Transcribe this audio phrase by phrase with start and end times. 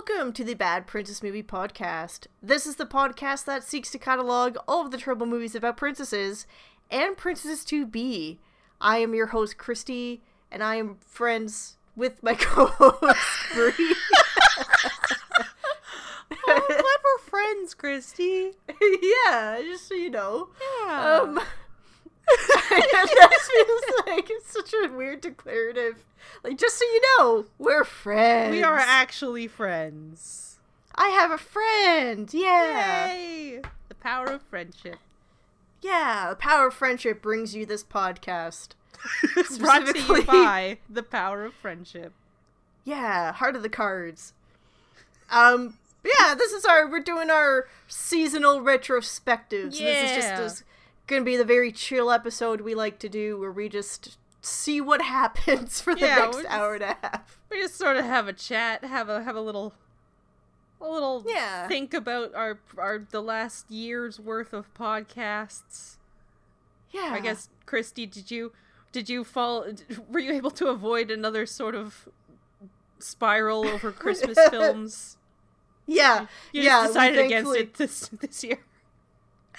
[0.00, 2.26] welcome to the Bad Princess Movie Podcast.
[2.42, 6.46] This is the podcast that seeks to catalog all of the terrible movies about princesses
[6.90, 8.38] and princesses to be.
[8.80, 13.18] I am your host, Kristi, and I am friends with my co-host,
[13.52, 13.94] Brie.
[16.48, 18.54] Oh, glad we're friends, Kristi.
[19.02, 20.48] yeah, just so you know.
[20.86, 21.20] Yeah.
[21.20, 21.40] Um,
[22.70, 26.04] that feels like it's such a weird declarative.
[26.44, 28.52] Like, just so you know, we're friends.
[28.52, 30.58] we are actually friends.
[30.94, 32.32] I have a friend.
[32.32, 33.12] Yeah.
[33.12, 33.60] Yay!
[33.88, 34.96] The power of friendship.
[35.80, 36.28] Yeah.
[36.30, 38.70] The power of friendship brings you this podcast.
[39.58, 42.12] Brought to you by the power of friendship.
[42.84, 43.32] Yeah.
[43.32, 44.34] Heart of the cards.
[45.30, 45.78] Um.
[46.04, 46.34] Yeah.
[46.34, 46.88] This is our.
[46.90, 49.78] We're doing our seasonal retrospectives.
[49.78, 50.64] This is just
[51.10, 51.18] Yeah.
[51.18, 54.80] this, gonna be the very chill episode we like to do, where we just see
[54.80, 57.40] what happens for the Yeah, next hour and a half.
[57.50, 59.74] We just sort of have a chat, have a have a little,
[60.80, 61.68] a little Yeah.
[61.68, 65.96] think about our our the last year's worth of podcasts.
[66.90, 67.10] Yeah.
[67.12, 68.52] I guess Kristi, did you
[68.92, 69.66] did you fall?
[70.08, 72.08] Were you able to avoid another sort of
[72.98, 75.16] spiral over Christmas films?
[75.86, 76.26] Yeah.
[76.52, 76.82] You yeah.
[76.82, 78.58] just decided against it this this year.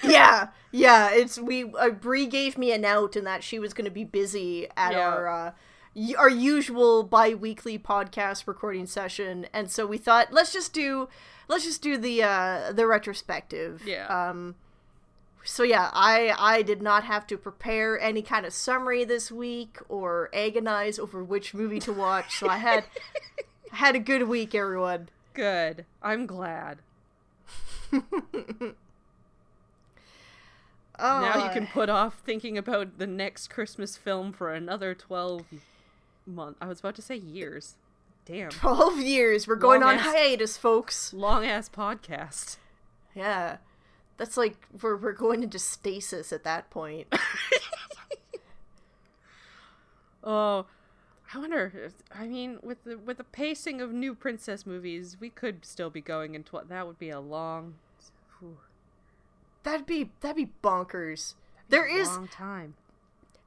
[0.02, 1.10] Yeah, yeah.
[1.12, 1.64] It's we.
[1.72, 4.92] Uh, Brie gave me an out in that she was going to be busy at
[4.92, 5.00] Yeah.
[5.08, 5.52] our uh,
[5.94, 11.08] y- our usual bi-weekly podcast recording session, and so we thought let's just do
[11.48, 13.82] let's just do the uh, the retrospective.
[13.86, 14.06] Yeah.
[14.06, 14.56] Um.
[15.44, 19.78] So yeah, I I did not have to prepare any kind of summary this week
[19.88, 22.38] or agonize over which movie to watch.
[22.38, 22.84] So I had
[23.72, 25.08] I had a good week, everyone.
[25.34, 25.84] Good.
[26.02, 26.78] I'm glad.
[31.02, 35.44] now you Uh, can put off thinking about the next Christmas film for another 12
[36.26, 36.58] months.
[36.60, 37.76] I was about to say years.
[38.24, 38.50] Damn.
[38.50, 39.46] 12 years.
[39.48, 41.12] We're going Long on ass- hiatus, folks.
[41.12, 42.56] Long ass podcast.
[43.14, 43.56] Yeah.
[44.16, 47.12] That's like we're we're going into stasis at that point.
[50.24, 50.66] Oh,
[51.34, 51.90] I wonder.
[52.14, 56.00] I mean, with the with the pacing of new princess movies, we could still be
[56.00, 56.44] going in.
[56.44, 57.74] Tw- that would be a long.
[58.38, 58.58] whew,
[59.62, 61.34] That'd be that'd be bonkers.
[61.68, 62.74] There is long time.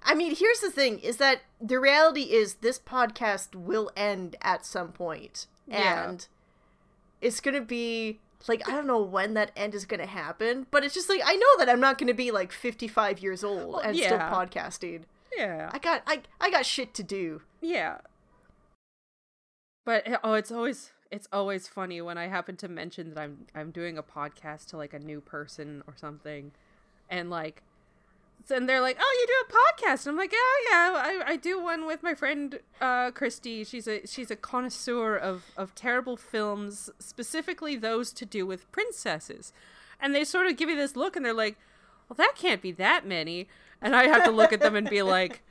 [0.03, 4.65] I mean, here's the thing is that the reality is this podcast will end at
[4.65, 5.47] some point.
[5.67, 6.09] Yeah.
[6.09, 6.27] And
[7.21, 10.67] it's going to be like I don't know when that end is going to happen,
[10.69, 13.43] but it's just like I know that I'm not going to be like 55 years
[13.43, 15.03] old Well, and still podcasting.
[15.35, 15.69] Yeah.
[15.73, 17.41] I got I I got shit to do.
[17.61, 17.97] Yeah.
[19.85, 23.71] But oh, it's always it's always funny when I happen to mention that I'm I'm
[23.71, 26.51] doing a podcast to like a new person or something,
[27.09, 27.63] and like,
[28.51, 31.35] and they're like, "Oh, you do a podcast?" And I'm like, "Oh yeah, I, I
[31.37, 33.65] do one with my friend uh, Kristi.
[33.65, 39.53] She's a she's a connoisseur of of terrible films, specifically those to do with princesses."
[40.01, 41.57] And they sort of give me this look, and they're like,
[42.09, 43.47] "Well, that can't be that many."
[43.81, 45.41] And I have to look at them and be like.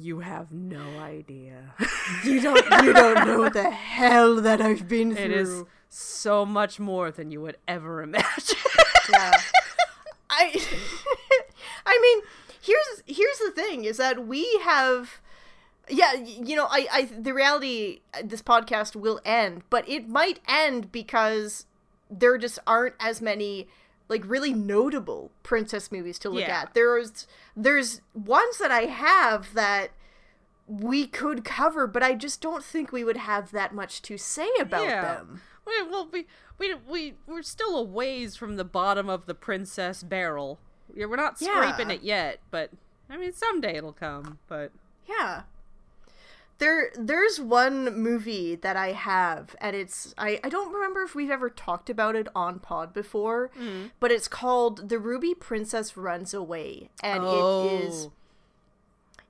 [0.00, 1.74] You have no idea.
[2.22, 5.24] You don't you don't know the hell that I've been through.
[5.24, 8.58] It is so much more than you would ever imagine.
[9.12, 9.32] yeah.
[10.30, 10.62] I
[11.84, 12.24] I mean,
[12.60, 15.20] here's here's the thing is that we have
[15.90, 20.38] yeah, you know, I I the reality uh, this podcast will end, but it might
[20.46, 21.66] end because
[22.08, 23.66] there just aren't as many
[24.08, 26.62] like really notable princess movies to look Yeah.
[26.62, 26.74] at.
[26.74, 27.26] There's
[27.56, 29.90] there's ones that I have that
[30.66, 34.48] we could cover, but I just don't think we would have that much to say
[34.60, 35.02] about Yeah.
[35.02, 35.40] them.
[35.66, 36.26] we, well, we,
[36.58, 40.58] we, we, we're still a ways from the bottom of the princess barrel.
[40.94, 41.94] Yeah, we're not scraping Yeah.
[41.96, 42.70] it yet, but
[43.10, 44.38] I mean, someday it'll come.
[44.48, 44.72] But
[45.06, 45.42] Yeah.
[46.58, 51.30] There there's one movie that I have and it's I, I don't remember if we've
[51.30, 53.86] ever talked about it on pod before, hmm.
[54.00, 56.90] but it's called The Ruby Princess Runs Away.
[57.02, 58.12] And it is Oh.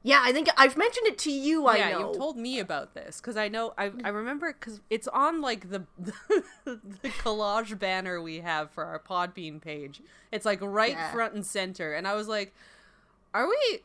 [0.03, 1.99] Yeah, I think I've mentioned it to you, I yeah, know.
[1.99, 4.15] you've told me about this because I know I I mm.
[4.15, 5.85] remember because it's on like the
[6.64, 10.00] the collage banner we have for our Podbean page.
[10.31, 11.12] It's like right Yeah.
[11.12, 12.55] front and center, and I was like,
[13.35, 13.81] "Are we?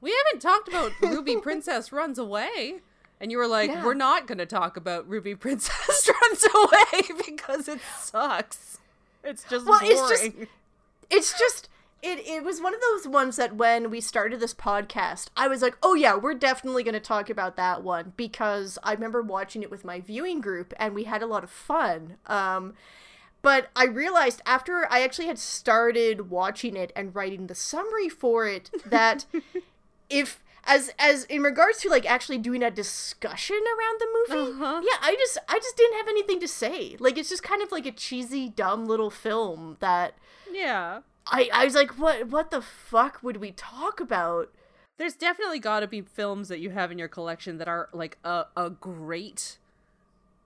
[0.00, 2.80] We haven't talked about Ruby Princess Runs Away."
[3.20, 3.84] And you were like, Yeah.
[3.84, 8.78] "We're not going to talk about Ruby Princess Runs Away because it sucks.
[9.24, 10.50] It's just Well, boring." it's just-
[11.10, 11.68] it's just
[12.00, 15.62] it it was one of those ones that when we started this podcast, I was
[15.62, 19.62] like, "Oh yeah, we're definitely going to talk about that one because I remember watching
[19.64, 22.74] it with my viewing group and we had a lot of fun." Um
[23.42, 28.46] but I realized after I actually had started watching it and writing the summary for
[28.46, 29.24] it that
[30.10, 34.80] if as as in regards to like actually doing a discussion around the movie Uh-huh.
[34.84, 37.70] yeah i just i just didn't have anything to say like it's just kind of
[37.72, 40.14] like a cheesy dumb little film that
[40.52, 41.00] Yeah.
[41.26, 44.52] i i was like what what the fuck would we talk about
[44.98, 48.18] There's definitely got to be films that you have in your collection that are like
[48.24, 49.58] a a great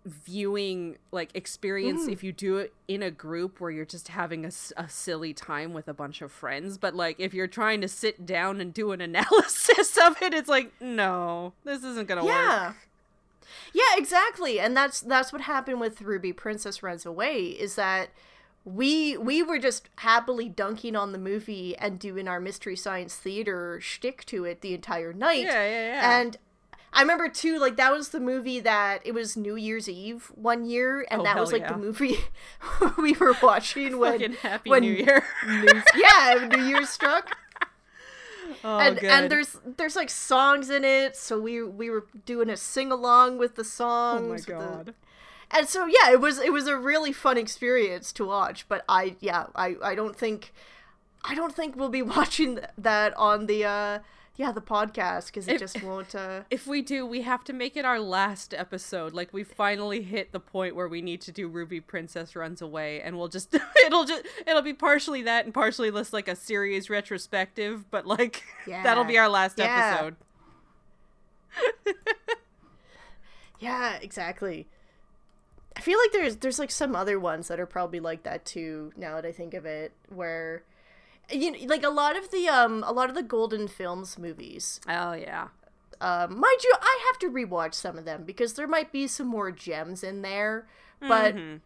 [0.05, 2.13] viewing like experience mm.
[2.13, 5.73] if you do it in a group where you're just having a, a, silly time
[5.73, 8.91] with a bunch of friends but like if you're trying to sit down and do
[8.91, 12.35] an analysis of it it's like no this isn't gonna work.
[12.35, 12.73] Yeah.
[13.73, 18.09] Yeah exactly and that's that's what happened with ruby princess runs away is that
[18.65, 23.79] we we were just happily dunking on the movie and doing our mystery science theater
[23.81, 26.21] shtick to it the entire night yeah yeah yeah.
[26.21, 26.39] And
[26.93, 30.65] I remember too, like that was the movie that it was New Year's Eve one
[30.67, 31.73] year, and Oh, that was like yeah.
[31.73, 32.19] the movie
[32.99, 37.37] we were watching when happy when new year New- yeah, New Year's struck.
[38.65, 39.11] oh and good.
[39.11, 43.39] and there's there's like songs in it, so we we were doing a sing along
[43.39, 44.21] with the songs.
[44.23, 44.95] oh my with the- god
[45.55, 48.67] and so yeah, it was it was a really fun experience to watch.
[48.69, 50.53] But I yeah I I don't think
[51.25, 53.99] I don't think we'll be watching that on the uh
[54.37, 57.53] yeah the podcast because it If- just won't uh If we do, we have to
[57.53, 59.13] make it our last episode.
[59.13, 63.01] Like we finally hit the point where we need to do Ruby Princess Runs Away,
[63.03, 63.55] and we'll just
[63.87, 67.91] it'll just it'll be partially that and partially just like a series retrospective.
[67.91, 69.93] But like that'll be our last Yeah.
[69.99, 70.17] episode.
[73.59, 74.67] Yeah, exactly.
[75.77, 78.93] I feel like there's there's like some other ones that are probably like that too.
[78.97, 80.65] Now that I think of it, where
[81.33, 84.81] you know, like a lot of the um a lot of the Golden Films movies.
[84.89, 85.49] Oh yeah,
[86.01, 89.27] Um, mind you, I have to rewatch some of them because there might be some
[89.29, 90.67] more gems in there.
[91.01, 91.61] But Mhm.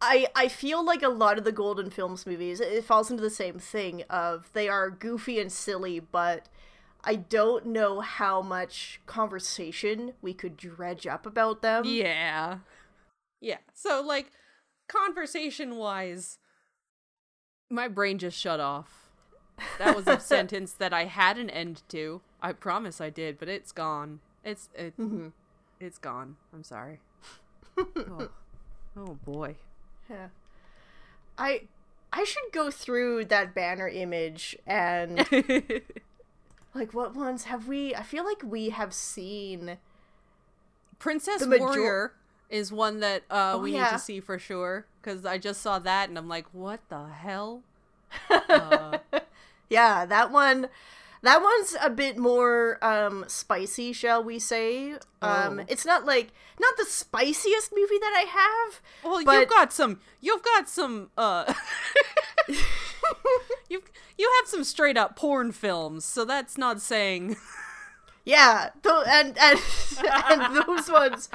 [0.00, 3.30] I I feel like a lot of the Golden Films movies it falls into the
[3.30, 6.48] same thing of they are goofy and silly, but
[7.04, 11.84] I don't know how much conversation we could dredge up about them.
[11.86, 12.58] yeah,
[13.40, 13.58] yeah.
[13.74, 14.30] So like
[14.88, 16.38] conversation wise,
[17.72, 19.10] my brain just shut off.
[19.78, 22.20] That was a sentence that I had an end to.
[22.40, 24.20] I promise I did, but it's gone.
[24.44, 25.32] It's it, Mhm.
[25.80, 26.36] it's gone.
[26.52, 27.00] I'm sorry.
[27.78, 28.28] oh.
[28.96, 29.56] oh boy.
[30.10, 30.28] Yeah.
[31.38, 31.62] I
[32.12, 35.26] I should go through that banner image and
[36.74, 39.78] like what ones have we I feel like we have seen
[40.98, 42.12] Princess major- Warrior
[42.52, 45.80] is one that uh, Oh, we need to see for sure because I just saw
[45.80, 47.62] that and I'm like, what the hell?
[48.30, 48.98] Uh,
[49.70, 50.68] Yeah, that one
[51.22, 54.92] that one's a bit more um spicy, shall we say.
[55.22, 55.64] Um Oh.
[55.66, 56.28] it's not like
[56.60, 58.80] not the spiciest movie that I have.
[59.02, 60.00] well, But- you've got some.
[60.20, 61.10] You've got some.
[61.16, 61.52] Uh,
[63.68, 67.36] you've you have some straight up porn films, so that's not saying.
[68.24, 69.58] Yeah, th- and and
[70.30, 71.28] and those ones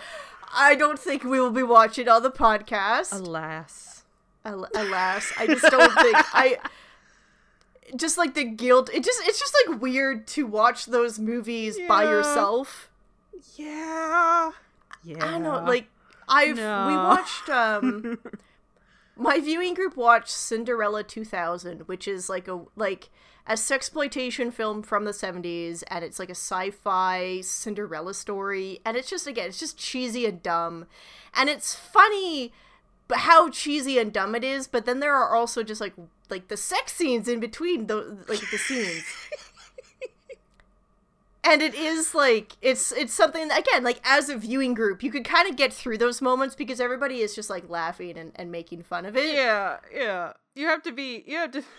[0.54, 3.14] I don't think we will be watching on the podcast.
[3.14, 4.04] Alas.
[4.46, 6.58] Al- alas i just don't think i
[7.98, 12.04] just like the guilt it just it's just like weird to watch those movies by
[12.04, 12.90] yourself
[13.58, 14.52] Yeah.
[15.04, 15.18] Yeah.
[15.28, 15.88] i don't know like
[16.30, 18.20] i've we watched um
[19.18, 23.10] my viewing group watched cinderella 2000 which is like a like
[23.48, 29.10] a sexploitation film from the 70s and it's like a sci-fi cinderella story and it's
[29.10, 30.86] just again it's just cheesy and dumb
[31.34, 32.52] and it's funny
[33.14, 35.94] how cheesy and dumb it is but then there are also just like
[36.30, 39.06] like the sex scenes in between the like the scenes
[41.45, 45.24] and it is like it's it's something again like as a viewing group you could
[45.24, 48.83] kind of get through those moments because everybody is just like laughing and, and making
[48.83, 50.33] fun of it Yeah, yeah.
[50.57, 51.24] You have to be.
[51.28, 51.64] You have to.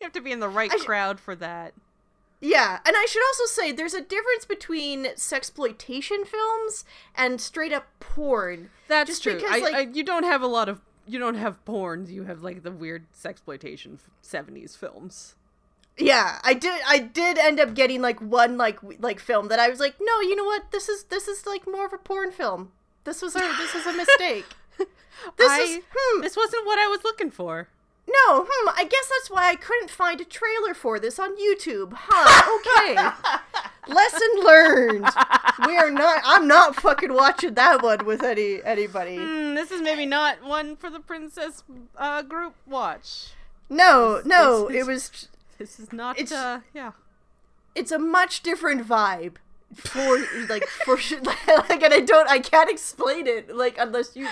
[0.00, 1.74] You have to be in the right sh- crowd for that.
[2.40, 6.84] Yeah, and I should also say there's a difference between sexploitation films
[7.14, 8.70] and straight up porn.
[8.88, 9.36] That's Just true.
[9.36, 10.80] because, I, like- I, you don't have a lot of.
[11.06, 12.10] You don't have porns.
[12.10, 15.36] You have like the weird sexploitation '70s films.
[15.96, 16.80] Yeah, I did.
[16.86, 20.20] I did end up getting like one like like film that I was like, no,
[20.20, 20.70] you know what?
[20.70, 22.72] This is this is like more of a porn film.
[23.04, 24.46] This was a this was a mistake.
[25.36, 26.20] This I, is hmm.
[26.22, 27.68] This wasn't what I was looking for.
[28.26, 28.68] No, hmm.
[28.76, 31.92] I guess that's why I couldn't find a trailer for this on YouTube.
[31.96, 32.58] Huh?
[32.60, 32.96] Okay.
[33.94, 35.08] Lesson learned.
[35.66, 36.22] We are not.
[36.24, 39.16] I'm not fucking watching that one with any anybody.
[39.16, 41.62] Hmm, this is maybe not one for the princess
[41.96, 43.32] uh, group watch.
[43.68, 44.68] No, no.
[44.68, 45.28] this It was.
[45.58, 46.18] This is not.
[46.18, 46.92] It's- uh, yeah.
[47.74, 49.36] it's a much different vibe
[49.74, 50.18] for
[50.48, 54.28] like for like and i don't i can't explain it like unless you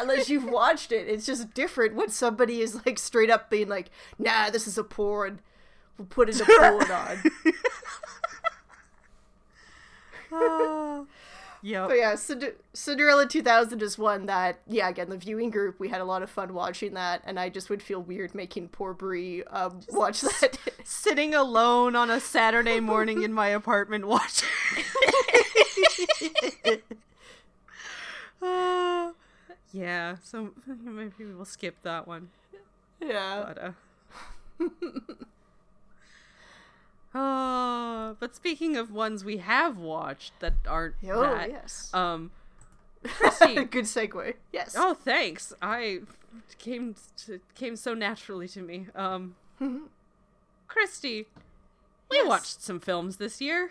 [0.00, 1.08] unless you've watched it.
[1.08, 4.84] It's just different when somebody is like straight up being like nah this is a
[4.84, 5.40] porn.
[5.98, 7.22] We'll put it a porn on.
[10.32, 11.06] Oh.
[11.62, 11.88] Yep.
[11.88, 16.00] But yeah, Cinder- Cinderella 2000 is one that, yeah, again, the viewing group, we had
[16.00, 19.42] a lot of fun watching that, and I just would feel weird making poor Brie
[19.44, 20.58] um, watch that.
[20.84, 24.48] Sitting alone on a Saturday morning in my apartment watching.
[28.40, 29.10] Uh,
[29.72, 32.30] yeah, so maybe we'll skip that one.
[33.00, 33.44] yeah.
[33.46, 35.24] But, uh...
[37.18, 41.90] Oh, but speaking of ones we have watched that aren't Oh, that, yes.
[41.94, 42.30] um,
[43.04, 43.70] Kristi.
[43.70, 44.34] Good segue.
[44.52, 44.74] Yes.
[44.78, 45.52] oh, thanks.
[45.62, 46.00] I
[46.58, 46.94] came
[47.24, 48.88] to, came so naturally to me.
[48.94, 49.34] Um,
[50.68, 51.24] Kristi,
[52.10, 52.26] we Yes.
[52.28, 53.70] watched some films this year.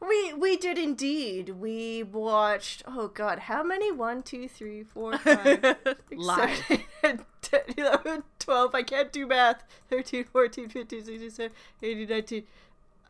[0.00, 1.48] We we did indeed.
[1.50, 2.82] We watched.
[2.86, 3.90] Oh God, how many?
[3.90, 5.76] One, two, three, four, five,
[6.12, 6.56] Live.
[6.68, 8.74] seven, 10, 11, 12.
[8.74, 9.64] I can't do math.
[9.90, 12.42] 13, 14, 15, 16, 17, 18, 19.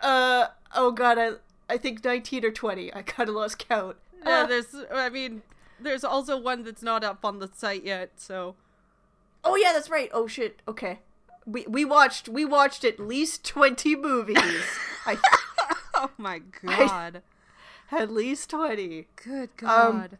[0.01, 1.33] Uh oh God, I
[1.69, 2.95] I think 19 or 20.
[2.95, 3.97] I kind of lost count.
[4.25, 4.75] Yeah, Uh, there's.
[4.93, 5.43] I mean,
[5.81, 8.13] there's also one that's not up on the site yet.
[8.17, 8.55] So
[9.45, 10.11] oh yeah, that's right.
[10.15, 10.63] Oh shit.
[10.69, 11.01] Okay.
[11.47, 14.37] We we watched we watched at least 20 movies.
[15.07, 15.17] I
[15.97, 17.23] oh my god,
[17.91, 19.07] at least 20.
[19.25, 20.19] good Um, god.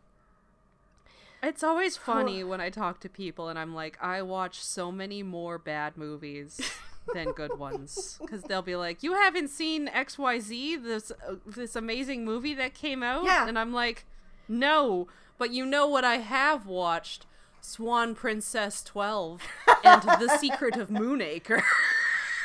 [1.43, 5.23] it's always funny when I talk to people and I'm like, I watch so many
[5.23, 6.61] more bad movies
[7.15, 11.37] than good ones because they'll be like, "You haven't seen X Y Z, this uh,
[11.47, 13.47] this amazing movie that came out," Yeah.
[13.47, 14.05] and I'm like,
[14.49, 15.07] "No,
[15.39, 17.27] but you know what I have watched."
[17.61, 19.43] Swan Princess 12
[19.83, 21.65] and The Secret of Moonacre.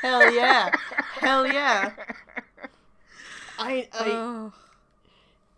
[0.02, 0.72] Hell yeah.
[1.20, 1.92] Hell yeah.
[3.62, 4.54] I I Oh.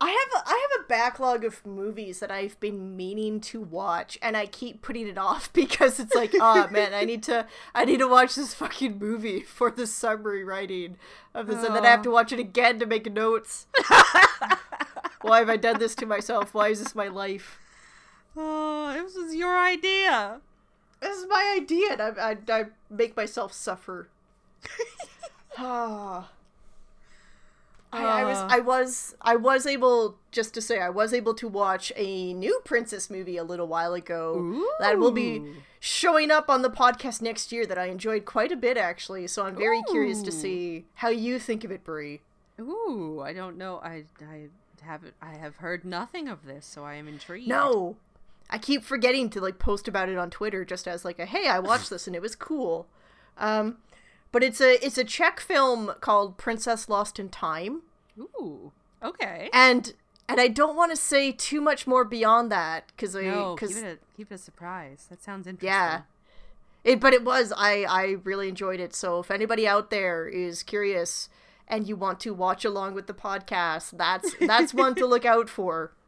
[0.00, 4.18] I have a, I have a backlog of movies that I've been meaning to watch,
[4.20, 7.84] and I keep putting it off because it's like, oh man, I need to I
[7.84, 10.96] need to watch this fucking movie for the summary writing
[11.32, 13.66] of this, and then I have to watch it again to make notes.
[15.22, 16.52] Why have I done this to myself?
[16.52, 17.58] Why is this my life?
[18.36, 20.40] Oh, this was your idea.
[21.00, 24.08] This is my idea, and I I, I make myself suffer.
[25.56, 26.30] Ah.
[27.94, 28.38] I, I was.
[28.52, 32.60] I was I was able just to say I was able to watch a new
[32.64, 34.34] princess movie a little while ago
[34.80, 35.42] that will be
[35.80, 39.26] showing up on the podcast next year that I enjoyed quite a bit actually.
[39.26, 42.20] So I'm very curious to see how you think of it, Brie.
[42.60, 43.80] Ooh, I don't know.
[43.82, 44.48] I I
[44.82, 45.14] haven't.
[45.22, 47.48] I have heard nothing of this, so I am intrigued.
[47.48, 47.96] No,
[48.50, 51.48] I keep forgetting to like post about it on Twitter just as like a hey
[51.48, 52.86] I watched this and it was cool.
[53.38, 53.78] Um,
[54.34, 57.82] but it's a it's a Czech film called Princess Lost in Time.
[58.18, 58.72] Ooh.
[59.02, 59.48] Okay.
[59.52, 59.94] and
[60.28, 63.74] and I don't want to say too much more beyond that because I No, because
[63.76, 65.06] keep it a keep it a surprise.
[65.08, 65.68] That sounds interesting.
[65.68, 66.02] yeah,
[66.82, 68.92] it but it was I I really enjoyed it.
[68.92, 71.28] So if anybody out there is curious
[71.68, 75.48] and you want to watch along with the podcast, that's that's one to look out
[75.48, 75.92] for.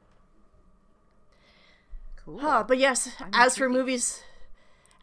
[2.25, 2.41] Cool.
[2.41, 4.21] Huh, but yes, I'm as for movies,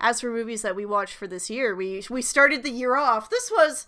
[0.04, 3.30] as for movies that we watched for this year, we we started the year off.
[3.30, 3.88] This was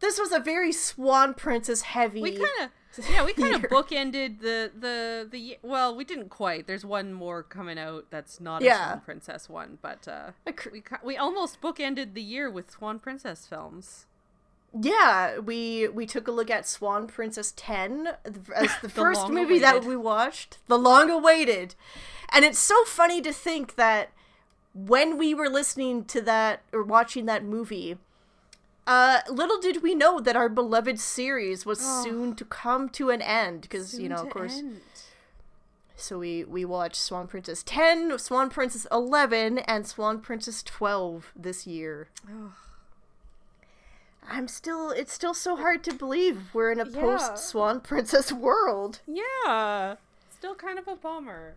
[0.00, 2.22] this was a very Swan Princess heavy.
[2.22, 6.68] we kind of yeah we kind of bookended the the the well we didn't quite.
[6.68, 10.82] There's one more coming out that's not a Swan Princess one, but uh, cr- we
[11.04, 14.06] we almost bookended the year with Swan Princess films.
[14.78, 18.08] Yeah, we we took a look at Swan Princess 10
[18.54, 21.74] as the first long movie that we watched, the long awaited.
[22.32, 24.10] And it's so funny to think that
[24.76, 27.96] when we were listening to that or watching that movie,
[28.86, 32.04] uh little did we know that our beloved series was Oh.
[32.04, 34.80] soon to come to an end because, you know, of course, end.
[35.96, 41.66] so we we watched Swan Princess 10, Swan Princess 11 and Swan Princess 12 this
[41.66, 42.08] year.
[42.28, 42.52] Ugh.
[44.28, 47.00] I'm still it's still so hard to believe we're in a Yeah.
[47.00, 49.00] post Swan Princess world.
[49.06, 49.96] Yeah,
[50.36, 51.54] still kind of a bummer.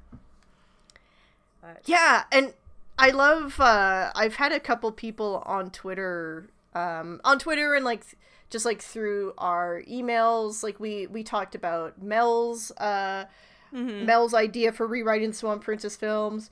[1.62, 2.54] But Yeah, and
[3.00, 8.04] I love uh I've had a couple people on Twitter um on Twitter and like
[8.50, 13.26] just like through our emails like we we talked about Mel's uh
[13.74, 14.06] Mhm.
[14.06, 16.50] Mel's idea for rewriting Swan Princess films.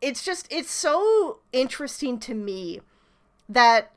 [0.00, 2.80] It's just it's so interesting to me
[3.48, 3.90] that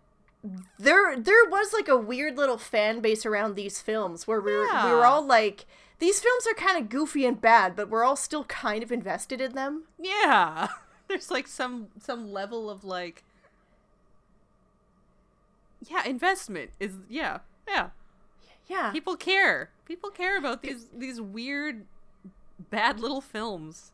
[0.80, 4.64] there there was like a weird little fan base around these films where we were,
[4.86, 5.66] we were all like
[6.00, 9.40] these films are kind of goofy and bad, but we're all still kind of invested
[9.40, 9.84] in them.
[10.00, 10.70] Yeah.
[11.12, 13.26] There's like some some level of like
[15.90, 17.40] Yeah, investment is yeah.
[17.68, 17.90] Yeah.
[18.68, 18.92] Yeah.
[18.92, 19.72] People care.
[19.86, 21.86] People care about these these weird
[22.70, 23.92] bad little films.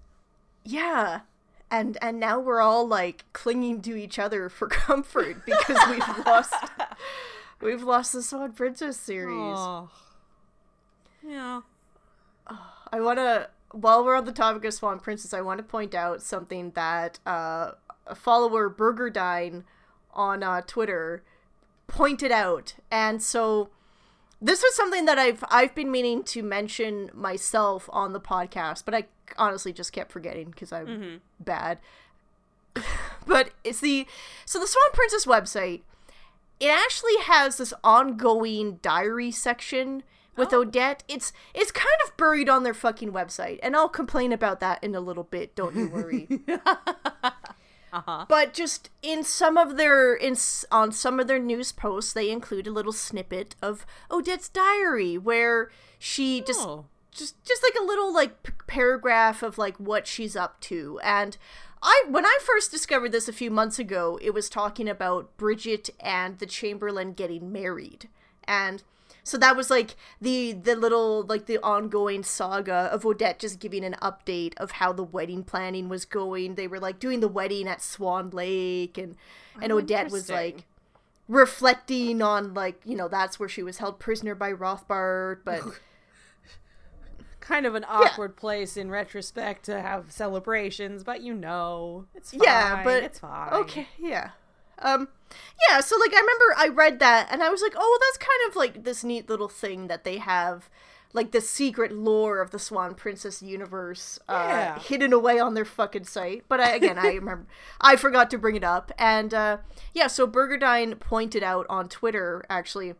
[0.63, 1.21] Yeah.
[1.71, 6.53] And and now we're all like clinging to each other for comfort because we've lost
[7.61, 9.33] we've lost the Swan Princess series.
[9.35, 9.89] Oh.
[11.27, 11.61] Yeah.
[12.91, 15.93] I want to while we're on the topic of Swan Princess, I want to point
[15.95, 17.71] out something that uh,
[18.05, 19.63] a follower Burgerdine
[20.13, 21.23] on uh, Twitter
[21.87, 23.69] pointed out, and so
[24.41, 28.93] this was something that I've I've been meaning to mention myself on the podcast, but
[28.95, 29.05] I
[29.37, 31.15] honestly just kept forgetting because I'm Mm-hmm.
[31.39, 31.79] bad.
[33.25, 34.05] but it's the
[34.45, 35.81] so the Swan Princess website.
[36.59, 40.01] It actually has this ongoing diary section
[40.37, 40.61] with Oh.
[40.61, 41.03] Odette.
[41.07, 44.95] It's it's kind of buried on their fucking website, and I'll complain about that in
[44.95, 45.55] a little bit.
[45.55, 46.27] Don't you worry.
[47.93, 48.25] Uh-huh.
[48.27, 50.35] But just in some of their in
[50.71, 55.71] on some of their news posts, they include a little snippet of Odette's diary where
[55.97, 56.85] she just Oh.
[57.11, 61.37] just just like a little like p- paragraph of like what she's up to and
[61.81, 65.89] I when I first discovered this a few months ago, it was talking about Bridget
[66.01, 68.09] and the Chamberlain getting married.
[68.43, 68.83] And
[69.27, 73.83] so that was like the the little like the ongoing saga of Odette just giving
[73.83, 76.55] an update of how the wedding planning was going.
[76.55, 79.17] They were like doing the wedding at Swan Lake and
[79.57, 80.63] oh, and Oh, Odette was like
[81.27, 85.61] reflecting on like, you know, that's where she was held prisoner by Rothbart, but
[87.41, 92.39] kind of an awkward place in retrospect to have celebrations, but you know, it's fine.
[92.43, 93.53] Yeah, but it's fine.
[93.53, 94.29] Okay, yeah.
[94.79, 95.07] Um
[95.69, 98.49] yeah, so like I remember I read that and I was like, "Oh, that's kind
[98.49, 100.69] of like this neat little thing that they have
[101.13, 104.79] like the secret lore of the Swan Princess universe uh Yeah.
[104.79, 107.47] hidden away on their fucking site." But I, again, I remember
[107.81, 108.91] I forgot to bring it up.
[108.97, 109.57] And uh
[109.93, 112.93] yeah, so Burgerdine pointed out on Twitter actually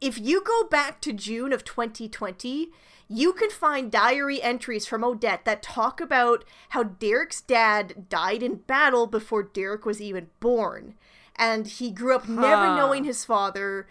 [0.00, 2.68] if you go back to June of 2020,
[3.08, 8.56] you can find diary entries from Odette that talk about how Derek's dad died in
[8.56, 10.94] battle before Derek was even born.
[11.38, 13.86] And he grew up never knowing his father.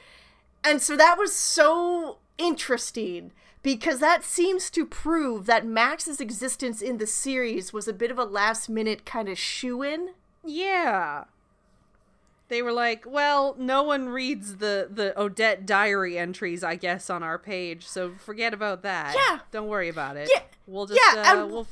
[0.64, 6.98] And so that was so interesting because that seems to prove that Max's existence in
[6.98, 10.10] the series was a bit of a last minute kind of shoe in.
[10.44, 11.25] Yeah.
[12.48, 17.24] They were like, well, no one reads the the Odette diary entries, I guess, on
[17.24, 19.15] our page, so forget about that.
[19.15, 19.39] Yeah.
[19.52, 20.30] Don't worry about it.
[20.34, 20.43] Yeah.
[20.67, 21.67] We'll just Yeah, uh, we'll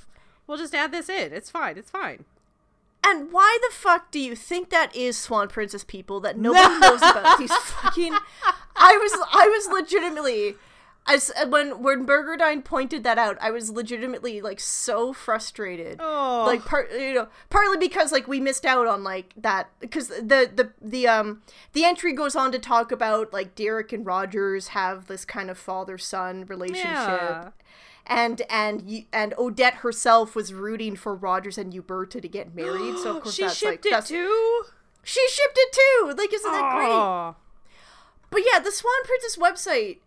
[0.48, 1.32] we'll just add this in.
[1.32, 1.78] It's fine.
[1.78, 2.26] It's fine.
[3.06, 7.02] And why the fuck do you think that is Swan Princess people that nobody knows
[7.02, 8.14] about these fucking
[8.76, 10.56] I was I was legitimately
[11.06, 15.98] as when when Burgerdine pointed that out, I was legitimately like so frustrated.
[16.00, 16.44] Oh.
[16.48, 20.50] Like part you know, partly because like we missed out on like that because the
[20.54, 21.42] the the um
[21.74, 25.58] the entry goes on to talk about like Derek and Rogers have this kind of
[25.58, 27.50] father son relationship Yeah.
[28.06, 32.98] And and and Odette herself was rooting for Rogers and Uberta to get married.
[33.00, 34.64] So of course she that's shipped like it that's, too.
[35.04, 36.14] she shipped it too.
[36.18, 37.36] Like isn't that great?
[38.30, 39.98] But yeah, the Swan Princess website.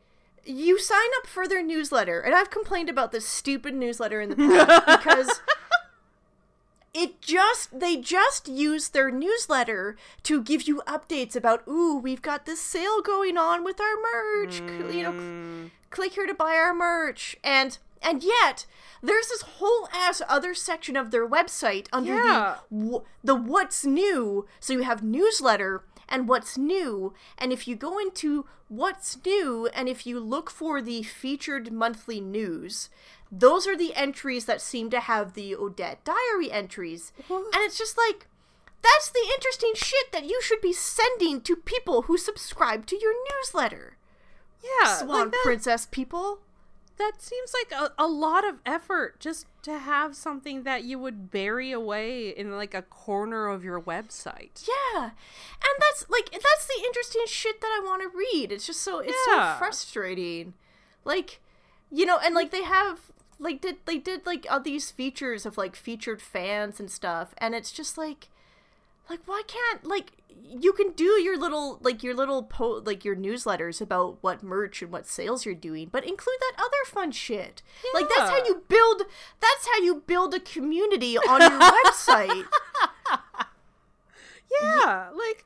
[0.49, 4.37] You sign up for their newsletter, and I've complained about this stupid newsletter in the
[4.37, 5.41] past because
[6.95, 12.47] it just they just use their newsletter to give you updates about ooh we've got
[12.47, 15.71] this sale going on with our merch C- you know Mm.
[15.91, 18.67] click here to buy our merch and and yet
[19.03, 22.57] there's this whole ass other section of their website under Yeah.
[22.71, 27.99] the the what's new so you have newsletter and what's new and if you go
[27.99, 32.89] into what's new and if you look for the featured monthly news
[33.31, 37.45] those are the entries that seem to have the Odette diary entries What?
[37.55, 38.27] and it's just like
[38.83, 43.15] that's the interesting shit that you should be sending to people who subscribe to your
[43.33, 43.97] newsletter
[44.63, 44.97] Yeah.
[44.99, 46.41] Swan like Princess people.
[46.99, 51.31] That seems like a, a lot of effort just to have something that you would
[51.31, 54.67] bury away in like a corner of your website.
[54.67, 55.05] Yeah.
[55.05, 58.51] And that's like that's the interesting shit that I want to read.
[58.53, 59.55] It's just so it's Yeah.
[59.55, 60.55] so frustrating.
[61.05, 61.41] Like
[61.91, 63.01] you know, and like they have
[63.39, 67.55] like did they did like all these features of like featured fans and stuff and
[67.55, 68.29] it's just like
[69.11, 73.17] like why can't like you can do your little like your little po like your
[73.17, 77.63] newsletters about what merch and what sales you're doing but include that other fun shit
[77.85, 78.01] yeah.
[78.01, 79.03] like that's how you build
[79.41, 82.45] that's how you build a community on your website
[84.63, 85.45] Yeah, like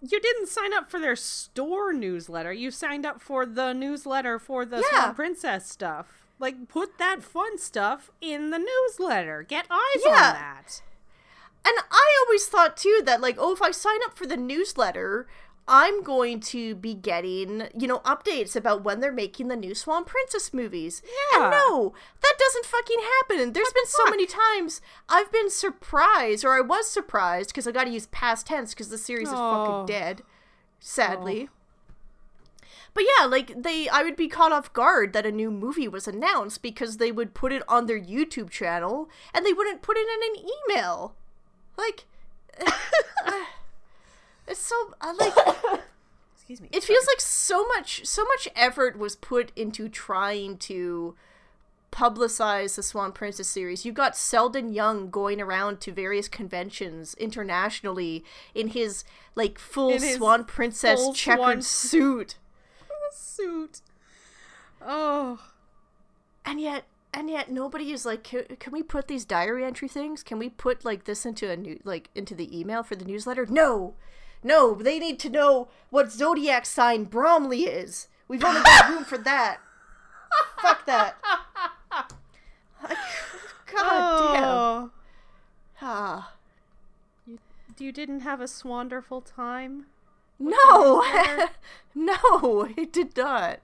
[0.00, 2.52] you didn't sign up for their store newsletter.
[2.52, 5.02] You signed up for the newsletter for the Yeah.
[5.02, 6.26] Swan Princess stuff.
[6.38, 9.42] Like put that fun stuff in the newsletter.
[9.42, 10.10] Get eyes Yeah.
[10.10, 10.82] on that.
[11.64, 15.28] And I always thought too that like, oh, if I sign up for the newsletter,
[15.68, 20.04] I'm going to be getting, you know, updates about when they're making the new Swan
[20.04, 21.02] Princess movies.
[21.32, 21.42] Yeah.
[21.44, 23.38] And no, that doesn't fucking happen.
[23.40, 27.70] And There's been so many times I've been surprised, or I was surprised, because I
[27.72, 29.64] got to use past tense because the series is Oh.
[29.66, 30.22] fucking dead,
[30.80, 31.48] sadly.
[32.92, 36.08] but yeah, like they I would be caught off guard that a new movie was
[36.08, 40.08] announced because they would put it on their YouTube channel and they wouldn't put it
[40.08, 40.44] in an
[40.76, 41.14] email.
[41.76, 42.04] Like
[44.46, 45.80] it's so I like
[46.34, 46.68] Excuse me.
[46.72, 51.14] it feels like so much so much effort was put into trying to
[51.92, 53.84] publicize the Swan Princess series.
[53.84, 59.04] You got Seldon Young going around to various conventions internationally in his
[59.34, 62.36] like full his Swan Princess full checkered swan- suit.
[63.12, 63.80] suit.
[64.80, 65.38] Oh.
[66.44, 70.22] And yet and yet nobody is like can, can we put these diary entry things?
[70.22, 73.46] Can we put like this into a new like into the email for the newsletter?
[73.46, 73.94] No.
[74.44, 78.08] No, they need to know what zodiac sign Bromley is.
[78.26, 79.58] We've only got room for that.
[80.60, 81.16] Fuck that.
[82.82, 84.44] God damn.
[84.44, 84.90] Oh.
[85.80, 86.32] Ah.
[87.78, 89.86] You didn't have a swanderful time?
[90.38, 91.04] No,
[91.94, 93.60] no, it did not.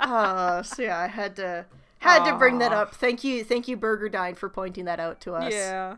[0.00, 1.66] Uh, so yeah, I had to
[2.02, 2.94] had to bring that up.
[2.94, 5.52] Thank you, thank you, Burgerdine, for pointing that out to us.
[5.52, 5.96] Yeah.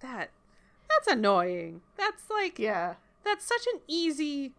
[0.00, 0.30] That
[0.88, 1.80] that's annoying.
[1.96, 2.94] That's like yeah,
[3.24, 4.52] that's such an easy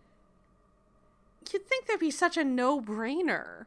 [1.52, 3.66] You'd think that'd be such a no-brainer.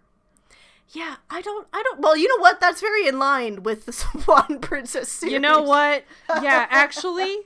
[0.91, 1.17] yeah.
[1.31, 2.01] I don't, I don't.
[2.01, 2.59] Well, you know what?
[2.59, 5.35] That's very in line with the Swan Princess series.
[5.35, 6.05] You know what?
[6.43, 7.41] Yeah, actually,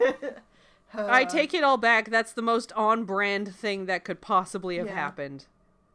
[0.94, 2.10] I take it all back.
[2.10, 4.94] That's the most on-brand thing that could possibly have Yeah.
[4.96, 5.46] happened.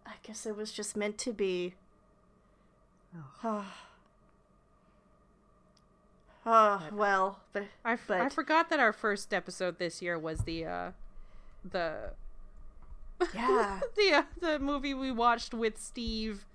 [0.07, 1.73] I guess it was just meant to be.
[6.47, 10.41] Oh, well, but I, f- But- I forgot that our first episode this year was
[10.41, 10.91] the uh
[11.69, 12.12] the
[13.34, 16.45] yeah, the uh, the movie we watched with Steve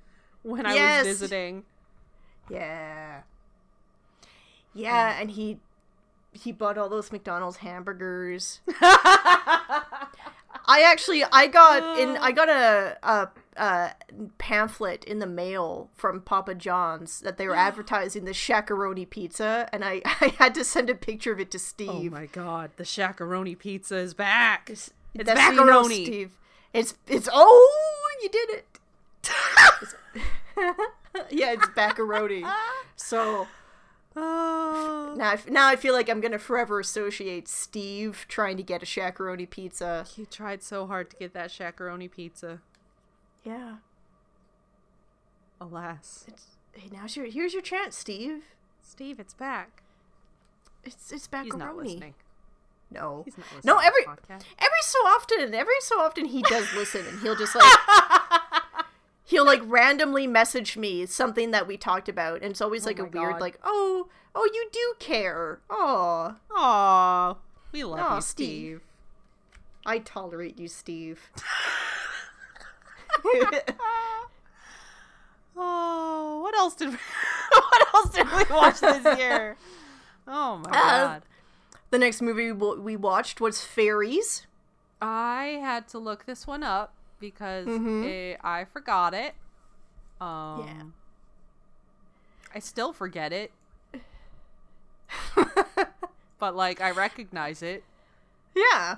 [0.42, 1.06] when I Yes.
[1.06, 1.64] was visiting.
[2.48, 3.22] yeah,
[4.74, 5.58] yeah, and he
[6.32, 8.60] he bought all those McDonald's hamburgers.
[8.80, 10.06] I
[10.86, 13.92] actually I got in I got a, a a
[14.38, 19.84] pamphlet in the mail from Papa John's that they were advertising the Shaq-a-Roni pizza and
[19.84, 22.12] I, I had to send a picture of it to oh Steve.
[22.12, 24.70] Oh my god, the Shaq-a-Roni pizza is back.
[24.70, 25.82] It's, That's how you know.
[25.84, 26.30] Steve.
[26.72, 28.66] It's it's oh you did it.
[29.82, 29.94] It's-
[31.30, 32.44] yeah, it's macaroni.
[32.96, 33.46] So
[34.16, 38.82] Oh, now I, now I feel like I'm gonna forever associate Steve trying to get
[38.82, 40.04] a Shaq-a-Roni pizza.
[40.14, 42.60] he tried so hard to get that Shaq-a-Roni pizza.
[43.44, 43.76] Yeah.
[45.60, 48.44] Alas, It's, Hey, now's your here's your chance, Steve.
[48.82, 49.82] Steve, it's back.
[50.84, 51.44] It's it's back.
[51.44, 52.14] He's not listening.
[52.90, 53.22] No.
[53.24, 53.62] He's not listening.
[53.64, 57.64] No, every every so often, every so often he does listen, and he'll just like
[59.24, 62.98] he'll like randomly message me something that we talked about, and it's always oh like
[62.98, 63.40] a weird God.
[63.40, 65.60] like, oh, oh, you do care.
[65.68, 67.38] Oh, oh
[67.72, 68.46] we love Aw, you, Steve.
[68.46, 68.80] Steve.
[69.84, 71.30] I tolerate you, Steve.
[75.56, 76.96] Oh, what else did we,
[77.52, 79.56] what else did we watch this year?
[80.26, 81.22] Oh my Uh, god.
[81.90, 84.46] the next movie we we watched was Fairies.
[85.02, 88.04] I had to look this one up because Mhm.
[88.04, 89.34] it, I forgot it.
[90.20, 90.94] Um,
[92.54, 93.50] I still forget it,
[96.38, 97.82] but like I recognize it.
[98.54, 98.96] Yeah.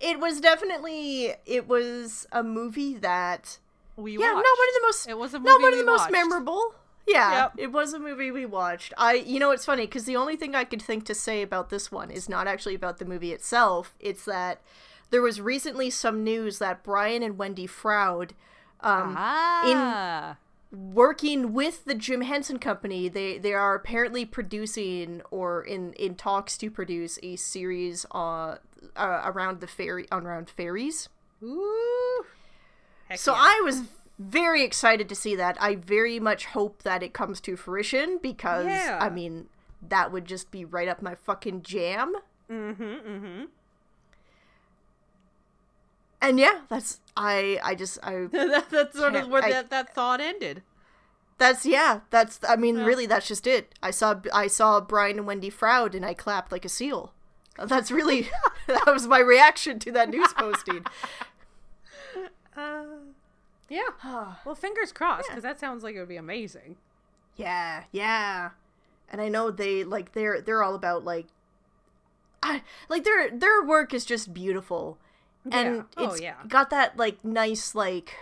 [0.00, 3.58] It was definitely it was a movie that
[3.96, 4.34] We yeah, watched.
[4.34, 6.74] one of the most It was a movie one of the most memorable.
[7.06, 7.52] Yeah, Yep.
[7.58, 8.92] it was a movie we watched.
[8.96, 11.68] I, you know, it's funny because the only thing I could think to say about
[11.70, 13.96] this one is not actually about the movie itself.
[13.98, 14.60] It's that
[15.10, 18.32] there was recently some news that Brian and Wendy Froud,
[18.80, 20.36] um, Ah,
[20.72, 26.56] working with the Jim Henson Company, they they are apparently producing or in in talks
[26.58, 28.56] to produce a series uh,
[28.96, 31.08] uh around the fairy around fairies.
[31.42, 32.24] ooh.
[33.08, 33.40] Heck So yeah.
[33.40, 33.82] I was
[34.18, 35.56] very excited to see that.
[35.60, 38.98] I very much hope that it comes to fruition because Yeah.
[39.00, 39.48] I mean
[39.88, 42.14] that would just be right up my fucking jam.
[42.50, 42.82] Mm-hmm.
[42.82, 43.44] Mm-hmm.
[46.22, 49.94] And yeah, that's I I just I that, that's sort of where I- that, that
[49.94, 50.62] thought ended.
[51.38, 52.84] that's yeah, that's I mean Yeah.
[52.84, 53.74] really that's just it.
[53.82, 57.12] I saw I saw Brian and Wendy Froud and I clapped like a seal.
[57.58, 58.28] That's really
[58.66, 60.84] that was my reaction to that news posting.
[62.56, 62.82] Uh,
[63.68, 63.82] yeah.
[64.44, 66.76] Well, fingers crossed, because that sounds like it would be amazing.
[67.36, 68.50] Yeah, yeah.
[69.10, 71.26] And I know they like they're they're all about like
[72.42, 74.98] I like their their work is just beautiful.
[75.50, 75.82] And Yeah.
[75.96, 76.34] Oh, yeah.
[76.48, 78.14] got that like nice like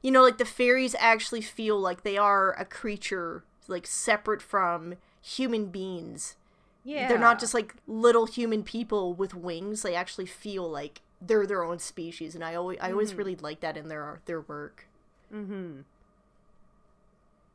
[0.00, 4.94] you know like the fairies actually feel like they are a creature like separate from
[5.20, 6.36] human beings.
[6.84, 7.08] Yeah.
[7.08, 9.82] They're not just like little human people with wings.
[9.82, 13.60] They actually feel like they're their own species, and I always I always really like
[13.60, 14.88] that in their their work.
[15.32, 15.82] Mm-hmm.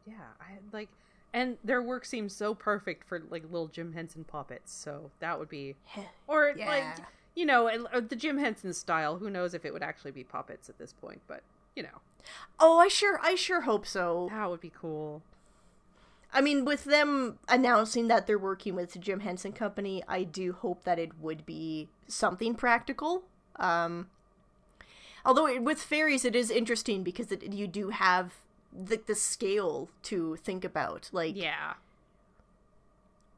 [0.06, 0.88] Yeah, I like,
[1.34, 4.72] and their work seems so perfect for like little Jim Henson puppets.
[4.72, 5.76] So that would be,
[6.28, 6.96] or like Yeah.
[7.38, 7.70] You know,
[8.02, 9.18] the Jim Henson style.
[9.20, 11.22] Who knows if it would actually be puppets at this point?
[11.28, 11.42] But
[11.76, 12.02] you know,
[12.60, 14.28] Oh, I sure I sure hope so.
[14.32, 15.22] that would be cool.
[16.34, 20.52] I mean, with them announcing that they're working with the Jim Henson Company, I do
[20.52, 23.24] hope that it would be something practical.
[23.56, 24.10] Um,
[25.26, 28.34] although it, with fairies, it is interesting because it, you do have
[28.74, 31.10] the, the scale to think about.
[31.14, 31.76] Like, Yeah,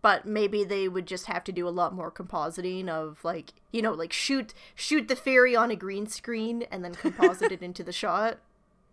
[0.01, 3.81] but maybe they would just have to do a lot more compositing of like you
[3.81, 7.83] know like shoot shoot the fairy on a green screen and then composite it into
[7.83, 8.37] the shot.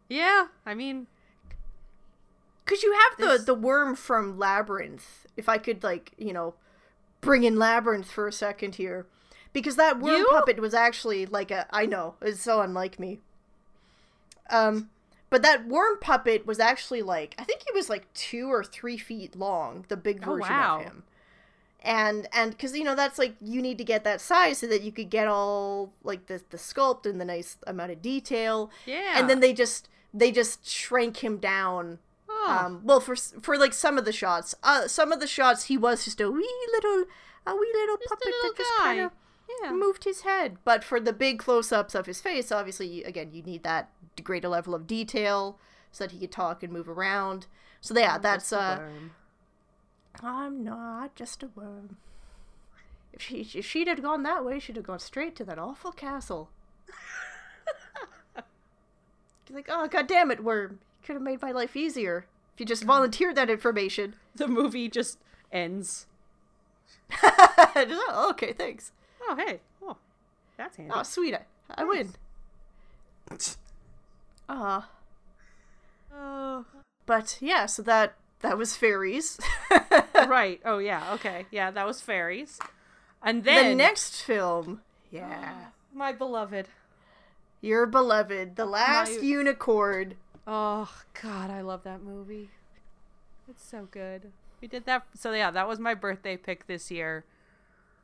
[0.08, 0.46] yeah.
[0.64, 1.06] I mean,
[2.64, 5.26] Cause you have the the worm from Labyrinth.
[5.36, 6.54] If I could like you know
[7.20, 9.06] bring in Labyrinth for a second here,
[9.52, 10.26] because that worm You?
[10.30, 13.20] puppet was actually like a I know it's so unlike me.
[14.50, 14.90] Um,
[15.30, 18.96] but that worm puppet was actually like I think he was like two or three
[18.98, 20.78] feet long, the big Oh, version wow.
[20.78, 21.02] of him.
[21.82, 24.82] And and because you know that's like you need to get that size so that
[24.82, 28.70] you could get all like the the sculpt and the nice amount of detail.
[28.86, 29.18] yeah.
[29.18, 33.72] And then they just they just shrank him down oh, um, well, for for like
[33.72, 37.04] some of the shots, uh, some of the shots he was just a wee little,
[37.46, 39.12] a wee little Just puppet little that just kind of
[39.62, 39.70] yeah.
[39.72, 40.56] moved his head.
[40.64, 43.90] But for the big close-ups of his face, obviously, again, you need that
[44.22, 45.59] greater level of detail
[45.92, 47.46] so that he could talk and move around.
[47.81, 49.11] So yeah, that's Just a uh, worm.
[50.22, 51.96] I'm not just a worm.
[53.12, 55.92] If she if she'd have gone that way, she'd have gone straight to that awful
[55.92, 56.50] castle.
[59.48, 60.81] You're like, oh god damn it, worm!
[61.00, 64.16] You could have made my life easier if you just volunteered that information.
[64.35, 65.18] the movie just
[65.52, 66.07] ends.
[68.09, 68.92] Oh, okay, thanks.
[69.22, 69.96] Oh hey, oh,
[70.57, 70.92] that's handy.
[70.94, 71.42] Oh, sweet, I,
[71.74, 72.14] I win.
[74.48, 74.88] Ah,
[76.14, 76.64] Oh.
[77.04, 79.38] but yeah, so that that was fairies.
[80.14, 80.61] right.
[80.64, 81.12] Oh yeah.
[81.14, 81.46] Okay.
[81.50, 82.59] Yeah, that was fairies.
[83.22, 86.68] And then the next film, yeah, my beloved.
[87.61, 90.14] your beloved, the last My- unicorn.
[90.46, 90.88] Oh
[91.20, 92.50] God, I love that movie.
[93.48, 94.30] It's so good.
[94.61, 95.06] We did that.
[95.14, 97.24] So yeah, that was my birthday pick this year.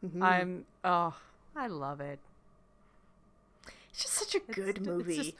[0.05, 0.22] Mm-hmm.
[0.22, 0.64] I'm.
[0.83, 1.14] Oh,
[1.55, 2.18] I love it.
[3.90, 5.16] It's just such a It's- good it's movie.
[5.16, 5.35] just-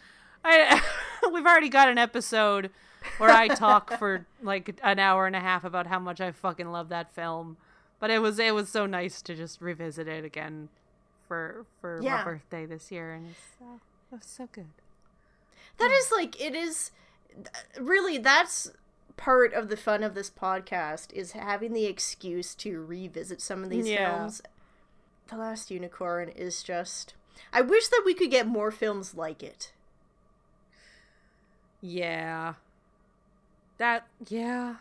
[0.45, 0.83] I
[1.33, 2.71] we've already got an episode
[3.19, 6.71] where I talk for like an hour and a half about how much I fucking
[6.71, 7.57] love that film.
[8.01, 10.69] But it was it was so nice to just revisit it again
[11.29, 13.75] for for my birthday this year, and it's uh,
[14.13, 14.67] it was so good.
[15.79, 16.91] That is like it is
[17.81, 18.71] really that's
[19.17, 23.71] part of the fun of this podcast is having the excuse to revisit some of
[23.71, 24.19] these Yeah.
[24.19, 24.43] films.
[25.29, 27.15] The Last Unicorn is just
[27.53, 29.73] I wish that we could get more films like it.
[31.83, 32.55] Yeah.
[33.79, 34.77] That yeah.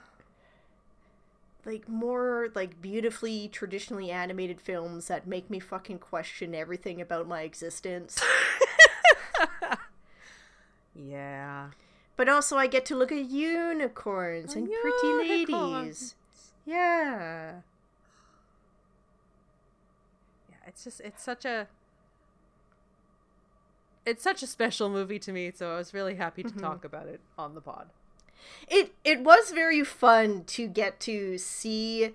[1.65, 7.41] Like more like beautifully traditionally animated films that make me fucking question everything about my
[7.41, 8.21] existence.
[10.95, 11.69] Yeah.
[12.17, 16.15] but also I get to look at unicorns and pretty ladies.
[16.65, 17.61] Yeah.
[20.49, 21.67] Yeah, it's just it's such a
[24.05, 26.59] it's such a special movie to me, so I was really happy to Mm-hmm.
[26.59, 27.89] talk about it on the pod.
[28.67, 32.11] It it was very fun to get to see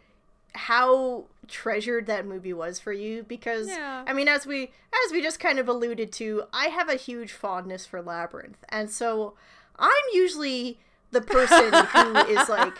[0.54, 4.02] how treasured that movie was for you because Yeah.
[4.06, 4.64] I mean as we
[5.06, 8.58] as we just kind of alluded to, I have a huge fondness for Labyrinth.
[8.70, 9.34] And so
[9.78, 10.80] I'm usually
[11.12, 12.74] the person who is like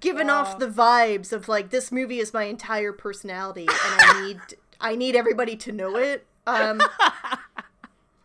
[0.00, 4.40] giving off the vibes of like this movie is my entire personality and I need
[4.80, 6.26] I need everybody to know it.
[6.46, 6.80] Um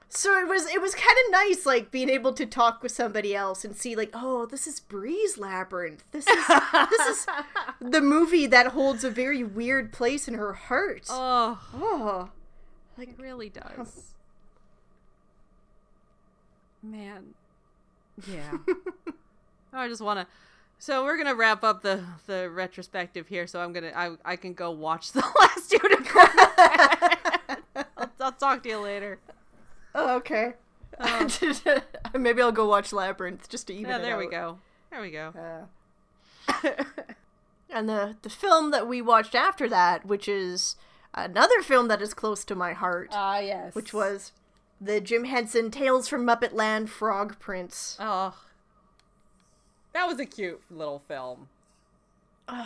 [0.09, 3.35] so it was it was kind of nice like being able to talk with somebody
[3.35, 6.03] else and see like oh this is Brie's Labyrinth.
[6.11, 7.27] This is this is
[7.81, 11.05] the movie that holds a very weird place in her heart.
[11.09, 12.29] Oh, Oh.
[12.97, 14.13] it really does.
[16.81, 17.33] Man.
[18.27, 18.57] Yeah.
[19.73, 20.27] I just want to
[20.79, 23.47] so we're gonna wrap up the the retrospective here.
[23.47, 26.27] So I'm gonna I I can go watch the last unicorn.
[27.97, 29.19] I'll, I'll talk to you later.
[29.97, 30.53] Oh, okay.
[32.13, 34.59] Maybe I'll go watch Labyrinth just to even Yeah, it there we go.
[34.91, 35.33] There we go.
[36.47, 36.83] Uh,
[37.69, 40.75] and the the film that we watched after that, which is
[41.13, 43.75] another film that is close to my heart, Ah, yes.
[43.75, 44.31] which was
[44.79, 47.97] the Jim Henson Tales from Muppet Land Frog Prince.
[47.99, 48.35] Oh.
[49.93, 51.49] That was a cute little film.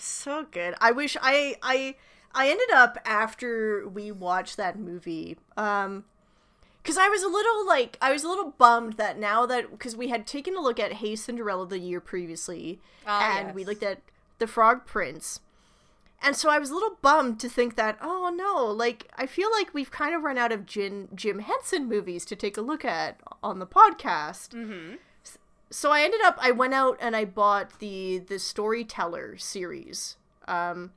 [0.00, 0.74] So good.
[0.80, 1.96] I wish I I
[2.34, 6.04] I ended up after we watched that movie, um,
[6.82, 9.96] because I was a little like I was a little bummed that now that because
[9.96, 13.82] we had taken a look at Hey Cinderella the year previously, Ah, and we looked
[13.82, 14.00] at
[14.38, 15.40] the Frog Prince,
[16.22, 19.50] and so I was a little bummed to think that oh no, like I feel
[19.50, 22.84] like we've kind of run out of Jim Jim Henson movies to take a look
[22.84, 24.50] at on the podcast.
[24.50, 24.94] Mm-hmm.
[25.70, 30.16] So I ended up I went out and I bought the the Storyteller series.
[30.46, 30.92] Um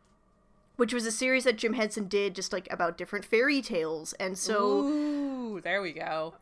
[0.82, 4.14] which was a series that Jim Henson did just like about different fairy tales.
[4.14, 6.34] And so Ooh, there we go.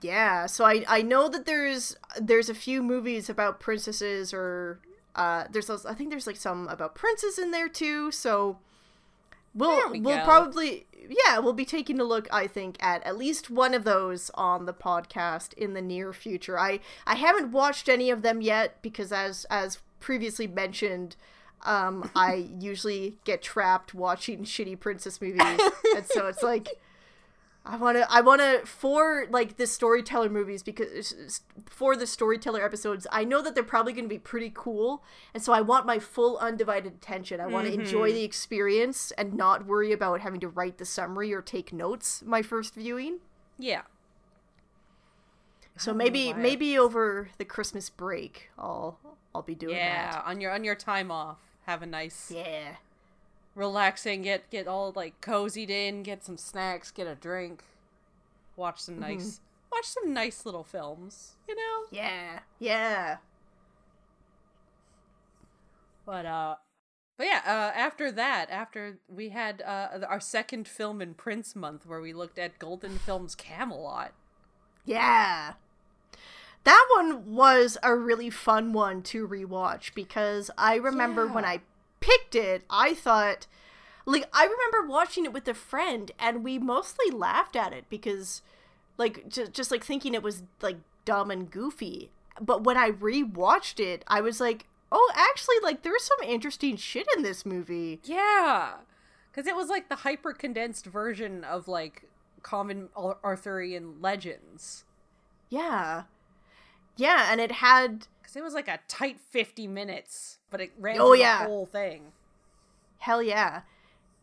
[0.00, 4.80] yeah, so I I know that there's there's a few movies about princesses or
[5.14, 8.10] uh there's those, I think there's like some about princes in there too.
[8.10, 8.56] So
[9.54, 10.24] we'll we we'll go.
[10.24, 10.86] probably
[11.26, 14.64] yeah, we'll be taking a look I think at at least one of those on
[14.64, 16.58] the podcast in the near future.
[16.58, 21.16] I I haven't watched any of them yet because as as previously mentioned
[21.62, 25.40] um, I usually get trapped watching shitty princess movies,
[25.96, 26.68] and so it's like
[27.66, 32.62] I want to I want to for like the storyteller movies because for the storyteller
[32.62, 35.86] episodes I know that they're probably going to be pretty cool and so I want
[35.86, 37.40] my full undivided attention.
[37.40, 41.32] I want to enjoy the experience and not worry about having to write the summary
[41.32, 43.20] or take notes my first viewing.
[43.58, 43.82] Yeah.
[45.78, 48.98] So maybe maybe over the Christmas break I'll
[49.34, 50.24] I'll be doing Yeah, that.
[50.26, 52.76] on your on your time off, have a nice Yeah.
[53.54, 57.64] relaxing, get get all like cozied in, get some snacks, get a drink,
[58.56, 59.02] watch some Mm-hmm.
[59.18, 59.40] nice
[59.72, 61.84] watch some nice little films, you know?
[61.90, 62.40] Yeah.
[62.60, 63.16] Yeah.
[66.06, 66.56] But uh
[67.16, 71.86] but yeah, uh after that, after we had uh our second film in Prince month
[71.86, 74.12] where we looked at Golden Films Camelot.
[74.84, 75.54] Yeah.
[76.64, 81.60] That one was a really fun one to rewatch because I remember when I
[82.00, 83.46] picked it, I thought
[84.06, 88.42] like I remember watching it with a friend and we mostly laughed at it because
[88.98, 92.10] like just just like thinking it was like dumb and goofy.
[92.40, 97.06] But when I rewatched it, I was like, "Oh, actually like there's some interesting shit
[97.16, 98.74] in this movie." Yeah.
[99.32, 102.08] Cuz it was like the hyper condensed version of like
[102.42, 104.84] common Arthurian legends.
[105.48, 106.04] Yeah.
[106.96, 110.96] Yeah, and it had Cuz it was like a tight 50 minutes, but it ran
[111.00, 111.42] Oh, yeah.
[111.44, 112.12] the whole thing.
[112.98, 113.62] Hell yeah.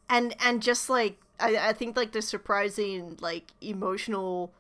[0.09, 4.51] And and just like I, I think like the surprising like emotional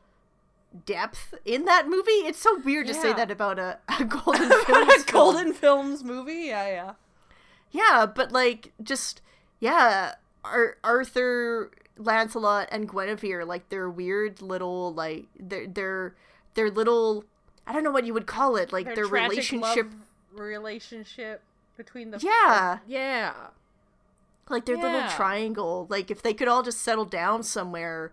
[0.85, 2.11] depth in that movie.
[2.25, 4.89] It's so weird to say that about a, a golden What film.
[4.89, 6.45] a Golden Films movie.
[6.47, 6.93] Yeah, yeah.
[7.71, 9.21] Yeah, but like just
[9.59, 16.15] yeah, Ar- Arthur, Lancelot, and Guinevere like their weird little like their their
[16.55, 17.25] their little
[17.71, 19.87] I don't know what you would call it like their, tragic relationship
[20.33, 21.41] relationship
[21.77, 22.79] between the Yeah.
[22.85, 23.33] yeah
[24.49, 28.11] like their little triangle like if they could all just settle down somewhere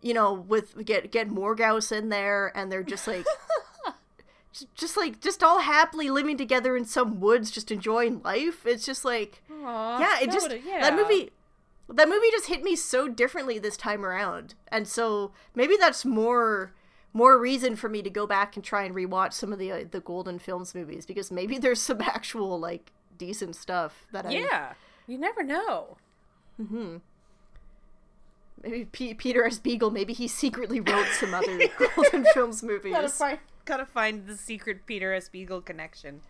[0.00, 3.26] you know with get get morgause in there and they're just like
[4.54, 8.86] just, just like just all happily living together in some woods just enjoying life it's
[8.86, 10.80] just like Aw, yeah it just yeah.
[10.80, 11.30] that movie
[11.90, 16.72] that movie just hit me so differently this time around and so maybe that's more
[17.16, 19.84] more reason for me to go back and try and rewatch some of the uh,
[19.90, 24.72] the golden films movies because maybe there's some actual like decent stuff that I yeah
[25.06, 25.96] you never know
[26.56, 26.96] Hmm.
[28.62, 29.58] Maybe P- Peter S.
[29.58, 31.58] Beagle, maybe he secretly wrote some other
[31.96, 32.92] Golden Films movies.
[32.94, 35.28] gotta find gotta find the secret Peter S.
[35.28, 36.22] Beagle connection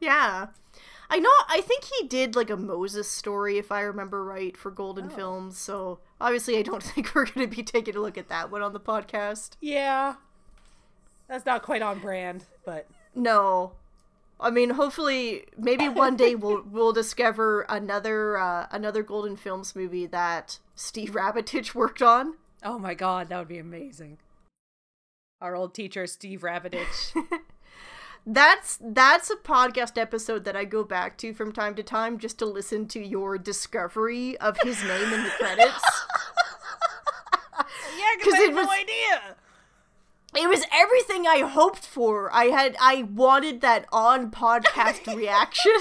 [0.00, 0.48] Yeah.
[1.08, 4.70] I know, I think he did like a Moses story, if I remember right, for
[4.70, 5.10] Golden Oh.
[5.14, 8.50] Films, so obviously I don't think we're going to be taking a look at that
[8.50, 9.50] one on the podcast.
[9.60, 10.16] yeah
[11.28, 13.72] that's not quite on brand but No.
[14.38, 20.04] I mean, hopefully, maybe one day we'll we'll discover another uh, another Golden Films movie
[20.06, 22.34] that Steve Rabitich worked on.
[22.62, 24.18] oh my god that would be amazing
[25.40, 27.14] our old teacher Steve Rabidich
[28.28, 32.38] That's that's a podcast episode that I go back to from time to time just
[32.40, 35.84] to listen to your discovery of his name in the credits.
[37.96, 39.36] yeah 'Cause because I had no was- idea
[40.34, 42.30] It was everything I hoped for.
[42.34, 45.72] I had I wanted that on podcast reaction.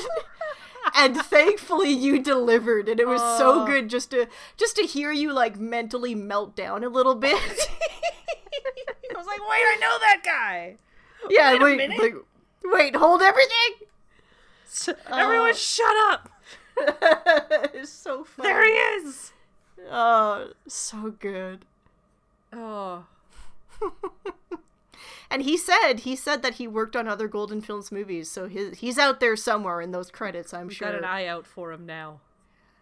[0.94, 3.66] And thankfully you delivered and it was so Oh.
[3.66, 7.34] good just to just to hear you like mentally melt down a little bit.
[7.40, 10.78] I was like wait I know that guy
[11.28, 11.98] yeah, Wait a wait, minute.
[12.00, 12.14] like,
[12.72, 13.88] wait, hold everything.
[15.12, 15.54] everyone Oh.
[15.54, 16.30] shut up
[17.74, 18.50] it's so funny.
[18.50, 18.72] there he
[19.08, 19.32] is
[19.90, 21.66] Oh, so good.
[22.52, 23.06] oh
[25.32, 28.80] And he said he said that he worked on other Golden Films movies, so his,
[28.80, 30.90] he's out there somewhere in those credits, I'm We've sure.
[30.92, 32.20] got an eye out for him now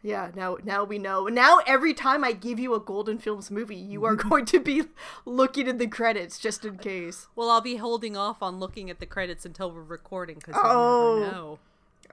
[0.05, 1.27] Yeah, now now we know.
[1.27, 4.27] Now every time I give you a Golden Films movie, you are mm-hmm.
[4.29, 4.83] going to be
[5.25, 7.27] looking at the credits just in case.
[7.37, 11.19] Well, I'll be holding off on looking at the credits until we're recording because Oh,
[11.19, 11.59] never know.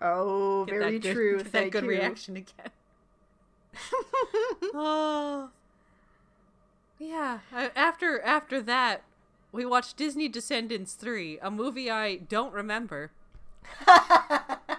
[0.00, 1.36] Oh, Get very good, true.
[1.38, 1.90] get that good you.
[1.90, 2.70] reaction again.
[4.72, 5.50] oh,
[7.00, 7.40] yeah.
[7.52, 9.02] I- After after that,
[9.50, 13.10] we watched Disney Descendants three, a movie I don't remember.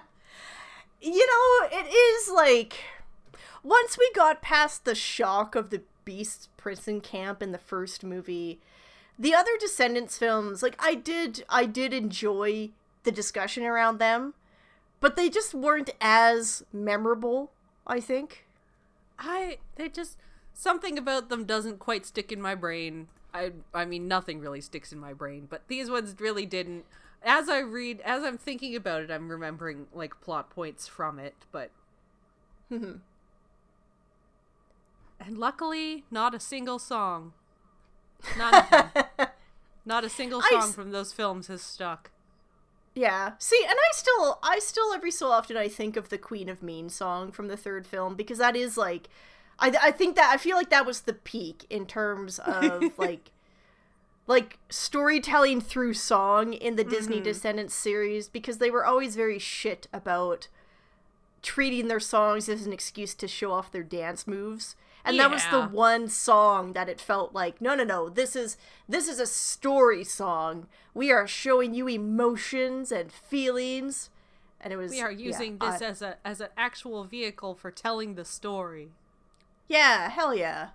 [1.01, 2.77] You know, it is like
[3.63, 8.59] once we got past the shock of the Beast's prison camp in the first movie,
[9.17, 12.69] the other Descendants films, like I did I did enjoy
[13.03, 14.33] the discussion around them,
[14.99, 17.51] but they just weren't as memorable,
[17.85, 18.45] I think.
[19.19, 20.17] I they just
[20.53, 23.07] something about them doesn't quite stick in my brain.
[23.33, 26.85] I I mean nothing really sticks in my brain, but these ones really didn't.
[27.23, 31.35] As I read, as I'm thinking about it, I'm remembering like plot points from it,
[31.51, 31.69] but
[35.25, 37.33] and luckily not a single song.
[38.37, 38.89] None.
[39.85, 42.11] Not a single song s- from those films has stuck.
[42.93, 43.31] Yeah.
[43.39, 46.61] See, and I still I still every so often I think of the Queen of
[46.61, 49.09] Mean song from the third film because that is like
[49.59, 53.31] I I think that I feel like that was the peak in terms of like
[54.27, 57.23] like storytelling through song in the Disney mm-hmm.
[57.23, 60.47] Descendants series because they were always very shit about
[61.41, 64.75] treating their songs as an excuse to show off their dance moves.
[65.03, 68.57] And that was the one song that it felt like, no, no, no, this is
[68.87, 70.67] this is a story song.
[70.93, 74.09] We are showing you emotions and feelings.
[74.59, 77.55] And it was We are yeah, using I- this as a as an actual vehicle
[77.55, 78.89] for telling the story.
[79.67, 80.69] Yeah, hell yeah.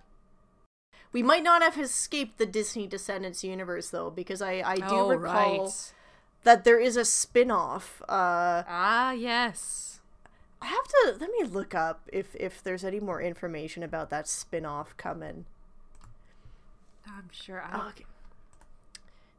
[1.13, 5.09] We might not have escaped the Disney Descendants universe though, because I I do oh,
[5.15, 5.93] recall right.
[6.43, 8.01] that there is a spin-off.
[8.09, 9.86] Uh Ah, yes.
[10.61, 14.27] I have to let me look up if if there's any more information about that
[14.27, 15.45] spin-off coming.
[17.07, 17.63] I'm sure.
[17.63, 18.05] I don't, Okay.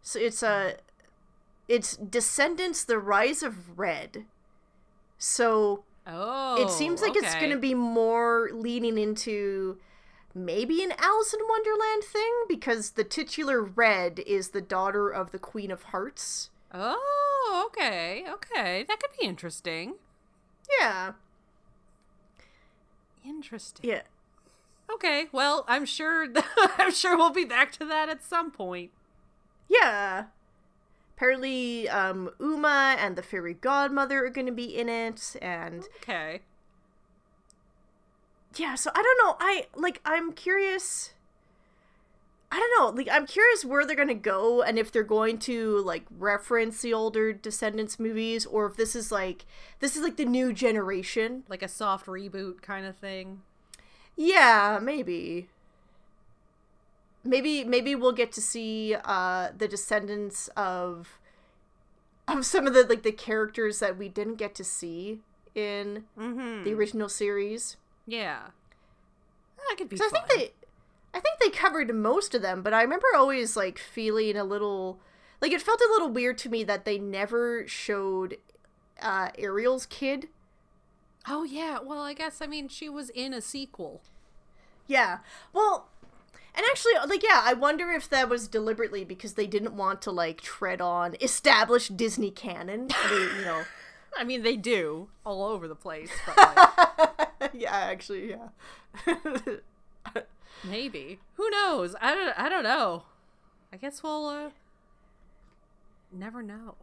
[0.03, 0.77] So it's a
[1.67, 4.25] it's Descendants the Rise of Red.
[5.19, 9.77] So Oh, it seems like it's going to oh, be more leaning into
[10.35, 15.39] maybe an Alice in Wonderland thing because the titular Red is the daughter of the
[15.39, 16.49] Queen of Hearts.
[16.73, 18.87] Oh, okay, okay.
[18.89, 19.97] That could be interesting.
[20.81, 21.13] Yeah.
[23.25, 23.89] Interesting.
[23.89, 24.03] Yeah.
[24.93, 26.29] Okay, well, I'm sure.
[26.79, 28.91] I'm sure we'll be back to that at some point.
[29.69, 30.25] Yeah.
[31.17, 36.41] Apparently, um, Uma and the fairy godmother are going to be in it, and Okay.
[38.57, 38.77] yeah.
[38.77, 39.37] So I don't know.
[39.41, 40.01] I like.
[40.05, 41.13] I'm curious.
[42.51, 42.97] I don't know.
[42.97, 46.81] Like, I'm curious where they're going to go, and if they're going to like reference
[46.81, 49.45] the older Descendants movies, or if this is like
[49.81, 51.45] this is like the new generation.
[51.49, 53.43] Like a soft reboot kind of thing.
[54.17, 55.49] Yeah, maybe.
[57.25, 61.19] Maybe maybe we'll get to see uh the descendants of
[62.27, 65.21] of some of the like the characters that we didn't get to see
[65.55, 66.65] in Mm-hmm.
[66.65, 67.77] the original series.
[68.07, 68.49] yeah.
[69.69, 70.53] That could be So I think they
[71.15, 75.01] I think they covered most of them, but I remember always like feeling a little
[75.41, 78.39] like it felt a little weird to me that they never showed
[79.01, 80.29] uh Ariel's kid.
[81.29, 81.79] Oh yeah.
[81.81, 84.03] Well, I guess I mean she was in a sequel.
[84.87, 85.19] Yeah.
[85.53, 85.89] Well,
[86.55, 90.11] and actually, like, yeah, I wonder if that was deliberately because they didn't want to
[90.11, 92.89] like tread on established Disney canon.
[92.93, 93.63] I mean, you know.
[94.19, 96.11] I mean, they do all over the place.
[96.27, 98.49] But like, yeah, actually, yeah.
[100.65, 101.19] maybe.
[101.35, 101.95] Who knows?
[102.01, 102.39] I don't.
[102.39, 103.05] I don't know.
[103.73, 104.51] I guess we'll uh,
[106.13, 106.75] never know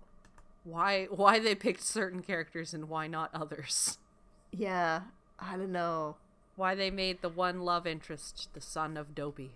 [0.63, 3.97] why why they picked certain characters and why not others.
[4.51, 5.01] yeah,
[5.39, 6.17] I don't know.
[6.55, 9.51] Why they made the one love interest the son of Dopey.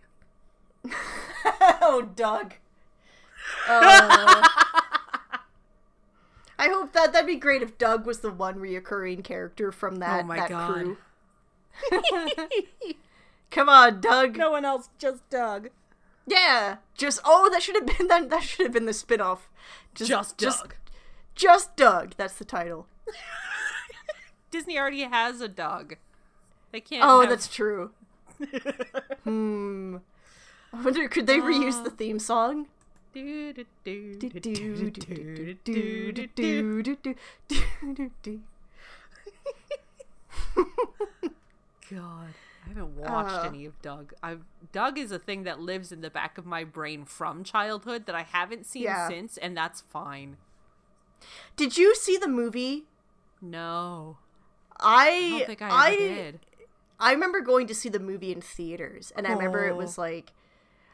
[1.46, 2.56] oh, Doug.
[3.68, 4.44] Uh,
[6.60, 10.24] I hope that that'd be great if Doug was the one reoccurring character from that
[10.26, 10.74] Oh my that God.
[10.74, 10.98] crew.
[13.52, 14.38] Come on, Doug.
[14.38, 15.70] No one else, just Doug.
[16.28, 18.30] Yeah, just oh, that should have been that.
[18.30, 19.40] That should have been the spinoff.
[19.96, 20.76] Just, just Doug.
[21.36, 22.14] Just Doug.
[22.18, 22.88] That's the title.
[24.52, 25.96] Disney already has a Doug.
[26.72, 27.04] They can't.
[27.04, 27.30] Oh, have...
[27.30, 27.92] that's true.
[29.24, 29.98] hmm.
[30.72, 32.68] I wonder could they uh, reuse the theme song?
[41.90, 42.34] God
[42.70, 43.42] haven't watched Uh.
[43.48, 44.14] any of Doug.
[44.24, 48.06] I've Doug is a thing that lives in the back of my brain from childhood
[48.06, 49.08] that I haven't seen Yeah.
[49.08, 50.38] since, and that's fine.
[51.56, 52.86] Did you see the movie?
[53.42, 54.18] No,
[54.80, 56.40] I I don't think I I did.
[57.00, 60.34] I remember going to see the movie in theaters, and I remember it was like,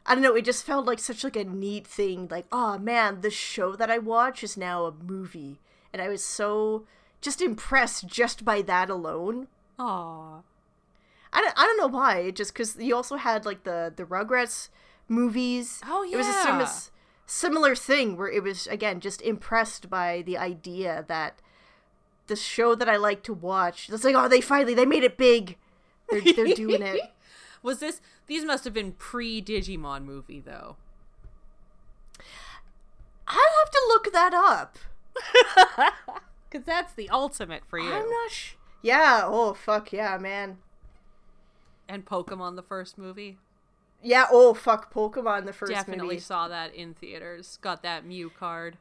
[0.06, 2.28] I don't know, it just felt like such like a neat thing.
[2.30, 5.60] Like, oh man, the show that I watch is now a movie,
[5.92, 6.86] and I was so
[7.22, 9.48] just impressed just by that alone.
[9.80, 10.42] Aw.
[11.36, 12.32] I don't, I don't know why.
[12.32, 14.70] Just because you also had like the the Rugrats
[15.08, 15.82] movies.
[15.86, 16.68] Oh, yeah, It was a similar
[17.28, 21.42] similar thing where it was again just impressed by the idea that
[22.28, 23.90] the show that I like to watch.
[23.90, 25.58] It's like oh they finally they made it big.
[26.10, 27.02] They're they're doing it.
[27.64, 28.00] Was this?
[28.28, 30.78] These must have been pre Digimon movie though.
[33.28, 34.78] I'll have to look that up.
[36.48, 37.92] Because that's the ultimate for you.
[37.92, 38.32] I'm not.
[38.32, 39.24] Sh- yeah.
[39.26, 40.60] Oh fuck yeah, man.
[41.88, 43.38] And Pokemon, the first movie.
[44.02, 44.28] Yeah.
[44.32, 46.20] Oh fuck, Pokemon the first Definitely movie.
[46.20, 47.58] saw that in theaters.
[47.62, 48.78] Got that Mew card.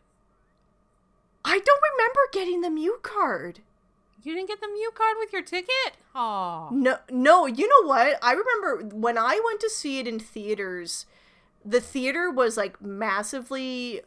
[1.45, 3.61] I don't remember getting the Mew card.
[4.23, 5.97] You didn't get the Mew card with your ticket?
[6.15, 6.69] Oh.
[6.73, 7.47] No, no.
[7.47, 8.19] You know what?
[8.23, 11.05] I remember when I went to see it in theaters.
[11.65, 14.01] The theater was like massively.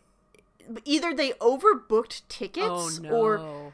[0.85, 3.09] Either they overbooked tickets, Oh no.
[3.09, 3.73] or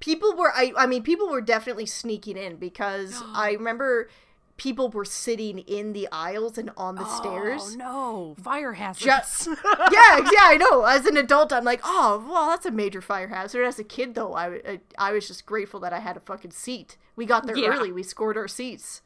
[0.00, 0.52] people were.
[0.54, 0.72] I.
[0.76, 4.08] I mean, people were definitely sneaking in because I remember
[4.58, 7.62] people were sitting in the aisles and on the oh, stairs.
[7.64, 8.36] Oh no.
[8.42, 9.04] Fire hazards.
[9.04, 9.46] Just,
[9.92, 10.84] yeah, yeah, I know.
[10.84, 13.64] As an adult, I'm like, oh, well, that's a major fire hazard.
[13.64, 16.50] As a kid, though, I, I, I was just grateful that I had a fucking
[16.50, 16.98] seat.
[17.16, 17.68] We got there Yeah.
[17.70, 17.90] early.
[17.92, 19.00] We scored our seats.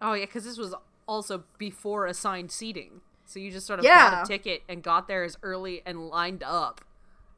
[0.00, 0.74] oh yeah, because this was
[1.08, 3.00] also before assigned seating.
[3.24, 4.10] So you just sort of Yeah.
[4.10, 6.82] bought a ticket and got there as early and lined up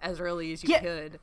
[0.02, 0.80] as early as you Yeah.
[0.80, 1.20] could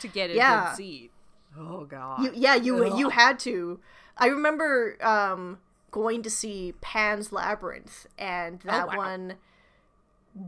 [0.00, 0.68] to get a Yeah.
[0.68, 1.10] good seat.
[1.58, 2.22] Oh god.
[2.22, 2.98] You, yeah, you Ugh.
[2.98, 3.80] you had to.
[4.16, 5.58] I remember um,
[5.90, 8.96] going to see Pan's Labyrinth, and that wow.
[8.96, 9.34] one,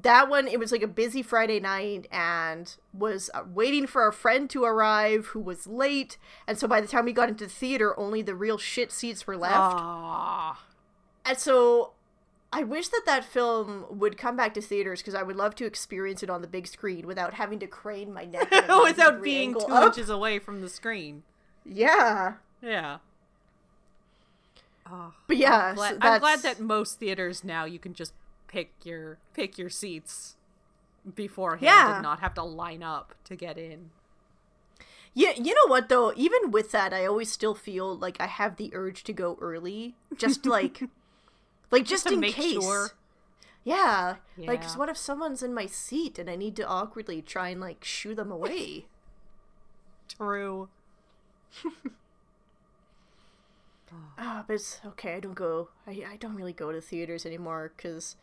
[0.03, 4.13] that one, it was like a busy Friday night, and was uh, waiting for our
[4.13, 7.51] friend to arrive, who was late, and so by the time we got into the
[7.51, 9.79] theater, only the real shit seats were left.
[11.27, 11.93] And so
[12.55, 15.67] I wish that that film would come back to theaters because I would love to
[15.67, 18.85] experience it on the big screen without having to crane my neck at a 90
[18.85, 19.87] Without being two up.
[19.87, 21.25] inches away from the screen.
[21.65, 22.35] Yeah.
[22.63, 22.99] Yeah.
[24.91, 28.13] Oh, But yeah, I'm glad, I'm glad that most theaters now you can just
[28.49, 30.37] pick your pick your seats
[31.15, 31.95] beforehand Yeah.
[31.95, 33.91] and not have to line up to get in.
[35.15, 36.13] Yeah, you know what though?
[36.17, 39.95] Even with that, I always still feel like I have the urge to go early,
[40.17, 40.83] just like,
[41.71, 42.55] like just, to in case.
[42.55, 42.91] sure.
[43.65, 44.79] Yeah, like 'cause Yeah.
[44.79, 48.15] what if someone's in my seat and I need to awkwardly try and like shoo
[48.15, 48.87] them away?
[50.09, 50.69] True.
[54.19, 55.15] Ah, but it's okay.
[55.15, 55.69] I don't go.
[55.87, 58.17] I I don't really go to theaters anymore because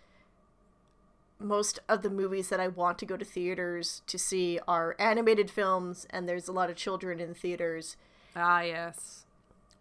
[1.40, 5.50] most of the movies that I want to go to theaters to see are animated
[5.50, 7.98] films, and there's a lot of children in theaters.
[8.36, 9.26] Ah, yes.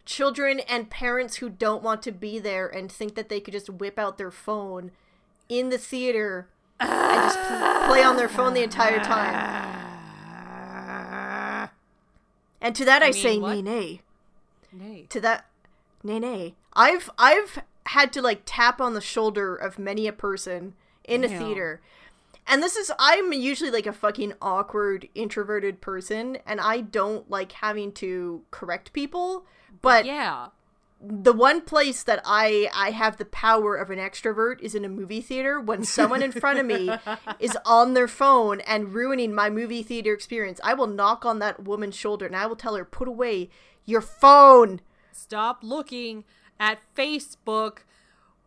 [0.05, 3.69] children and parents who don't want to be there and think that they could just
[3.69, 4.91] whip out their phone
[5.49, 7.39] in the theater and just
[7.87, 9.69] play on their phone the entire time.
[12.61, 13.55] And to that I, I say mean, what?
[13.55, 14.01] nay nay.
[14.71, 15.09] Nay.
[15.09, 15.45] To that
[16.03, 16.55] nay nay.
[16.73, 20.73] I've I've had to like tap on the shoulder of many a person
[21.03, 21.81] in a theater.
[22.47, 27.51] And this is I'm usually like a fucking awkward introverted person and I don't like
[27.53, 29.45] having to correct people,
[29.81, 30.47] but Yeah.
[30.99, 34.89] the one place that I I have the power of an extrovert is in a
[34.89, 36.91] movie theater when someone in front of me
[37.39, 40.59] is on their phone and ruining my movie theater experience.
[40.63, 43.49] I will knock on that woman's shoulder and I will tell her, "Put away
[43.85, 44.81] your phone."
[45.11, 46.23] Stop looking
[46.59, 47.79] at Facebook.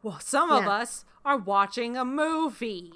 [0.02, 2.92] Well, some of us are watching a movie.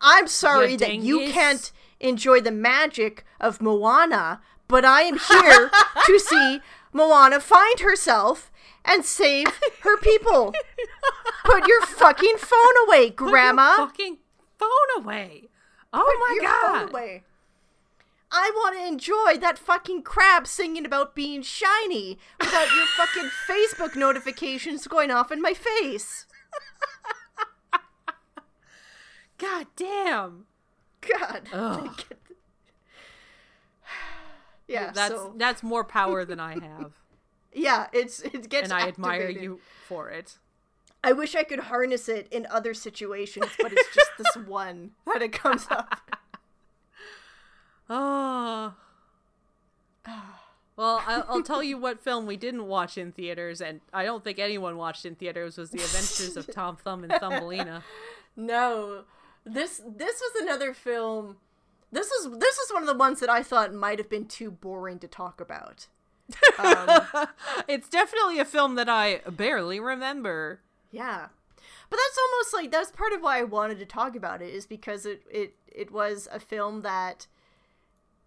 [0.00, 5.70] I'm sorry that you can't enjoy the magic of Moana, but I am here
[6.06, 6.60] to see
[6.92, 8.50] Moana find herself
[8.84, 9.46] and save
[9.82, 10.52] her people.
[11.44, 13.76] Put your fucking phone away, Put your Grandma.
[13.76, 14.18] fucking
[14.58, 15.48] phone away.
[15.92, 17.22] Oh my your god.
[18.34, 23.94] I want to enjoy that fucking crab singing about being shiny without your fucking Facebook
[23.94, 26.26] notifications going off in my face.
[29.38, 30.46] God damn.
[31.00, 31.48] God.
[34.68, 36.92] Yeah, That's so that's more power than I have.
[37.52, 40.38] yeah, it's it gets and I admire you for it.
[41.04, 45.20] I wish I could harness it in other situations, but it's just this one that
[45.20, 46.21] it comes up.
[47.92, 48.74] Oh.
[50.74, 54.24] Well, I'll, I'll tell you what film we didn't watch in theaters, and I don't
[54.24, 57.84] think anyone watched in theaters was The Adventures of Tom Thumb and Thumbelina.
[58.34, 59.04] No,
[59.44, 61.36] this this was another film.
[61.92, 64.50] This was this was one of the ones that I thought might have been too
[64.50, 65.88] boring to talk about.
[66.58, 66.88] Um,
[67.68, 70.60] it's definitely a film that I barely remember.
[70.90, 71.26] Yeah.
[71.90, 74.64] But that's almost like that's part of why I wanted to talk about it is
[74.64, 77.26] because it it it was a film that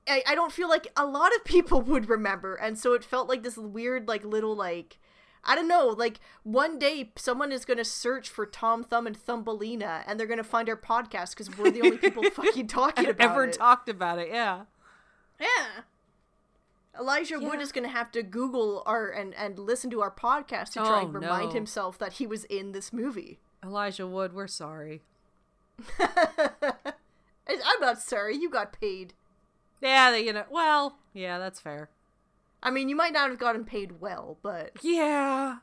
[0.07, 3.27] I, I don't feel like a lot of people would remember and so it felt
[3.29, 4.99] like this weird like little like
[5.47, 9.15] I don't know, like one day someone is going to search for Tom Thumb and
[9.15, 13.05] Thumbelina and they're going to find our podcast cuz we're the only people fucking talking
[13.07, 13.29] about it.
[13.31, 13.53] Ever it.
[13.53, 14.29] talked about it?
[14.29, 14.63] Yeah.
[15.39, 15.81] yeah.
[16.99, 20.69] Elijah Wood is going to have to Google our and and listen to our podcast
[20.73, 21.53] to try Oh, and remind no.
[21.53, 23.37] himself that he was in this movie.
[23.63, 25.03] Elijah Wood, we're sorry.
[27.47, 28.37] I'm not sorry.
[28.37, 29.13] You got paid.
[29.85, 30.45] Yeah, they- you know.
[30.49, 31.89] Well, yeah, that's fair.
[32.63, 35.57] I mean, you might not have gotten paid well, but Yeah.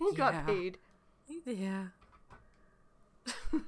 [0.00, 0.42] you got Yeah.
[0.42, 0.78] paid.
[1.44, 1.86] Yeah.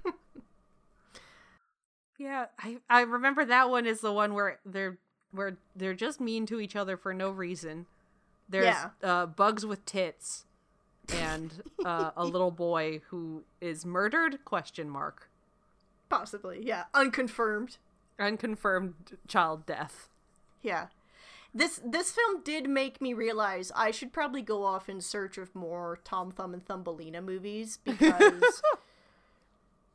[2.18, 4.98] yeah, I I remember that one is the one where they're
[5.30, 7.86] where they're just mean to each other for no reason.
[8.48, 8.90] There's Yeah.
[9.02, 10.44] uh, bugs with tits
[11.12, 15.28] and uh, a little boy who is murdered question mark
[16.10, 16.84] Possibly, yeah.
[16.94, 17.78] Unconfirmed.
[18.18, 20.08] Unconfirmed child death.
[20.62, 20.86] Yeah.
[21.56, 25.54] This this film did make me realize I should probably go off in search of
[25.54, 28.60] more Tom Thumb and Thumbelina movies because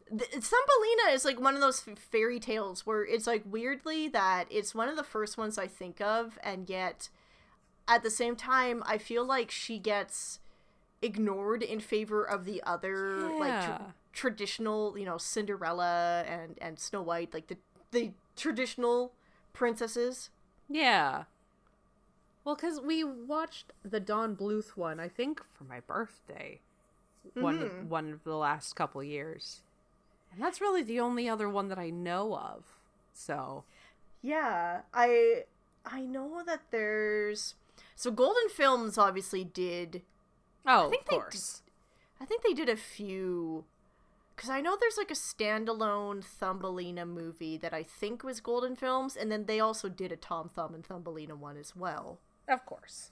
[0.09, 4.45] Th- Thumbelina is like one of those f- fairy tales where it's like weirdly that
[4.49, 7.09] it's one of the first ones I think of, and yet
[7.87, 10.39] at the same time, I feel like she gets
[11.01, 13.77] ignored in favor of the other like Yeah.
[13.77, 17.57] tr- traditional, you know, Cinderella and and Snow White, like the
[17.91, 19.13] the traditional
[19.53, 20.29] princesses.
[20.69, 21.23] Yeah.
[22.43, 26.61] Well, because we watched the Don Bluth one, I think, for my birthday.
[27.33, 27.89] One mm-hmm.
[27.89, 29.61] one of the last couple years,
[30.31, 32.63] and that's really the only other one that I know of.
[33.13, 33.65] So
[34.21, 35.43] Yeah, I
[35.85, 37.55] I know that there's
[37.95, 40.01] so Golden Films obviously did
[40.65, 41.61] oh, think of they course.
[42.21, 43.65] I think they did a few
[44.39, 49.17] cuz I know there's like a standalone Thumbelina movie that I think was Golden Films
[49.17, 52.19] and then they also did a Tom Thumb and Thumbelina one as well.
[52.47, 53.11] Of course.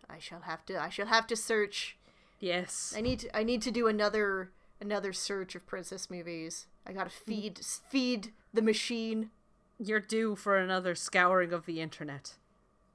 [0.00, 1.98] But I shall have to I shall have to search.
[2.38, 2.94] Yes.
[2.96, 6.66] I need to I need to do another another search of princess movies.
[6.86, 9.30] I got to feed feed the machine.
[9.78, 12.34] You're due for another scouring of the internet.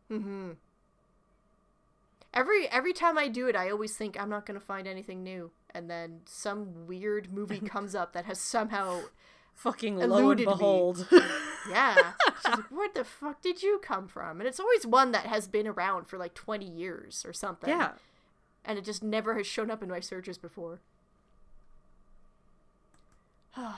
[0.09, 0.51] Mm-hmm.
[2.37, 5.49] Every every time I do it, I always think I'm not gonna find anything new,
[5.73, 9.01] and then some weird movie comes up that has somehow,
[9.55, 10.53] Fucking lo and Eluded me.
[11.69, 11.95] yeah.
[12.35, 14.39] She's like, where the fuck did you come from?
[14.39, 17.69] And it's always one that has been around for like 20 years or something.
[17.69, 17.93] yeah.
[18.63, 20.81] And it just never has shown up in my searches before.
[23.55, 23.73] but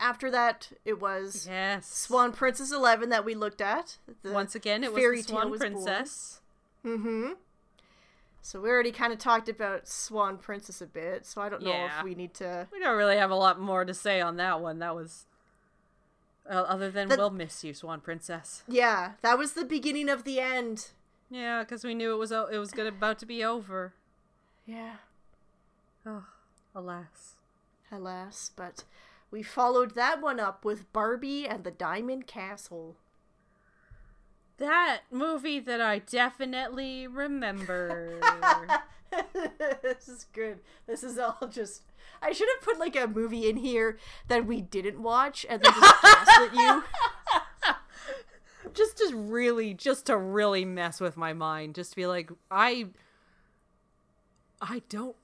[0.00, 1.86] after that, it was Yes.
[1.86, 3.98] Swan Princess Eleven that we looked at.
[4.22, 5.74] The Once again, it was Swan born.
[6.84, 7.32] Mm-hmm.
[8.44, 11.70] So we already kind of talked about Swan Princess a bit, so I don't know
[11.70, 11.98] Yeah.
[11.98, 12.66] if we need to.
[12.72, 14.80] We don't really have a lot more to say on that one.
[14.80, 15.26] That was.
[16.44, 18.64] Uh, other than The- we'll miss you, Swan Princess.
[18.66, 20.90] Yeah, that was the beginning of the end.
[21.30, 23.94] Yeah, because we knew it was o- it was gonna about to be over.
[24.66, 24.96] Yeah,
[26.04, 26.24] Oh,
[26.74, 27.36] alas.
[27.92, 28.82] alas, but
[29.30, 32.96] we followed that one up with Barbie and the Diamond Castle.
[34.58, 38.20] That movie that I definitely remember.
[39.82, 40.60] this is good.
[40.86, 41.82] This is all just.
[42.20, 43.98] I should have put like a movie in here
[44.28, 46.84] that we didn't watch and then just gaslit you.
[48.74, 51.74] just to really, just to really mess with my mind.
[51.74, 52.88] Just to be like, I,
[54.60, 55.16] I don't.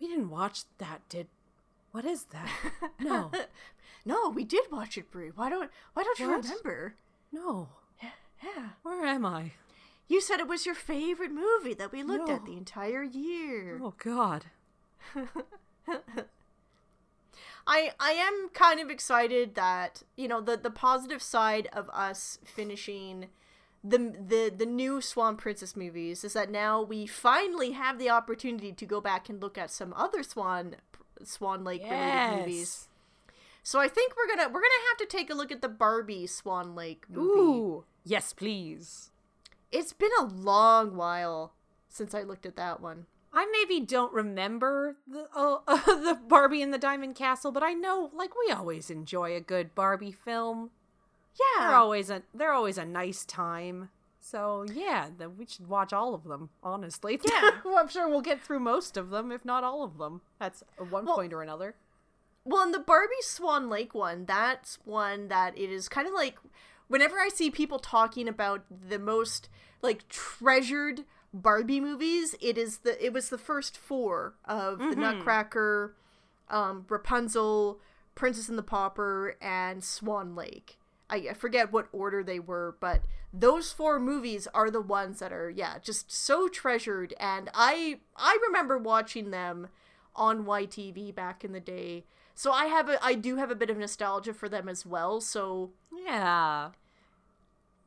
[0.00, 1.00] We didn't watch that.
[1.08, 1.26] Did
[1.90, 2.48] what is that?
[3.00, 3.32] No,
[4.04, 5.30] No, we did watch it, Brie.
[5.34, 6.94] Why don't Why don't you remember?
[7.32, 7.68] no.
[8.42, 8.70] Yeah.
[8.82, 9.52] Where am I?
[10.06, 13.78] You said it was your favorite movie that we looked at the entire year.
[13.82, 14.46] Oh God.
[17.66, 22.38] I I am kind of excited that you know the the positive side of us
[22.44, 23.26] finishing
[23.84, 28.72] the the the new Swan Princess movies is that now we finally have the opportunity
[28.72, 30.76] to go back and look at some other Swan
[31.22, 32.88] Swan Lake related movies.
[33.62, 36.26] So I think we're gonna we're gonna have to take a look at the Barbie
[36.26, 37.38] Swan Lake movie.
[37.38, 37.84] Ooh.
[38.08, 39.10] Yes, please.
[39.70, 41.52] It's been a long while
[41.88, 43.04] since I looked at that one.
[43.34, 48.10] I maybe don't remember the uh, the Barbie and the Diamond Castle, but I know
[48.14, 50.70] like we always enjoy a good Barbie film.
[51.38, 53.90] Yeah, they're always a they're always a nice time.
[54.20, 56.48] So yeah, then we should watch all of them.
[56.62, 57.50] Honestly, Yeah.
[57.64, 60.22] well, I'm sure we'll get through most of them, if not all of them.
[60.40, 61.74] That's one Well- point or another.
[62.44, 66.38] Well, in the Barbie Swan Lake one, that's one that it is kind of like
[66.88, 69.48] whenever I see people talking about the most
[69.80, 75.94] like treasured Barbie movies, it is the it was the first four of the Nutcracker,
[76.48, 77.80] um, Rapunzel,
[78.14, 80.78] Princess and the Pauper, and Swan Lake.
[81.10, 85.32] I, I forget what order they were, but those four movies are the ones that
[85.32, 87.14] are yeah just so treasured.
[87.20, 89.68] And I I remember watching them
[90.16, 92.04] on YTV back in the day.
[92.38, 95.20] So I have a I do have a bit of nostalgia for them as well.
[95.20, 96.70] So Yeah.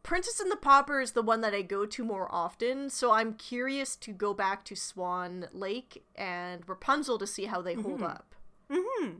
[0.03, 3.33] Princess and the Pauper is the one that I go to more often, so I'm
[3.35, 8.35] curious to go back to Swan Lake and Rapunzel to see how they hold up.
[8.69, 9.19] Mm-hmm.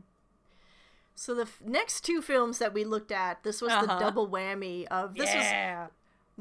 [1.14, 3.98] So the f- next two films that we looked at, this was the Uh-huh.
[4.00, 5.86] double whammy of this was yeah.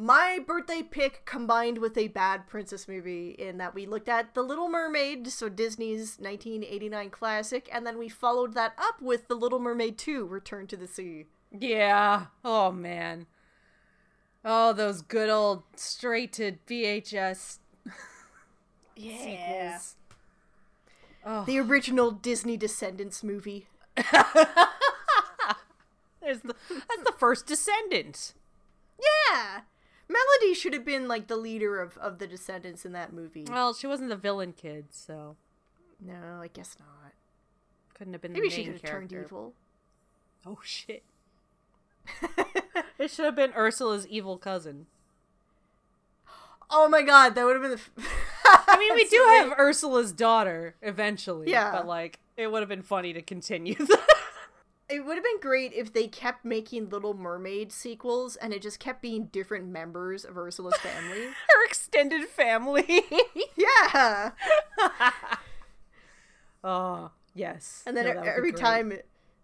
[0.01, 4.41] My birthday pick combined with a bad princess movie in that we looked at The
[4.41, 9.59] Little Mermaid, so Disney's 1989 classic, and then we followed that up with The Little
[9.59, 11.27] Mermaid 2: Return to the Sea.
[11.51, 12.25] Yeah.
[12.43, 13.27] Oh man.
[14.43, 17.59] Oh, those good old straight to VHS
[18.97, 19.95] sequels.
[21.23, 23.67] Oh, The original Disney Descendants movie.
[23.95, 24.09] there's
[26.39, 28.33] the, that's the first Descendant.
[28.99, 29.61] Yeah.
[30.11, 33.45] Melody should have been like the leader of, of the Descendants in that movie.
[33.49, 35.35] Well, she wasn't the villain kid, so
[35.99, 37.13] No, I guess not.
[37.93, 39.53] couldn't have been Maybe the she could have turned evil.
[40.45, 41.03] Oh shit!
[42.99, 44.85] It should have been Ursula's evil cousin.
[46.69, 47.77] Oh my god, that would have been the.
[47.77, 51.71] F- I mean, we do have Ursula's daughter eventually, Yeah.
[51.71, 53.75] but like, it would have been funny to continue.
[54.91, 58.79] It would have been great if they kept making Little Mermaid sequels and it just
[58.79, 61.27] kept being different members of Ursula's family.
[61.47, 63.03] Her extended family.
[63.55, 64.31] yeah.
[66.63, 67.83] oh yes.
[67.85, 68.93] And then No, that would be every time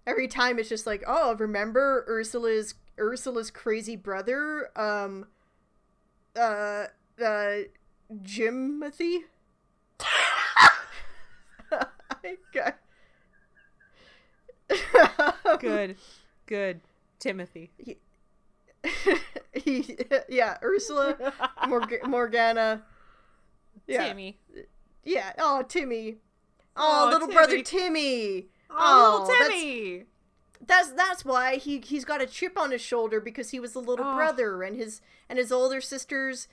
[0.05, 5.27] every time it's just like, "Oh, remember Ursula's Ursula's crazy brother um
[6.35, 6.87] uh
[7.23, 7.57] uh
[8.23, 9.19] Jimothy?"
[11.71, 12.77] I got
[15.59, 15.95] Good,
[16.45, 16.81] good,
[17.19, 17.71] Timothy.
[19.53, 19.97] he,
[20.29, 21.33] yeah, Ursula,
[21.67, 22.83] Morg- Morgana.
[23.87, 24.07] Yeah.
[24.07, 24.37] Timmy.
[25.03, 25.31] Yeah.
[25.37, 26.17] Oh, Timmy.
[26.75, 27.63] Oh, Oh, little brother Timmy.
[27.63, 28.45] Timmy.
[28.69, 30.03] Oh, little that's- Timmy.
[30.65, 33.79] That's that's why he he's got a chip on his shoulder because he was the
[33.79, 34.15] little Oh.
[34.15, 36.47] brother and his and his older sisters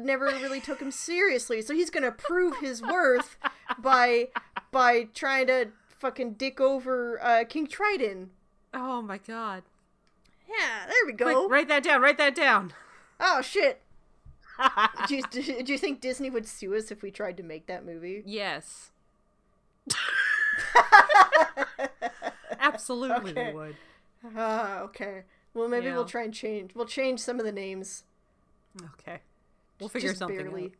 [0.00, 1.62] never really took him seriously.
[1.62, 3.36] So he's gonna prove his worth
[3.78, 4.28] by
[4.72, 5.68] by trying to
[5.98, 8.30] fucking dick over uh, King Triton.
[8.72, 9.62] Oh my god.
[10.48, 11.48] Yeah, there we Quick, go.
[11.48, 12.00] write that down.
[12.00, 12.72] Write that down.
[13.20, 13.82] Oh shit.
[15.08, 17.66] do, you, do, do you think Disney would sue us if we tried to make
[17.66, 18.22] that movie?
[18.26, 18.90] yes.
[22.60, 23.48] Absolutely, Okay.
[23.52, 23.76] we would.
[24.36, 25.22] Ah, okay.
[25.54, 26.74] Well, maybe we'll try and change.
[26.74, 28.04] We'll change some of the names.
[28.94, 29.20] Okay.
[29.80, 30.64] We'll figure just something barely.
[30.66, 30.70] out.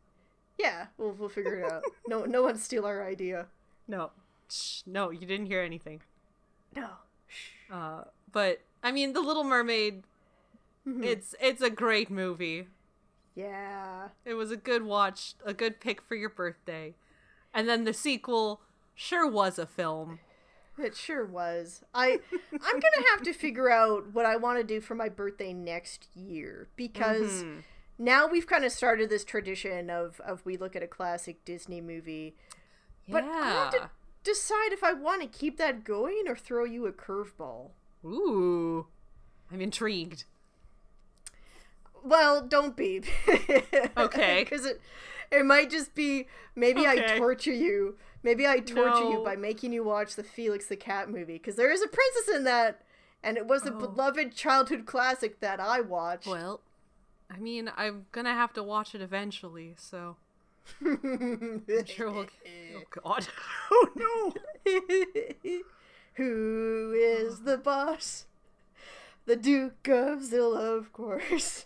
[0.57, 1.83] Yeah, we'll we'll figure it out.
[2.07, 3.47] No, no one steal our idea.
[3.87, 4.11] No.
[4.51, 6.01] Shh, no, you didn't hear anything.
[6.75, 6.89] No.
[7.71, 10.03] Uh, but I mean, The Little Mermaid.
[10.87, 11.03] Mm-hmm.
[11.03, 12.67] It's it's a great movie.
[13.35, 14.09] Yeah.
[14.25, 16.95] It was a good watch, a good pick for your birthday,
[17.53, 18.61] and then the sequel
[18.95, 20.19] sure was a film.
[20.77, 21.83] It sure was.
[21.93, 22.19] I
[22.51, 26.07] I'm gonna have to figure out what I want to do for my birthday next
[26.15, 27.63] year because Mhm.
[27.97, 31.81] now we've kind of started this tradition of of we look at a classic Disney
[31.81, 32.35] movie.
[33.07, 33.87] But I have to Yeah.
[34.23, 37.71] Decide if I want to keep that going or throw you a curveball.
[38.05, 38.87] Ooh,
[39.51, 40.25] I'm intrigued.
[42.03, 43.01] Well, don't be.
[43.97, 44.43] Okay.
[44.43, 44.81] Because it
[45.31, 47.97] it might just be maybe I torture you.
[48.23, 51.71] Maybe I torture you by making you watch the Felix the Cat movie because there
[51.71, 52.81] is a princess in that,
[53.23, 53.77] and it was a Oh.
[53.77, 56.27] beloved childhood classic that I watched.
[56.27, 56.61] Well,
[57.29, 60.15] I mean, I'm gonna have to watch it eventually, so
[60.81, 62.25] Oh
[63.03, 63.27] God!
[63.71, 64.33] Oh no!
[66.15, 68.25] Who is the boss?
[69.25, 71.65] The Duke of Zilla, of course.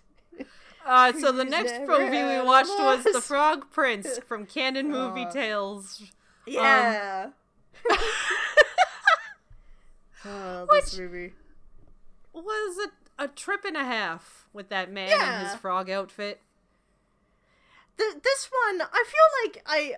[0.85, 3.21] Uh, so the Who's next movie we watched was The?
[3.21, 5.31] Frog Prince from Cannon Movie Uh.
[5.31, 6.03] Tales.
[6.45, 7.29] Yeah.
[10.25, 11.33] oh, this Which- movie.
[12.33, 12.87] Was
[13.19, 15.39] a, a trip and a half with that man Yeah.
[15.41, 16.41] in his frog outfit.
[17.97, 19.95] Th- this one, I feel like I.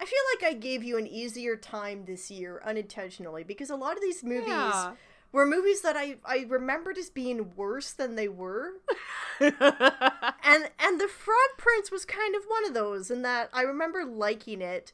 [0.00, 3.96] I feel like I gave you an easier time this year unintentionally because a lot
[3.96, 4.92] of these movies Yeah.
[5.32, 8.74] were movies that I, I remembered as being worse than they were.
[9.40, 14.04] and and the Frog Prince was kind of one of those in that I remember
[14.04, 14.92] liking it,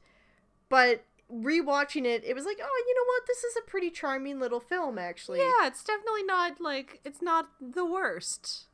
[0.71, 3.27] but rewatching it, it was like, oh, you know what?
[3.27, 5.39] This is a pretty charming little film, actually.
[5.41, 8.69] Yeah, it's definitely not like it's not the worst.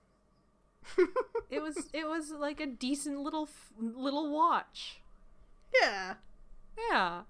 [1.50, 5.00] it was it was like a decent little f- little watch.
[5.80, 6.14] Yeah.
[6.90, 7.22] Yeah.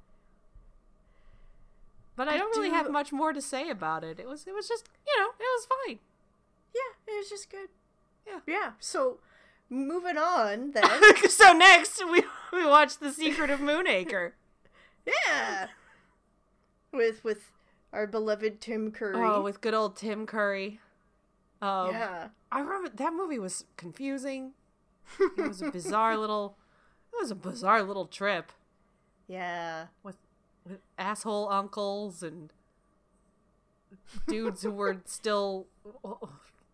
[2.17, 4.21] But I, I don't really have much more to say about it.
[4.21, 5.99] It was it was just, you know, it was fine.
[6.75, 7.69] Yeah, it was just good.
[8.27, 8.41] Yeah.
[8.47, 8.71] Yeah.
[8.79, 9.19] So,
[9.69, 11.01] moving on then.
[11.29, 12.23] so next we
[12.53, 14.35] we watched The Secret of Moonacre.
[15.27, 15.69] yeah.
[16.93, 17.53] With with
[17.93, 19.17] our beloved Tim Curry.
[19.17, 20.81] Oh, with good old Tim Curry.
[21.63, 22.29] Um, yeah.
[22.53, 24.53] I remember that movie was confusing.
[25.39, 26.57] It was a bizarre little.
[27.13, 28.53] It was a bizarre little trip
[29.29, 29.87] Yeah.
[30.03, 30.17] with
[30.67, 32.53] with asshole uncles and
[34.29, 35.67] dudes who were still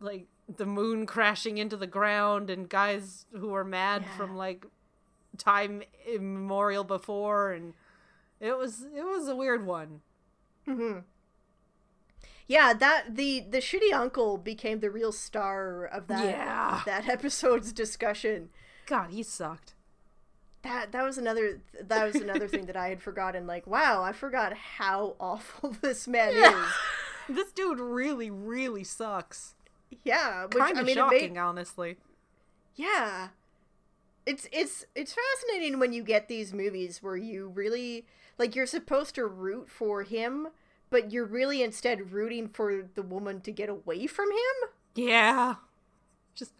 [0.00, 4.16] like the moon crashing into the ground and guys who were mad Yeah.
[4.16, 4.66] from like
[5.38, 7.74] time immemorial before and
[8.40, 10.00] it was it was a weird one.
[10.66, 10.98] hmm
[12.48, 16.82] Yeah, that the the shitty uncle became the real star of that Yeah.
[16.86, 18.50] that episode's discussion.
[18.86, 19.74] God, he sucked.
[20.62, 23.46] That that was another that was another thing that I had forgotten.
[23.46, 26.66] Like, wow, I forgot how awful this man is.
[27.36, 29.54] this dude really, really sucks.
[30.04, 31.96] Yeah, which Kind I of mean, shocking, made, honestly.
[32.74, 33.28] yeah,
[34.24, 38.04] it's it's it's fascinating when you get these movies where you really
[38.38, 40.48] like you're supposed to root for him,
[40.96, 44.70] but you're really instead rooting for the woman to get away from him.
[44.94, 45.56] Yeah,
[46.34, 46.52] just,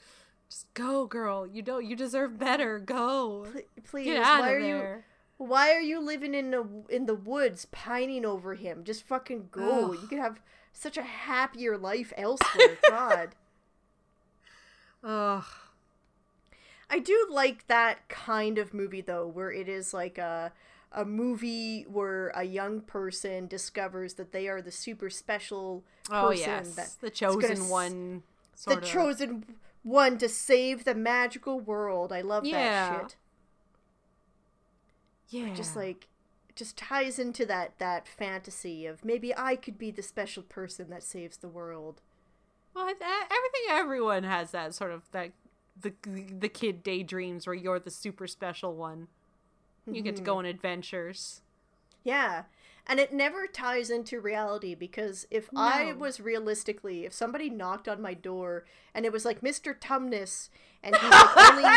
[0.50, 1.46] just go, girl.
[1.46, 1.86] You don't.
[1.86, 2.78] You deserve better.
[2.78, 3.46] Go.
[3.50, 5.02] Pl- Please, Get out why of are you
[5.38, 8.84] why are you living in the in the woods pining over him?
[8.84, 9.92] Just fucking go.
[9.92, 9.98] Ugh.
[10.02, 12.76] You could have such a happier life elsewhere.
[12.90, 13.30] God.
[15.02, 15.44] Ugh.
[16.90, 20.52] I do like that kind of movie though, where it is like a
[20.92, 26.44] a movie where a young person discovers that they are the super special oh, person
[26.44, 28.22] Oh yes, that the chosen one.
[28.66, 28.84] the of.
[28.84, 29.44] chosen
[29.82, 32.12] one to save the magical world.
[32.12, 32.90] I love Yeah.
[32.90, 33.16] that shit.
[35.28, 35.54] Yeah.
[35.54, 36.08] Just like
[36.54, 41.02] just ties into that that fantasy of maybe I could be the special person that
[41.02, 42.00] saves the world.
[42.74, 43.62] Well, everything.
[43.70, 45.32] Everyone has that sort of that
[45.80, 49.08] the the kid daydreams where you're the super special one.
[49.90, 50.38] You get to go mm-hmm.
[50.40, 51.42] on adventures.
[52.02, 52.44] Yeah.
[52.88, 58.00] And it never ties into reality because if I was realistically, if somebody knocked on
[58.00, 58.64] my door
[58.94, 59.76] and it was like Mr.
[59.76, 60.50] Tumnus
[60.84, 61.68] and he's like only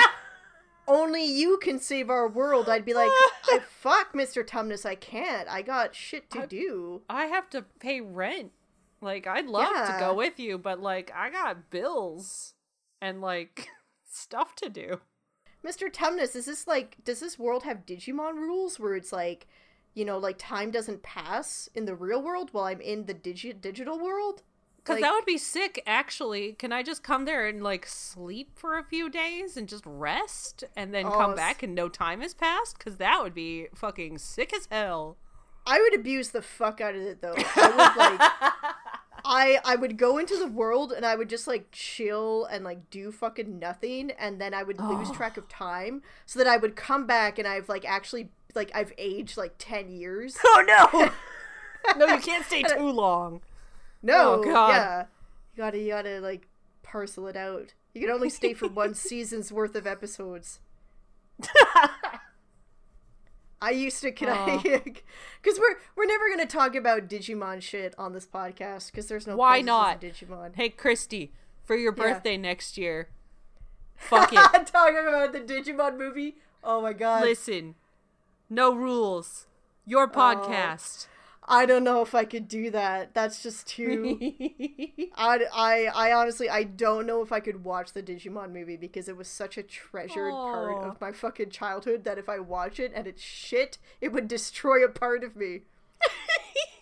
[0.88, 3.12] only you can save our world, I'd be like,
[3.70, 4.46] fuck Mr.
[4.46, 5.48] Tumnus, I can't.
[5.48, 7.02] I got shit to I- do.
[7.10, 8.52] I have to pay rent.
[9.02, 12.54] Like I'd love to go with you, but like I got bills
[13.02, 13.70] and like
[14.12, 15.00] stuff to do.
[15.66, 15.92] Mr.
[15.92, 19.48] Tumnus, is this like does this world have Digimon rules where it's like,
[19.94, 23.60] you know, like time doesn't pass in the real world while I'm in the digi-
[23.60, 24.44] digital world?
[24.86, 26.54] Cuz Like- that would be sick actually.
[26.54, 30.64] Can I just come there and like sleep for a few days and just rest
[30.78, 34.18] and then Oh, come back and no time has passed cuz that would be fucking
[34.20, 35.18] sick as hell.
[35.68, 37.36] I would abuse the fuck out of it though.
[37.38, 38.72] I would like
[39.26, 42.90] I I would go into the world and I would just like chill and like
[42.90, 45.14] do fucking nothing and then I would lose Oh.
[45.14, 48.94] track of time so that I would come back and I've like actually like I've
[48.98, 50.38] aged like 10 years.
[50.46, 51.12] Oh no.
[52.06, 53.42] no, you can't stay too long.
[54.02, 54.70] No, Oh, God.
[54.70, 55.06] yeah.
[55.56, 56.48] You got to you got to like
[56.84, 57.74] parcel it out.
[57.94, 60.60] You can only stay for one season's worth of episodes.
[63.62, 64.58] I used to can I Aw.
[65.42, 69.36] because we're we're never gonna talk about Digimon shit on this podcast because there's no
[69.36, 70.02] Why not?
[70.02, 70.56] Digimon.
[70.56, 71.30] Hey Kristi,
[71.64, 72.14] for your Yeah.
[72.14, 73.10] birthday next year.
[73.96, 74.38] Fuck it.
[74.68, 76.38] talking about the Digimon movie.
[76.64, 77.24] Oh my god!
[77.24, 77.76] Listen.
[78.50, 79.48] No rules.
[79.86, 80.08] Your oh.
[80.08, 81.08] podcast.
[81.52, 83.16] I don't know if I could do that.
[83.16, 84.20] That's just too.
[85.16, 89.10] I, I, I honestly I don't know if I could watch the Digimon movie because
[89.10, 92.92] it was such a treasured part of my fucking childhood that if I watch it
[92.94, 95.62] and it's shit, it would destroy a part of me.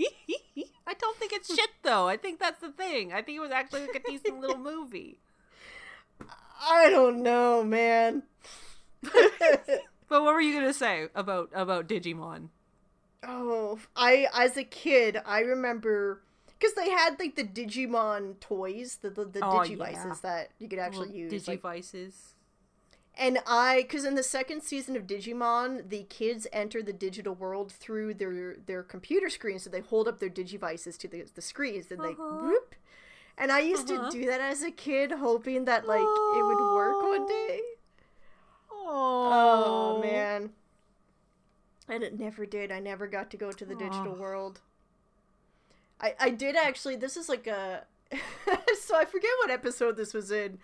[0.86, 2.08] I don't think it's shit though.
[2.08, 3.14] I think that's the thing.
[3.14, 5.20] I think it was actually like a decent little movie.
[6.60, 8.24] I don't know, man.
[10.10, 12.50] But what were you gonna say about about Digimon?
[13.28, 16.22] Oh, I as a kid, I remember
[16.60, 20.16] because they had like the Digimon toys, the the, the Oh, Digivices yeah.
[20.22, 21.48] that you could actually Little use.
[21.48, 22.14] like, Digivices.
[23.20, 27.72] And I, because in the second season of Digimon, the kids enter the digital world
[27.72, 31.92] through their their computer screens, so they hold up their Digivices to the the screens,
[31.92, 32.30] and they Uh-huh.
[32.30, 32.76] whoop.
[33.38, 34.12] And I used Uh-huh.
[34.12, 37.62] to do that as a kid, hoping that like it would work one day.
[39.24, 40.54] Oh man,
[41.90, 42.72] And it never did.
[42.72, 44.62] I never got to go to the digital world.
[46.02, 46.96] I I did actually.
[46.96, 47.84] This is like a.
[48.82, 50.60] so I forget what episode this was in,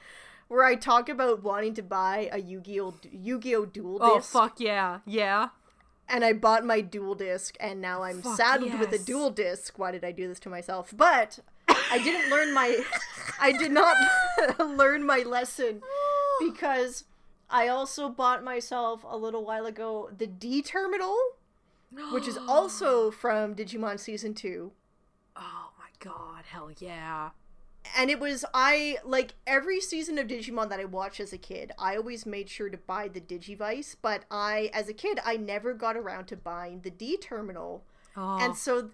[0.47, 4.35] where I talk about wanting to buy a Yu-Gi-Oh Yu-Gi-Oh Duel oh, disc.
[4.35, 5.49] Oh fuck yeah, yeah.
[6.07, 9.05] and I bought my Duel Disk, and now I'm Fuck saddled with a yes.
[9.05, 9.77] Duel Disk.
[9.79, 10.93] Why did I do this to myself?
[10.95, 12.79] But I didn't learn my,
[13.39, 13.95] I did not
[14.59, 15.81] learn my lesson
[16.39, 17.05] because
[17.53, 21.15] I also bought myself a little while ago the D Terminal,
[22.11, 24.71] which is also from Digimon Season Two.
[25.35, 27.29] Oh my god, hell yeah.
[27.97, 31.71] and it was I like every season of Digimon that I watched as a kid,
[31.77, 35.73] I always made sure to buy the Digivice, but I as a kid I never
[35.73, 37.83] got around to buying the D terminal.
[38.17, 38.89] Oh, And so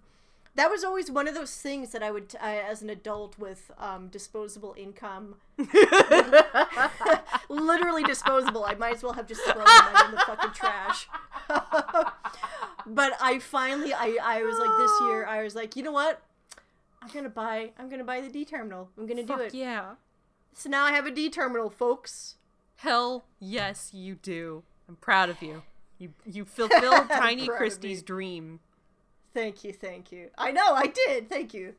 [0.60, 3.72] that was always one of those things that I would uh, as an adult with
[3.78, 5.36] um, disposable income
[7.50, 8.66] literally disposable.
[8.66, 11.08] I might as well have just thrown them in the fucking trash.
[12.86, 16.22] but I finally I I was like this year I was like, "You know what?
[17.02, 18.90] I'm going to buy I'm to buy the D terminal.
[18.98, 19.96] I'm going to do it." yeah.
[20.54, 22.36] So now I have a D terminal, folks.
[22.78, 24.64] Hell yes, you do.
[24.90, 25.64] I'm proud of you.
[25.98, 28.60] You you fulfilled Tiny Kristi's dream.
[29.40, 30.30] Thank you, thank you.
[30.38, 31.30] I know, I did.
[31.30, 31.76] Thank you.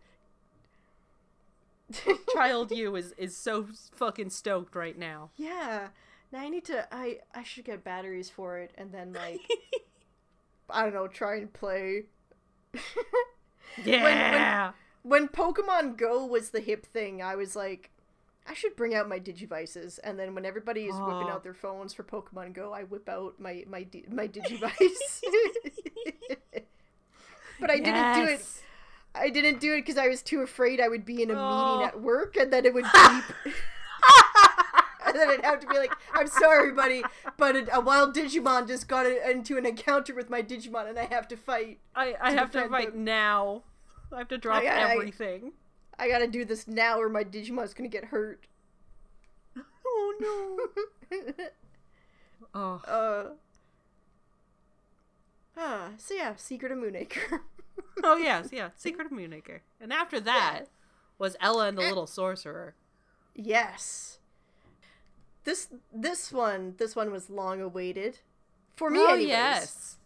[2.32, 5.30] Child you is is so fucking stoked right now.
[5.36, 5.88] Yeah.
[6.32, 9.40] Now I need to I I should get batteries for it and then like
[10.70, 12.04] I don't know, try and play.
[13.84, 14.72] Yeah.
[15.02, 17.90] when Pokemon Go was the hip thing, I was like
[18.46, 21.32] I should bring out my Digivices and then when everybody is whipping Oh.
[21.32, 25.20] out their phones for Pokemon Go, I whip out my my my Digivice.
[27.60, 28.44] But I didn't do it
[29.14, 31.76] I didn't do it because I was too afraid I would be in a Oh.
[31.78, 33.54] meeting at work and then it would beep.
[35.06, 37.02] and then I'd have to be like, I'm sorry, buddy,
[37.36, 40.96] but a, a wild Digimon just got a, into an encounter with my Digimon and
[40.98, 41.78] I have to fight.
[41.94, 43.04] I, I have to fight them.
[43.04, 43.62] now.
[44.12, 45.52] I have to drop I- I- everything.
[45.98, 48.46] I gotta do this now or my Digimon's gonna get hurt.
[49.84, 50.68] Oh
[51.10, 51.18] no.
[52.54, 52.80] oh.
[52.86, 53.24] uh.
[55.56, 57.42] Ah, so yeah, Secret of Moonacre.
[58.02, 58.70] Oh yes, yeah.
[58.76, 59.60] Secret of Moonacre.
[59.78, 60.68] And after that
[61.18, 62.74] was Ella and the Little Sorcerer.
[63.34, 64.18] yes.
[65.44, 68.20] This this one this one was long awaited.
[68.74, 69.28] For me, oh anyways.
[69.28, 69.96] yes.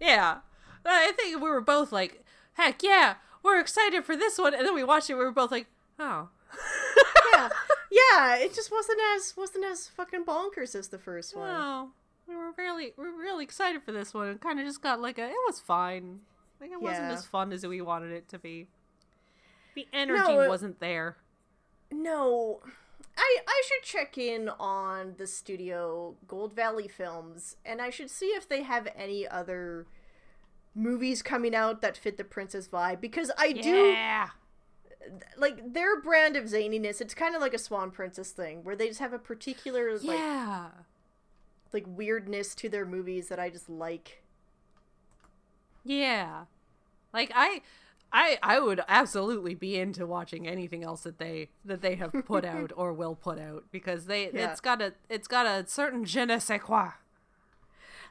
[0.00, 0.38] Yeah.
[0.84, 2.22] I think we were both like,
[2.54, 4.54] heck yeah, we're excited for this one.
[4.54, 5.66] And then we watched it, we were both like,
[5.98, 6.28] oh.
[7.32, 7.48] yeah,
[7.90, 8.36] yeah.
[8.36, 11.48] It just wasn't as wasn't as fucking bonkers as the first one.
[11.48, 11.88] Wow.
[12.30, 15.00] We were really we were really excited for this one and kind of just got
[15.00, 16.20] like a it was fine.
[16.60, 18.68] Like it wasn't as fun as we wanted it to be.
[19.74, 21.16] The energy No, it- wasn't there.
[21.90, 22.60] No,
[23.18, 28.26] I I should check in on the studio Gold Valley Films, and I should see
[28.26, 29.86] if they have any other
[30.72, 34.28] movies coming out that fit the princess vibe because I do Yeah.
[35.36, 37.00] like their brand of zaniness.
[37.00, 40.68] It's kind of like a Swan Princess thing where they just have a particular Yeah.
[40.68, 40.76] like
[41.86, 44.22] weirdness to their movies that I just like.
[45.84, 46.44] Yeah.
[47.12, 47.62] Like I
[48.12, 52.44] I I would absolutely be into watching anything else that they that they have put
[52.56, 54.50] out or will put out because they Yeah.
[54.50, 56.92] it's got a it's got a certain je ne sais quoi.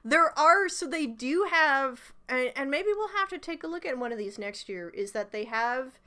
[0.03, 3.86] There are so they do have, and, and maybe we'll have to take a look
[3.86, 4.89] at one of these next year.
[4.89, 5.99] Is that they have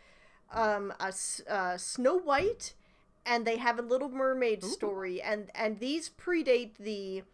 [0.51, 1.13] um, a
[1.47, 2.73] uh, Snow White,
[3.27, 7.25] and they have a Little Mermaid story, and and these predate the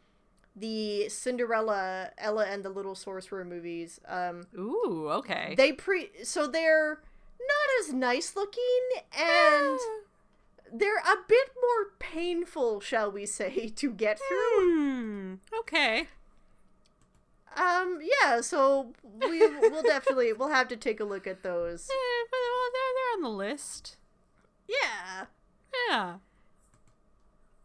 [0.58, 4.00] the Cinderella, Ella and the Little Sorcerer movies.
[4.06, 5.54] Um, Ooh, okay.
[5.56, 7.00] they pre so they're
[7.40, 8.62] not as nice looking
[9.18, 9.78] and.
[10.70, 14.60] They're a bit more painful, shall we say, to get through.
[14.60, 15.34] Hmm.
[15.60, 16.08] Okay.
[17.56, 21.88] Um, yeah, so we we'll definitely we'll have to take a look at those.
[21.90, 23.96] Eh, but well, they're they're on the list.
[24.68, 25.24] Yeah.
[25.88, 26.16] Yeah.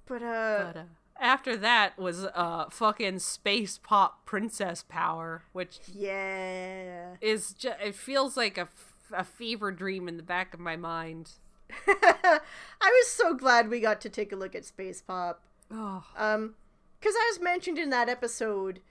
[0.06, 0.84] But uh But uh,
[1.24, 7.16] after that was uh fucking space pop princess power, which yeah.
[7.22, 10.76] is just it feels like a, f- a fever dream in the back of my
[10.76, 11.32] mind.
[11.88, 12.40] I
[12.82, 15.42] was so glad we got to take a look at Space Pop.
[15.72, 16.04] Oh.
[16.18, 16.56] Um
[17.02, 18.82] cuz as mentioned in that episode,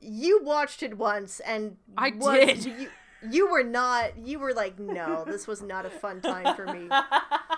[0.00, 2.64] you watched it once and I was- did.
[2.64, 2.88] You,
[3.30, 6.88] you were not you were like, "No, this was not a fun time for me."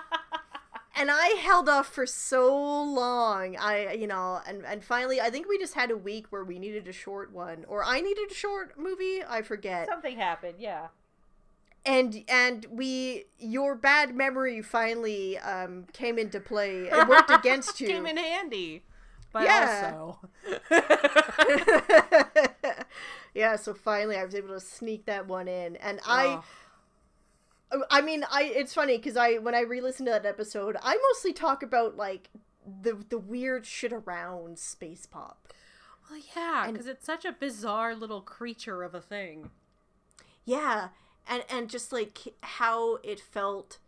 [0.99, 3.57] and I held off for so long.
[3.57, 6.59] I, you know, and and finally, I think we just had a week where we
[6.59, 9.23] needed a short one, or I needed a short movie.
[9.27, 9.89] I forget.
[9.89, 10.89] Something happened, yeah.
[11.87, 16.83] And and we, your bad memory finally um came into play.
[16.87, 17.89] It worked against you.
[17.89, 18.83] Came in handy.
[19.33, 19.93] But Yeah.
[19.95, 20.19] also
[23.35, 26.05] yeah, so finally I was able to sneak that one in, and Oh.
[26.09, 26.41] I
[27.71, 31.33] Uh, mean, I it's funny because I when I re-listen to that episode, I mostly
[31.33, 32.31] talk about like
[32.83, 35.53] the the weird shit around space pop.
[36.11, 39.51] Well, yeah, because it's such a bizarre little creature of a thing.
[40.45, 40.89] Yeah,
[41.29, 43.79] and and just like how it felt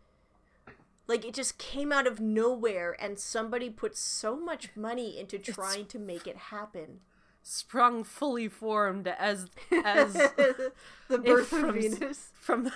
[1.07, 5.85] like it just came out of nowhere and somebody put so much money into trying
[5.87, 6.99] to make it happen.
[7.43, 9.47] Sprung fully formed as
[9.83, 10.13] as
[11.07, 12.71] the birth from of Venus from the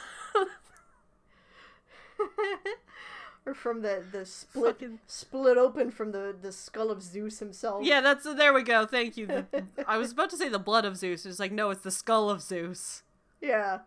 [3.46, 7.84] or from the the split Fucking- split open from the the skull of Zeus himself.
[7.86, 8.86] Yeah, that's there we go.
[8.86, 9.28] Thank you.
[9.28, 9.46] The,
[9.88, 11.26] I was about to say the blood of Zeus.
[11.26, 13.04] It's like no, it's the skull of Zeus.
[13.42, 13.80] Yeah.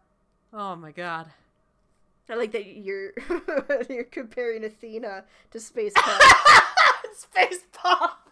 [0.53, 1.27] Oh my god.
[2.31, 3.13] I like that you're
[3.89, 6.21] you're comparing Athena to Space Pop.
[7.15, 8.29] Space pop.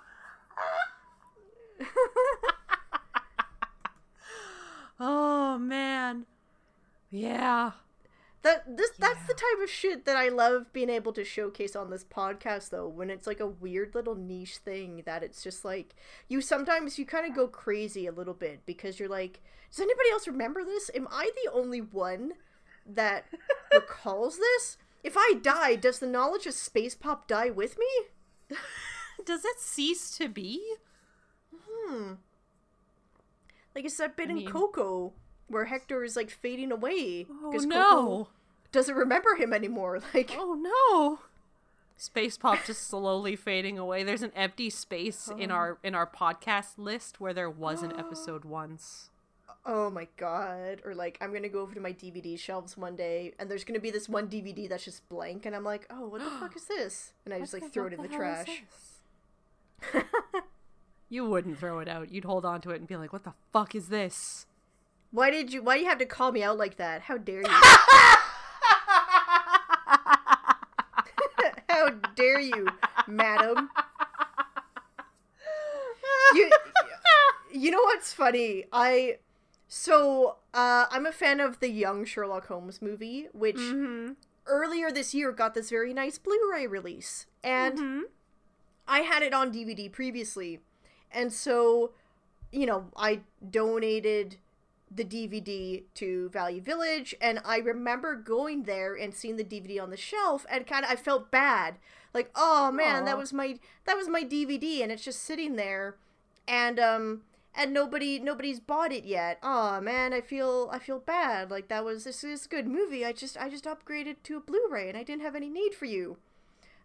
[5.01, 6.27] oh man.
[7.11, 7.73] Yeah.
[8.47, 11.91] That this that's the type of shit that I love being able to showcase on
[11.91, 15.97] this podcast though when it's like a weird little niche thing that it's just like
[16.29, 19.41] you sometimes you kind of go crazy a little bit because you're like
[19.71, 20.93] does anybody else remember this?
[20.95, 22.35] Am I the only one
[22.87, 23.25] that
[23.75, 24.79] recalls this?
[25.03, 28.57] If I die, does the knowledge of space pop die with me?
[29.25, 30.63] Does it cease to be?
[31.53, 32.13] Hmm.
[33.75, 35.15] Like it's that bit I in Coco
[35.49, 38.29] where Hector is like fading away Oh Coco no.
[38.73, 40.01] doesn't remember him anymore.
[40.15, 41.21] Like Oh no.
[41.99, 44.03] Space pop just slowly fading away.
[44.03, 45.55] There's an empty space in oh.
[45.55, 49.11] our in our podcast list where there was an episode once.
[49.65, 50.83] Oh my god.
[50.85, 53.81] Or like I'm gonna go over to my DVD shelves one day and there's gonna
[53.81, 56.67] be this one DVD that's just blank and I'm like, oh what the fuck is
[56.67, 57.13] this?
[57.25, 58.63] And I just like throw it in the trash.
[61.09, 62.11] You wouldn't throw it out.
[62.11, 64.47] You'd hold on to it and be like, "What the fuck is this?"
[65.11, 67.03] Why did you why do you have to call me out like that?
[67.03, 67.49] How dare you?
[71.69, 72.69] How dare you,
[73.07, 73.71] madam?
[76.35, 76.51] You
[77.53, 78.65] You know what's funny?
[78.73, 79.19] I
[79.69, 84.13] so uh I'm a fan of the young Sherlock Holmes movie, which Mm-hmm.
[84.47, 87.27] earlier this year got this very nice Blu-ray release.
[87.43, 88.01] And Mm-hmm.
[88.89, 90.61] I had it on DVD previously.
[91.11, 91.93] And so,
[92.53, 94.37] you know, I donated
[94.91, 99.91] the DVD to Value Village and I remember going there and seeing the DVD on
[99.91, 101.79] the shelf and kind of I felt bad.
[102.15, 105.97] Like, "Oh man, that was my that was my DVD and it's just sitting there
[106.47, 107.23] and um
[107.55, 109.39] and nobody nobody's bought it yet.
[109.43, 111.51] Oh man, I feel I feel bad.
[111.51, 113.05] Like that was this is a good movie.
[113.05, 115.87] I just I just upgraded to a Blu-ray and I didn't have any need for
[115.87, 116.19] you.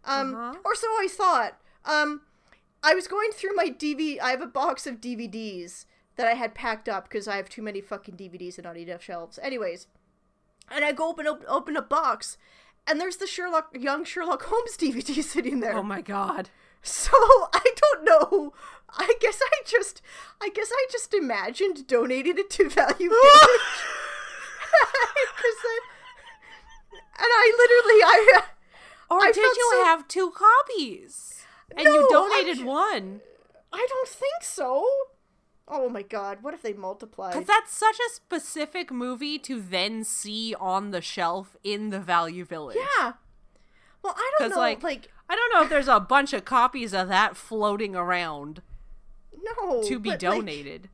[0.04, 0.58] Um Uh-huh.
[0.64, 1.58] or so I thought.
[1.84, 2.22] Um
[2.82, 4.18] I was going through my DVD.
[4.20, 5.84] I have a box of DVDs
[6.16, 9.02] that I had packed up because I have too many fucking DVDs and not enough
[9.02, 9.38] shelves.
[9.42, 9.86] Anyways,
[10.70, 12.36] and I go open op- open a box
[12.86, 15.76] and there's the Sherlock young Sherlock Holmes DVD sitting there.
[15.76, 16.50] Oh my god.
[16.82, 18.52] So I don't know.
[18.90, 20.02] I guess I just,
[20.40, 23.10] I guess I just imagined donating it to Value Village.
[24.74, 25.80] I-
[27.18, 28.42] and I literally, I,
[29.10, 31.44] Or I did you so- have two copies?
[31.76, 33.20] And No, you donated ju- one.
[33.72, 34.86] I don't think so.
[35.74, 36.38] Oh my god!
[36.42, 37.32] What if they multiplied?
[37.32, 42.44] Because that's such a specific movie to then see on the shelf in the Value
[42.44, 42.76] Village.
[42.98, 43.14] yeah.
[44.02, 44.56] Well, I don't know.
[44.56, 48.60] like- Like, I don't know if there's a bunch of copies of that floating around
[49.42, 49.82] no.
[49.84, 50.88] to be but, like, donated.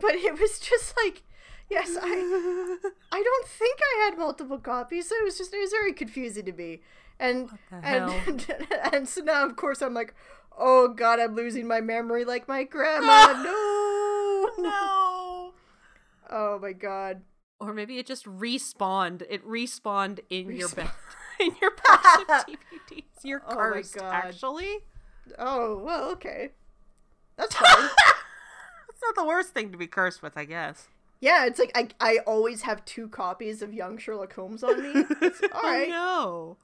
[0.00, 1.22] but it was just like,
[1.70, 2.06] yes, I.
[3.12, 6.44] I don't think I had multiple copies, so it was just it was very confusing
[6.44, 6.80] to me.
[7.18, 8.46] And the and
[8.92, 10.12] and so now of course I'm like,
[10.58, 13.32] oh god, I'm losing my memory like my grandma.
[13.42, 13.75] no,
[14.58, 15.52] no.
[16.30, 17.22] Oh my god.
[17.60, 19.22] Or maybe it just respawned.
[19.30, 20.90] It respawned in your bed.
[21.40, 23.04] in your box of DVDs.
[23.24, 24.78] You're Oh cursed, actually.
[25.38, 26.52] Oh well, okay.
[27.36, 27.88] That's fine.
[28.88, 30.88] That's not the worst thing to be cursed with, I guess.
[31.20, 35.04] yeah, it's like I I always have two copies of Young Sherlock Holmes on me.
[35.22, 35.88] It's, all right.
[35.88, 36.56] Oh, no.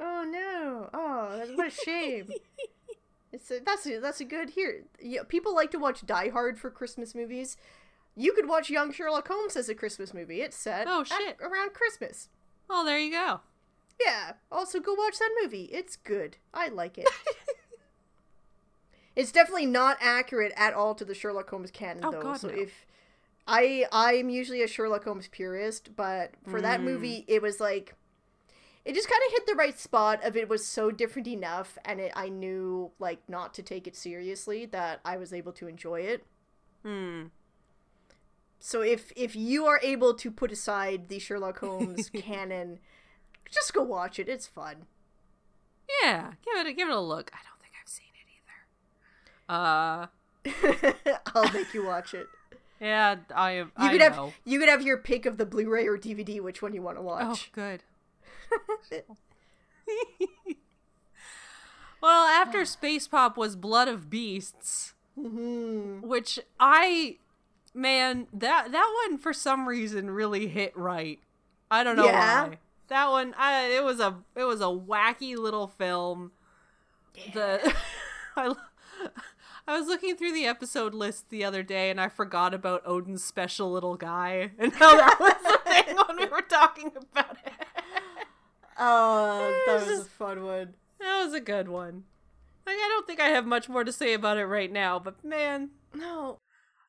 [0.00, 0.90] Oh no!
[0.92, 2.28] Oh, that's what a shame.
[3.34, 4.84] It's a, that's a, that's a good here.
[5.00, 7.56] Yeah, people like to watch Die Hard for Christmas movies.
[8.16, 10.40] You could watch Young Sherlock Holmes as a Christmas movie.
[10.40, 11.36] It's set Oh, at- shit.
[11.40, 12.28] around Christmas.
[12.70, 13.40] Oh, there you go.
[14.00, 14.32] Yeah.
[14.50, 15.64] Also, go watch that movie.
[15.72, 16.36] It's good.
[16.52, 17.08] I like it.
[19.16, 22.22] it's definitely not accurate at all to the Sherlock Holmes canon, Oh, though.
[22.22, 22.54] God, so no.
[22.54, 22.86] if
[23.46, 26.84] I I'm usually a Sherlock Holmes purist, but for that Mm.
[26.84, 27.94] movie, it was like
[28.84, 32.00] it just kind of hit the right spot of it was so different enough, and
[32.00, 36.00] it I knew like not to take it seriously that I was able to enjoy
[36.00, 36.24] it.
[36.84, 37.24] Hmm.
[38.58, 42.78] So if if you are able to put aside the Sherlock Holmes canon,
[43.50, 44.28] just go watch it.
[44.28, 44.86] It's fun.
[46.02, 47.30] Yeah, give it a, give it a look.
[47.34, 48.28] I don't think I've seen it
[50.86, 51.14] either.
[51.14, 52.26] Uh, I'll make you watch it.
[52.80, 53.66] yeah, I am.
[53.78, 54.10] You I could know.
[54.26, 56.96] have you could have your pick of the Blu-ray or DVD, which one you want
[56.96, 57.52] to watch Oh, watch.
[57.52, 57.82] good.
[62.00, 67.18] well, after Space Pop was Blood of Beasts, hmm which I,
[67.74, 71.20] man, that that one for some reason really hit right.
[71.70, 72.48] I don't know Yeah?
[72.48, 72.58] why.
[72.88, 76.32] That one, I it was a it was a wacky little film.
[77.32, 77.74] The
[78.36, 83.24] I was looking through the episode list the other day and I forgot about Odin's
[83.24, 87.52] special little guy and how that was the thing when we were talking about it.
[88.78, 90.74] Oh, that It's was a fun one.
[91.00, 92.04] That was a good one.
[92.66, 95.22] Like I don't think I have much more to say about it right now, but
[95.24, 96.38] man, No,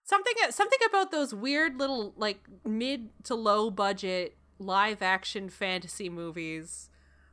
[0.03, 6.89] something something about those weird little like mid to low budget live action fantasy movies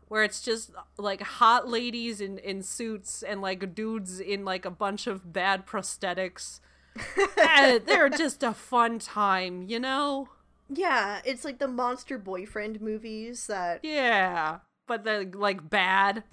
[0.09, 4.71] where it's just like hot ladies in in suits and like dudes in like a
[4.71, 6.61] bunch of bad prosthetics.
[7.87, 10.29] They're just a fun time, you know?
[10.79, 13.81] Yeah, it's like the monster boyfriend movies that.
[13.85, 16.25] Yeah, but they're like bad.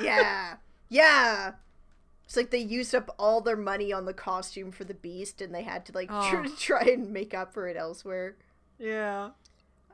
[0.00, 0.54] Yeah,
[0.88, 1.52] yeah.
[2.24, 5.54] It's like they used up all their money on the costume for the beast, and
[5.54, 6.54] they had to like tr- Oh.
[6.58, 8.36] try and make up for it elsewhere.
[8.78, 9.30] yeah.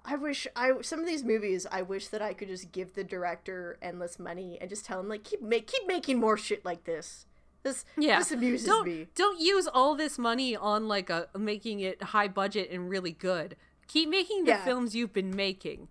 [0.09, 1.67] I wish I some of these movies.
[1.73, 5.09] I wish that I could just give the director endless money and just tell him
[5.09, 7.27] like keep make keep making more shit like this.
[7.67, 8.19] This Yeah.
[8.21, 9.09] this amuses don't me.
[9.17, 13.57] don't use all this money on like a making it high budget and really good.
[13.89, 14.65] Keep making the Yeah.
[14.65, 15.89] films you've been making.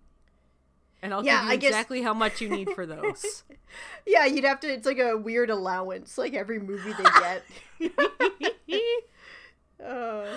[1.02, 3.44] And I'll Yeah, give you I guess- exactly how much you need for those.
[4.06, 4.68] Yeah, you'd have to.
[4.72, 7.44] It's like a weird allowance, like every movie they get.
[9.84, 10.36] uh,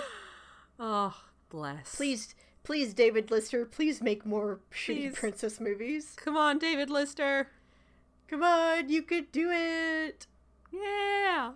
[0.78, 1.14] oh,
[1.48, 1.94] bless.
[1.96, 6.14] please, please, David Lister, please make more shitty princess movies.
[6.16, 7.48] Come on, David Lister.
[8.28, 10.26] Come on, you could do it.
[10.72, 11.52] Yeah.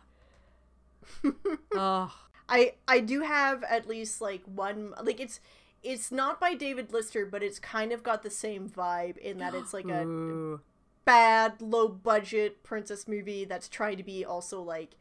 [1.75, 2.15] oh,
[2.49, 5.41] I I do have at least like one like it's
[5.83, 9.55] it's not by David Lister, but it's kind of got the same vibe in that
[9.55, 10.61] it's like a Ooh.
[11.05, 14.97] bad low budget princess movie that's trying to be also like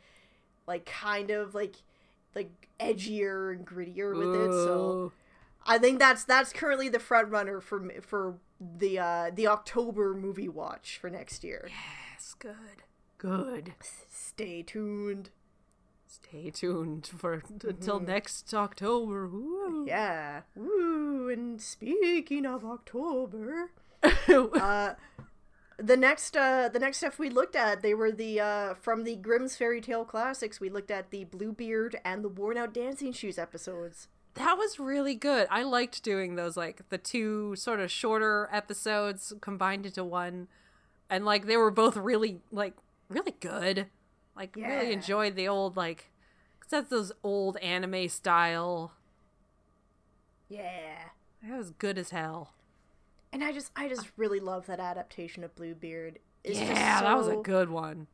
[0.67, 1.75] like kind of like
[2.35, 4.51] like edgier and grittier with it.
[4.51, 5.11] So
[5.65, 10.49] I think that's that's currently the front runner for for the uh the October movie
[10.49, 11.69] watch for next year.
[11.69, 12.83] Yes, good.
[13.23, 13.73] Good.
[14.09, 15.29] Stay tuned.
[16.05, 19.23] Stay tuned for until next October.
[19.23, 19.85] Ooh.
[19.87, 20.41] Yeah.
[20.55, 21.29] Woo!
[21.29, 23.71] And speaking of October,
[24.03, 24.95] uh,
[25.77, 29.15] the next uh, the next stuff we looked at, they were the uh, from the
[29.15, 30.59] Grimm's Fairy Tale classics.
[30.59, 34.09] We looked at the Bluebeard and the Worn Out Dancing Shoes episodes.
[34.33, 35.47] That was really good.
[35.49, 40.49] I liked doing those, like the two sort of shorter episodes combined into one,
[41.09, 42.73] and like they were both really, like
[43.09, 43.87] really good.
[44.35, 44.67] Like Yeah.
[44.79, 46.09] really enjoyed the old like
[46.59, 48.93] cause that's those old anime style.
[50.49, 50.95] Yeah.
[51.43, 52.53] That was good as hell.
[53.31, 56.19] And I just I just really love that adaptation of Bluebeard.
[56.43, 58.07] It's yeah, that was a good one.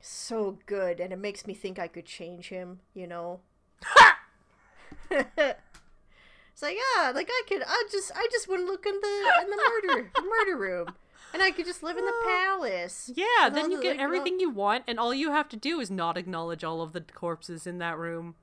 [0.00, 2.80] so good, and it makes me think I could change him.
[2.94, 3.40] You know.
[5.10, 7.62] it's like ah, like I could.
[7.66, 10.88] I just I just wouldn't look in the in the murder murder room,
[11.36, 13.10] and I could just live in the palace.
[13.14, 15.56] Yeah, then you the, get like, all- everything you want, and all you have to
[15.56, 18.36] do is not acknowledge all of the corpses in that room.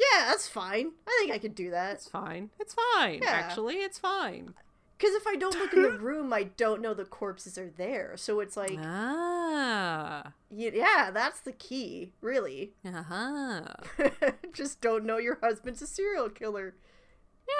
[0.00, 0.90] Yeah, that's fine.
[1.06, 1.94] I think I could do that.
[1.94, 2.50] It's fine.
[2.58, 3.20] It's fine.
[3.22, 3.30] Yeah.
[3.30, 4.54] Actually, it's fine.
[4.98, 8.14] Because if I don't look in the room, I don't know the corpses are there.
[8.16, 10.32] So it's like, Ah.
[10.50, 12.72] yeah, that's the key, really.
[12.84, 13.62] Uh huh.
[14.52, 16.74] just don't know your husband's a serial killer.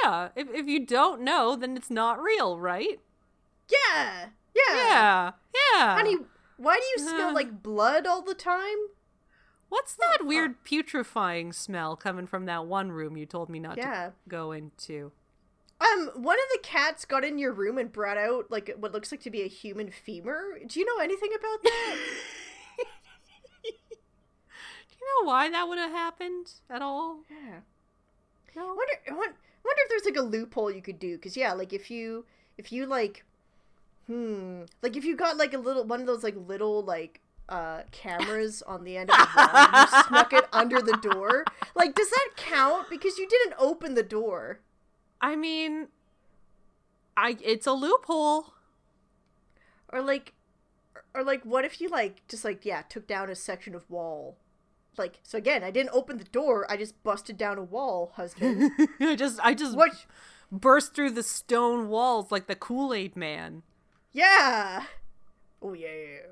[0.02, 2.98] Yeah, if, if you don't know, then it's not real, right?
[3.70, 4.74] Yeah, yeah.
[4.76, 5.94] Yeah, yeah.
[5.96, 6.16] Honey,
[6.56, 7.32] why do you smell Uh.
[7.34, 8.76] like blood all the time?
[9.68, 14.08] What's that weird putrefying smell coming from that one room you told me not Yeah.
[14.08, 15.12] to go into?
[15.80, 19.10] Um, one of the cats got in your room and brought out like what looks
[19.10, 20.58] like to be a human femur.
[20.66, 21.96] Do you know anything about that?
[23.64, 27.20] Do you know why that would have happened at all?
[27.30, 27.60] yeah.
[28.54, 28.66] I No.
[28.66, 29.34] wonder, I wonder
[29.64, 31.16] if there's like a loophole you could do.
[31.18, 32.26] Cause yeah, like if you
[32.58, 33.24] if you like,
[34.12, 37.82] hmm, like if you got like a little one of those like little like uh
[37.90, 41.44] cameras on the end of the wall, and you snuck it under the door.
[41.74, 42.90] Like, does that count?
[42.90, 44.60] Because you didn't open the door.
[45.20, 45.88] I mean,
[47.16, 48.54] I it's a loophole.
[49.88, 50.32] Or like,
[51.14, 54.36] or like, what if you like just like yeah took down a section of wall?
[54.98, 56.66] like so again, I didn't open the door.
[56.70, 58.70] I just busted down a wall, husband.
[59.00, 60.06] I just I just what?
[60.50, 63.62] burst through the stone walls like the Kool-Aid man.
[64.12, 64.84] Yeah.
[65.60, 66.26] Oh yeah.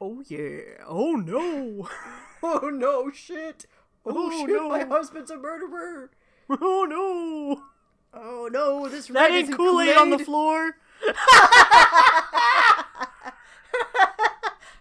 [0.00, 0.84] Oh yeah.
[0.86, 1.88] Oh no.
[2.46, 3.64] Oh no, shit.
[4.04, 4.68] Oh, Oh, shit, no.
[4.68, 6.10] my husband's a murderer.
[6.50, 7.62] oh no.
[8.12, 10.72] Oh no, this That ain't isn't Kool-Aid on the floor.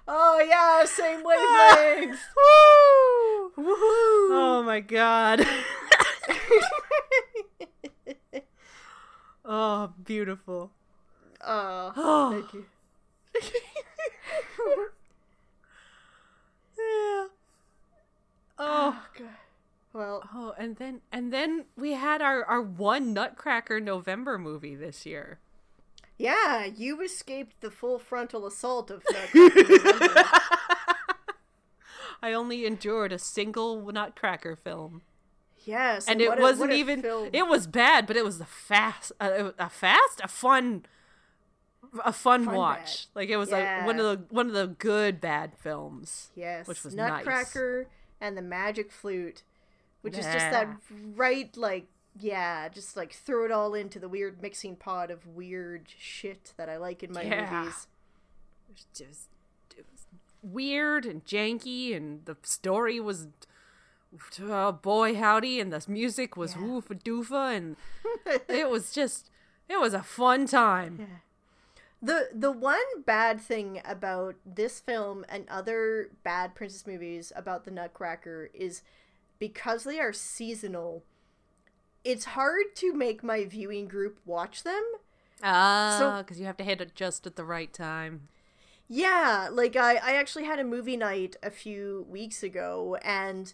[0.06, 2.20] Oh yeah, same wavelength.
[2.36, 3.52] Woo!
[3.64, 4.36] Woohoo!
[4.36, 5.48] Oh my god.
[9.46, 10.72] oh, beautiful.
[11.46, 12.32] Oh.
[12.32, 12.66] thank you.
[16.78, 17.26] yeah.
[18.60, 19.06] Ah, oh.
[19.18, 19.28] God.
[19.94, 25.06] Well, Oh, and then and then we had our our one Nutcracker November movie this
[25.06, 25.40] year.
[26.18, 30.24] yeah, you escaped the full frontal assault of Nutcracker November.
[32.24, 35.02] I only endured a single Nutcracker film,
[35.66, 37.02] Yes, and what it wasn't a even.
[37.02, 37.30] film.
[37.34, 40.86] It was bad, but it was a fast, a, a fast, a fun,
[42.04, 43.08] a fun, Fun watch.
[43.16, 46.32] Like it was like one of the one of the good bad films.
[46.36, 47.26] Yes, which was nice.
[47.26, 47.88] Nutcracker
[48.22, 49.44] and the Magic Flute,
[50.02, 50.68] which is just that
[51.16, 51.88] right, like,
[52.20, 56.70] yeah, just like throw it all into the weird mixing pot of weird shit that
[56.70, 57.52] I like in my Yeah.
[57.62, 57.88] movies.
[58.70, 59.30] It was just
[59.78, 60.06] it was
[60.42, 63.28] weird and janky, and the story was.
[64.40, 65.60] Oh boy, howdy!
[65.60, 66.62] And the music was Yeah.
[66.62, 67.76] woofa doofa, and
[68.48, 69.32] it was just
[69.68, 71.08] it was a fun time.
[72.04, 77.72] The the one bad thing about this film and other bad princess movies about the
[77.72, 78.82] Nutcracker is
[79.40, 81.06] because they are seasonal.
[82.04, 84.84] It's hard to make my viewing group watch them.
[85.42, 88.28] Ah, because you have to hit it just at the right time.
[88.90, 93.54] Yeah, like I, I actually had a movie night a few weeks ago and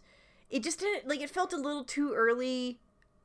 [0.50, 2.80] it just didn't like it felt a little too early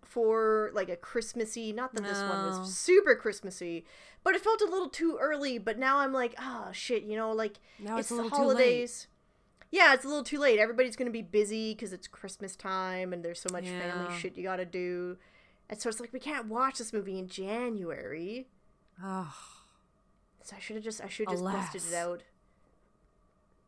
[0.04, 3.84] for like a Christmassy not that this one was super Christmassy,
[4.22, 7.32] but it felt a little too early, but now I'm like, oh shit, you know,
[7.32, 8.42] like Now it's it's, the little too late.
[8.42, 9.06] holidays.
[9.70, 10.58] Yeah, it's a little too late.
[10.58, 14.42] Everybody's gonna be busy because it's Christmas time and there's so much family shit you
[14.42, 15.16] gotta do.
[15.68, 18.46] And so it's like we can't watch this movie in January.
[19.02, 19.34] Oh.
[20.42, 22.22] So I should have just I should just busted it out.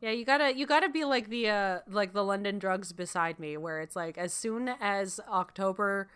[0.01, 3.57] Yeah, you gotta you gotta be like the uh like the London drugs beside me,
[3.57, 6.09] where it's like as soon as October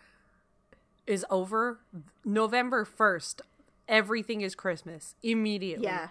[1.11, 1.79] is over,
[2.25, 3.41] November first,
[3.87, 5.85] everything is Christmas immediately.
[5.85, 6.09] Yeah.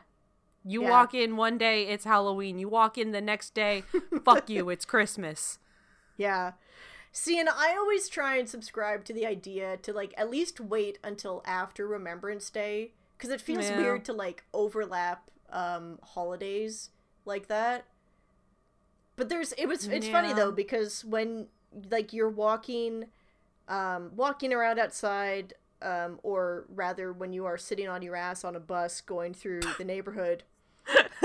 [0.65, 0.91] You yeah.
[0.91, 2.59] walk in one day, it's Halloween.
[2.59, 3.85] You walk in the next day,
[4.25, 5.59] fuck you, it's Christmas.
[6.17, 6.53] Yeah.
[7.13, 10.99] See, and I always try and subscribe to the idea to like at least wait
[11.03, 13.79] until after Remembrance Day because it feels Yeah.
[13.79, 16.91] weird to like overlap um holidays
[17.25, 17.85] like that.
[19.17, 21.49] But there's it was it's funny though because when
[21.91, 23.07] like you're walking
[23.71, 28.55] um walking around outside um or rather when you are sitting on your ass on
[28.55, 30.43] a bus going through the neighborhood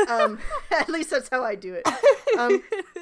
[0.10, 0.40] um
[0.72, 1.88] at least that's how I do it.
[2.38, 2.64] Um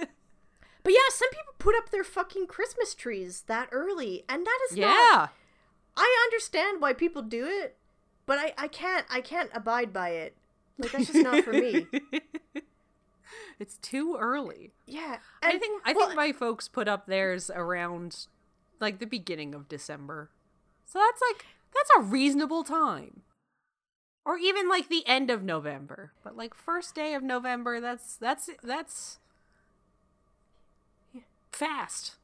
[0.83, 4.77] but yeah, some people put up their fucking Christmas trees that early, and that is
[4.77, 4.87] not.
[4.87, 5.27] yeah.
[5.95, 7.77] I understand why people do it,
[8.25, 10.35] but I I can't I can't abide by it.
[10.77, 11.87] Like that's just not for me.
[13.59, 14.71] it's too early.
[14.87, 18.27] Yeah, I think I well, think my folks put up theirs around
[18.83, 20.29] like the beginning of December.
[20.85, 23.21] So that's like that's a reasonable time.
[24.25, 26.13] Or even like the end of November.
[26.23, 29.19] But like first day of November, that's that's that's
[31.51, 32.15] fast.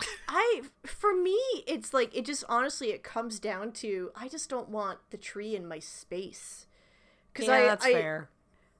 [0.28, 4.68] I for me it's like it just honestly it comes down to I just don't
[4.68, 6.66] want the tree in my space.
[7.34, 8.28] Cuz yeah, I that's I fair.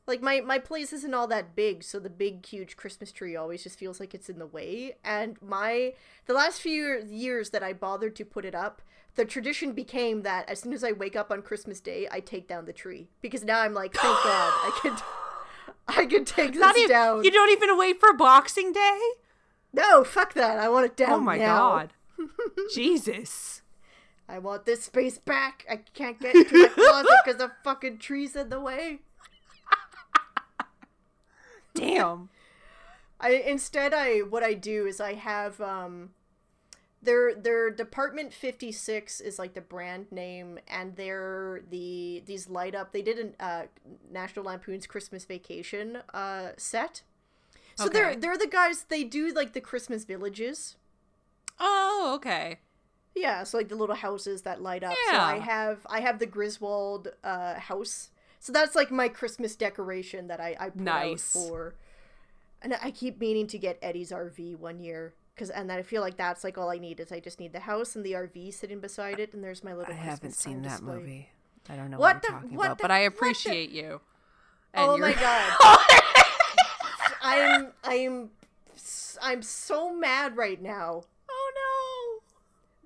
[0.06, 3.62] Like my my place isn't all that big, so the big huge Christmas tree always
[3.62, 4.96] just feels like it's in the way.
[5.04, 5.94] And my
[6.26, 8.82] the last few years that I bothered to put it up,
[9.14, 12.46] the tradition became that as soon as I wake up on Christmas Day, I take
[12.48, 14.96] down the tree because now I'm like, thank God, I can
[15.88, 17.24] I can take this Not even, down.
[17.24, 19.00] you don't even wait for Boxing Day?
[19.72, 20.58] No, fuck that.
[20.58, 21.56] I want it down Oh my now.
[21.58, 21.92] god.
[22.74, 23.62] Jesus.
[24.28, 25.66] I want this space back.
[25.68, 29.00] I can't get into my closet because the fucking tree's in the way.
[31.74, 32.30] Damn.
[33.20, 36.10] I instead I what I do is I have um
[37.02, 42.92] their their department 56 is like the brand name and they're the these light up
[42.92, 43.62] they did an uh
[44.10, 47.02] National Lampoon's Christmas Vacation uh set.
[47.76, 50.76] So they're they're the guys they do like the Christmas villages.
[51.58, 52.60] Oh, okay.
[53.14, 54.94] Yeah, so like the little houses that light up.
[55.10, 58.10] So I have I have the Griswold uh house.
[58.44, 61.34] So that's like my Christmas decoration that I, I put Nice.
[61.34, 61.74] out for.
[62.60, 66.02] And I keep meaning to get Eddie's RV one year because and then I feel
[66.02, 68.52] like that's like all I need is I just need the house and the RV
[68.52, 69.94] sitting beside it, and there's my little.
[69.94, 70.94] I Christmas haven't seen that display.
[70.94, 71.28] movie.
[71.70, 73.16] I don't know What what, the- you're talking what about, the- but I what the-
[73.16, 74.02] appreciate you.
[74.74, 75.56] Oh my you're- god!
[77.22, 78.30] I'm I'm
[79.22, 81.04] I'm so mad right now.
[81.30, 82.20] Oh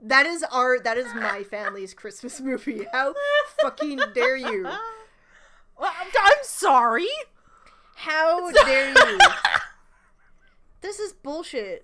[0.01, 0.07] no!
[0.07, 2.87] That is our that is my family's Christmas movie.
[2.93, 3.13] How
[3.61, 4.69] fucking dare you?
[5.79, 5.83] no!
[5.85, 7.09] Well, I'm, I'm sorry.
[7.97, 9.19] How dare you?
[10.81, 11.83] This is bullshit.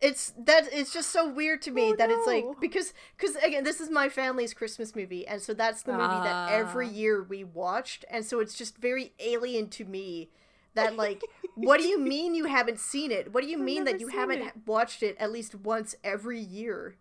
[0.00, 3.64] It's that it's just so weird to me Oh, that it's like because because again
[3.64, 6.90] this is my family's Christmas movie and so that's the movie that every Ah.
[6.90, 10.30] year we watched and so it's just very alien to me
[10.74, 11.20] that like
[11.54, 13.34] what do you mean you haven't seen it?
[13.34, 14.52] What do you I've mean that you haven't it.
[14.66, 16.96] watched it at least once every year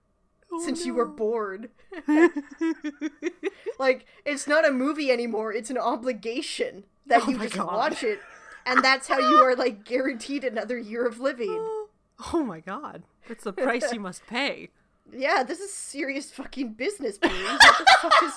[0.51, 1.11] Oh, since you were no.
[1.11, 1.69] born?
[3.79, 7.67] Like it's not a movie anymore; it's an obligation that Oh you just God.
[7.73, 8.19] watch it,
[8.65, 11.49] and that's how you are like guaranteed another year of living.
[12.33, 14.69] oh my god, that's the price you must pay.
[15.11, 17.31] Yeah, this is serious fucking business, Brie.
[17.31, 18.31] What the fuck is?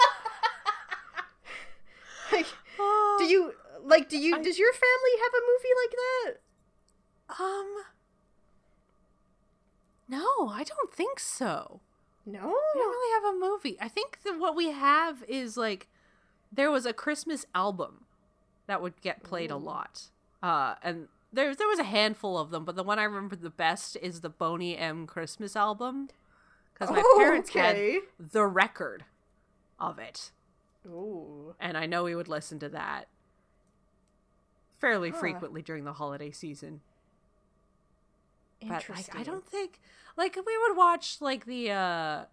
[2.32, 2.46] Like,
[3.18, 3.52] do you
[3.84, 4.08] like?
[4.08, 4.36] Do you?
[4.36, 5.94] I- Does your family have a movie like
[7.38, 7.44] that?
[7.44, 7.84] Um.
[10.08, 11.80] No, I don't think so.
[12.24, 12.40] No.
[12.74, 13.76] We don't really have a movie.
[13.80, 15.88] I think that what we have is like
[16.52, 18.04] there was a Christmas album
[18.66, 20.08] that would get played a lot.
[20.42, 23.50] Uh and there there was a handful of them, but the one I remember the
[23.50, 26.08] best is the Boney M Christmas album
[26.74, 27.92] cuz my Oh, parents okay.
[27.94, 29.04] had the record
[29.80, 30.30] of it.
[30.86, 31.54] Ooh.
[31.58, 33.08] And I know we would listen to that
[34.78, 35.18] fairly Huh.
[35.18, 36.82] frequently during the holiday season.
[38.68, 39.80] But like, I don't think
[40.16, 42.24] like we would watch like the uh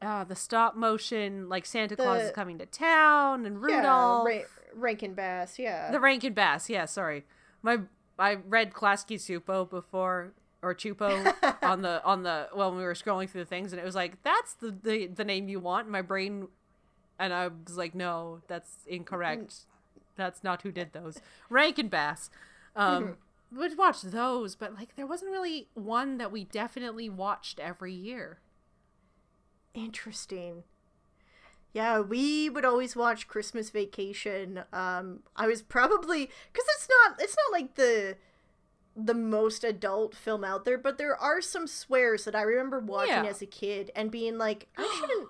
[0.00, 4.26] uh the stop motion like Santa Claus is coming to town and Yeah, Rudolph.
[4.26, 4.40] Ra-
[4.74, 5.58] Rankin Bass.
[5.58, 5.90] Yeah.
[5.90, 7.24] The Rankin Bass, yeah, sorry.
[7.62, 7.80] My
[8.18, 10.32] I read Klasky Supo before
[10.62, 13.84] or Chupo on the on the when we were scrolling through the things and it
[13.84, 15.84] was like that's the the, the name you want.
[15.86, 16.48] And my brain
[17.18, 19.54] and I was like, no, that's incorrect.
[20.16, 21.20] That's not who did those.
[21.48, 22.30] Rankin Bass.
[22.74, 23.16] Um
[23.54, 28.38] would watch those, but like there wasn't really one that we definitely watched every year.
[29.74, 30.64] Interesting.
[31.72, 34.64] Yeah, we would always watch Christmas Vacation.
[34.72, 38.16] Um, I was probably because it's not it's not like the
[38.94, 43.24] the most adult film out there, but there are some swears that I remember watching
[43.24, 43.30] Yeah.
[43.30, 45.28] as a kid and being like, I shouldn't.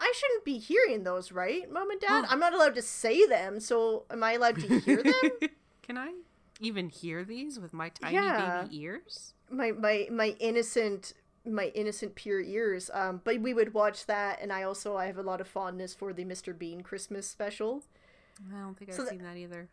[0.00, 2.26] I shouldn't be hearing those, right, Mom and Dad?
[2.28, 5.12] I'm not allowed to say them, so am I allowed to hear them?
[5.82, 6.12] Can I
[6.60, 8.62] even hear these with my tiny Yeah.
[8.62, 9.34] baby ears?
[9.50, 11.14] my my my innocent
[11.46, 15.16] my innocent pure ears um but we would watch that and i also i have
[15.16, 17.82] a lot of fondness for the mr bean christmas special
[18.54, 19.68] I don't think I've So seen that either.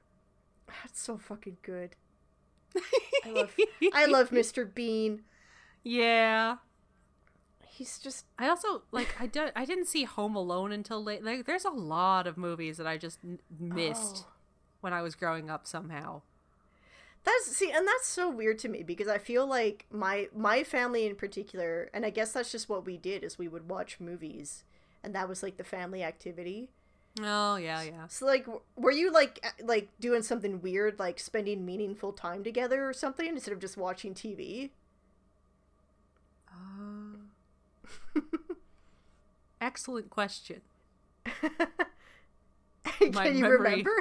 [0.81, 1.95] that's so fucking good
[3.25, 3.53] i love
[3.93, 5.23] i love mr bean
[5.83, 6.57] Yeah.
[7.67, 11.23] he's just I also like I did I didn't see Home Alone until late.
[11.23, 14.31] Like there's a lot of movies that I just n- missed Oh.
[14.81, 16.21] when I was growing up somehow.
[17.25, 21.05] That's see and that's so weird to me because i feel like my my family
[21.05, 24.63] in particular and i guess that's just what we did is we would watch movies
[25.03, 26.69] and that was like the family activity
[27.23, 28.07] Oh yeah, yeah.
[28.09, 28.45] So like,
[28.75, 33.53] were you like like doing something weird, like spending meaningful time together or something, instead
[33.53, 34.71] of just watching TV?
[36.51, 38.19] Uh,
[39.61, 40.59] excellent question.
[42.83, 43.91] Can My you memory- remember?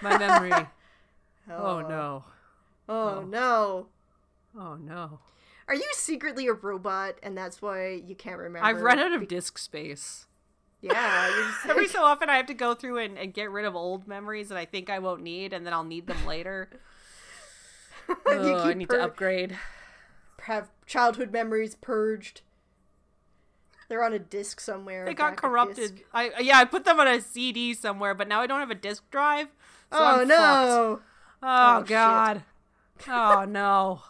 [0.00, 0.52] My memory.
[1.50, 2.24] oh no.
[2.88, 3.22] Oh, Oh.
[3.22, 3.86] no!
[4.58, 5.20] Oh no.
[5.68, 8.66] Are you secretly a robot, and that's why you can't remember?
[8.66, 10.26] I've run out of Be- disk space.
[10.80, 11.30] yeah,
[11.68, 14.48] Every so often I have to go through and, and get rid of old memories
[14.48, 16.68] that I think I won't need and then I'll need them later.
[18.08, 18.16] you
[18.56, 19.56] I need pur- to upgrade.
[20.42, 22.42] have childhood memories purged.
[23.88, 25.04] They're on a disc somewhere.
[25.04, 26.02] They got corrupted.
[26.12, 28.74] I yeah, I put them on a CD somewhere, but now I don't have a
[28.74, 29.46] disk drive.
[29.92, 30.34] So oh I'm no!
[30.34, 31.02] fucked.
[31.42, 31.84] Oh, Oh,
[32.34, 32.42] shit.
[33.08, 34.02] Oh no.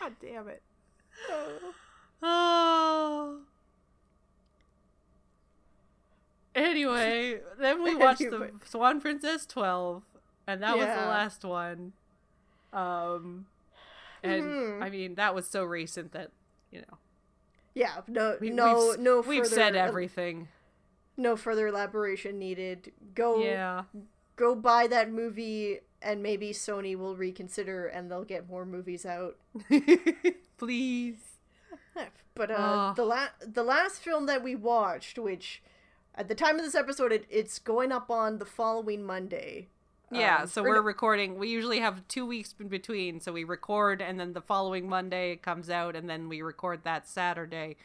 [0.00, 0.62] God damn it.
[2.22, 3.40] Oh.
[6.54, 10.02] Anyway, then we watched the Swan Princess 12,
[10.46, 11.92] and that was the last one.
[12.72, 13.46] Um,
[14.22, 14.82] and Mhm.
[14.82, 16.30] I mean, that was so recent that,
[16.70, 16.98] you know,
[17.74, 19.20] yeah, no, we, no, we've, no.
[19.20, 20.48] we've said everything.
[21.16, 22.92] No further elaboration needed.
[23.14, 23.84] Go, Yeah.
[24.42, 29.36] Go buy that movie, and maybe Sony will reconsider, and they'll get more movies out.
[30.58, 31.16] Please.
[32.34, 32.96] But uh, Ugh.
[32.96, 35.62] the la- the last film that we watched, which
[36.14, 39.68] At the time of this episode, it, it's going up on the following Monday.
[40.10, 41.38] Yeah, Um, so we're no- recording.
[41.38, 43.20] We usually have two weeks in between.
[43.20, 46.84] So we record, and then the following Monday it comes out, and then we record
[46.84, 47.76] that Saturday.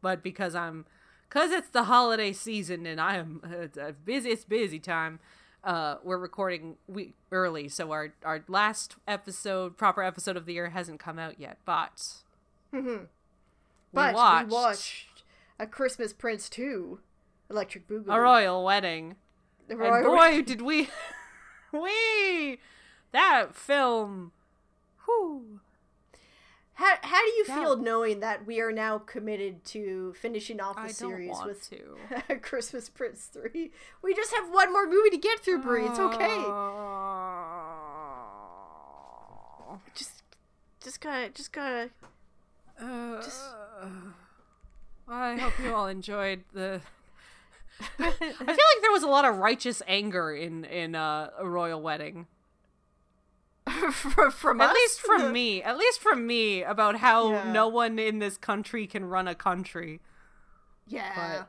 [0.00, 0.84] But because I'm,
[1.28, 5.18] because it's the holiday season, and I am it's a busy, it's busy time.
[5.64, 10.70] Uh, we're recording we early, so our our last episode, proper episode of the year,
[10.70, 11.58] hasn't come out yet.
[11.64, 12.22] But
[12.72, 13.02] Mhm.
[13.02, 13.06] we
[13.92, 15.22] But watched, we watched
[15.60, 16.98] A Christmas Prince 2,
[17.48, 18.12] Electric Boogaloo.
[18.12, 19.16] a royal wedding.
[19.68, 20.90] The And Royal- boy, did we,
[21.72, 22.58] we,
[23.12, 24.32] that film,
[25.04, 25.60] whew.
[26.74, 27.60] How, how do you Yeah.
[27.60, 31.72] feel knowing that we are now committed to finishing off the I series with.
[32.42, 33.70] Christmas Prince 3?
[34.00, 35.84] We just have one more movie to get through, Brie.
[35.86, 36.38] It's okay.
[39.94, 40.22] Just
[40.82, 41.90] just gotta just gotta
[42.80, 43.22] Uh,
[45.08, 46.80] I hope you all enjoyed the.
[47.98, 51.80] I feel like there was a lot of righteous anger in in uh, a royal
[51.80, 52.26] wedding.
[54.32, 54.74] from, At us?
[54.74, 55.62] least from me.
[55.62, 57.52] At least from me about how Yeah.
[57.52, 60.00] no one in this country can run a country.
[60.86, 61.44] Yeah.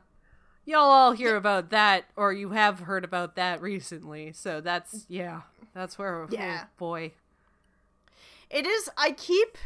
[0.64, 4.32] Y'all all hear about that, or you have heard about that recently.
[4.32, 5.42] So that's yeah,
[5.74, 6.22] that's where.
[6.22, 6.60] Oh, yeah.
[6.64, 7.12] Oh boy.
[8.50, 9.58] It is I keep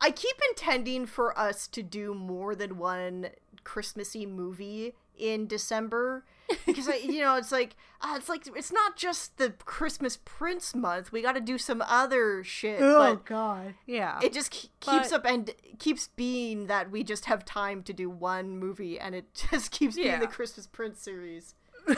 [0.00, 3.30] I keep intending for us to do more than one
[3.64, 6.24] Christmassy movie in December
[6.66, 10.74] because I you know it's like uh, it's like it's not just the Christmas Prince
[10.74, 11.12] month.
[11.12, 12.80] We got to do some other shit.
[12.80, 13.74] but God.
[13.86, 14.18] Yeah.
[14.22, 17.92] it just ke- keeps But- up and keeps being that we just have time to
[17.92, 21.54] do one movie and it just keeps being the Christmas Prince series.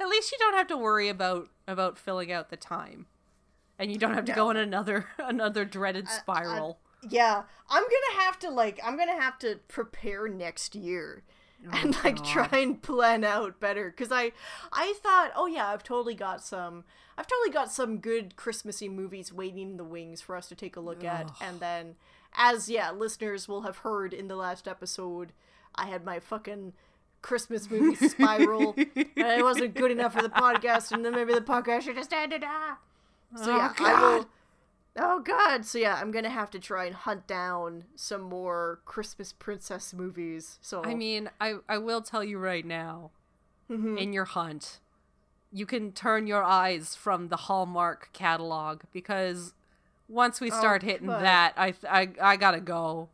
[0.00, 3.06] At least you don't have to worry about about filling out the time,
[3.78, 4.50] and you don't have to go No.
[4.50, 6.78] in another another dreaded spiral.
[7.08, 11.22] Yeah, I'm gonna have to like I'm gonna have to prepare next year
[11.72, 12.24] and like God.
[12.24, 14.32] try and plan out better because I
[14.72, 16.84] I thought oh yeah I've totally got some
[17.16, 20.76] I've totally got some good Christmassy movies waiting in the wings for us to take
[20.76, 21.94] a look at and then
[22.34, 25.32] as yeah listeners will have heard in the last episode
[25.74, 26.72] I had my fucking
[27.20, 31.40] Christmas movie spiral and it wasn't good enough for the podcast and then maybe the
[31.40, 32.78] podcast should have ended ah.
[33.36, 34.26] So Oh, yeah, I will.
[34.96, 35.64] Oh god.
[35.64, 40.58] So yeah, I'm gonna have to try and hunt down some more Christmas princess movies.
[40.60, 43.10] So I mean, I I will tell you right now,
[43.70, 43.98] Mhm.
[43.98, 44.80] in your hunt,
[45.50, 49.54] you can turn your eyes from the Hallmark catalog because
[50.08, 53.08] once we start hitting but- that, I I I gotta go.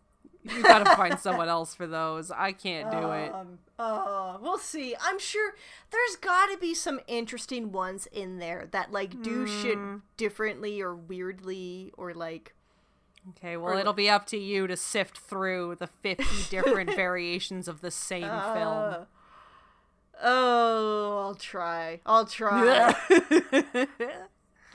[0.55, 2.31] You gotta find someone else for those.
[2.31, 3.33] I can't do it.
[3.35, 4.95] Um, uh, we'll see.
[5.01, 5.55] I'm sure
[5.91, 9.97] there's got to be some interesting ones in there that like do shit Hmm.
[10.16, 12.55] differently or weirdly or like.
[13.37, 17.69] Okay, well, or- it'll be up to you to sift through the 50 different variations
[17.69, 18.33] of the same film.
[18.33, 19.05] uh,
[20.23, 22.01] oh, I'll try.
[22.07, 22.95] I'll try.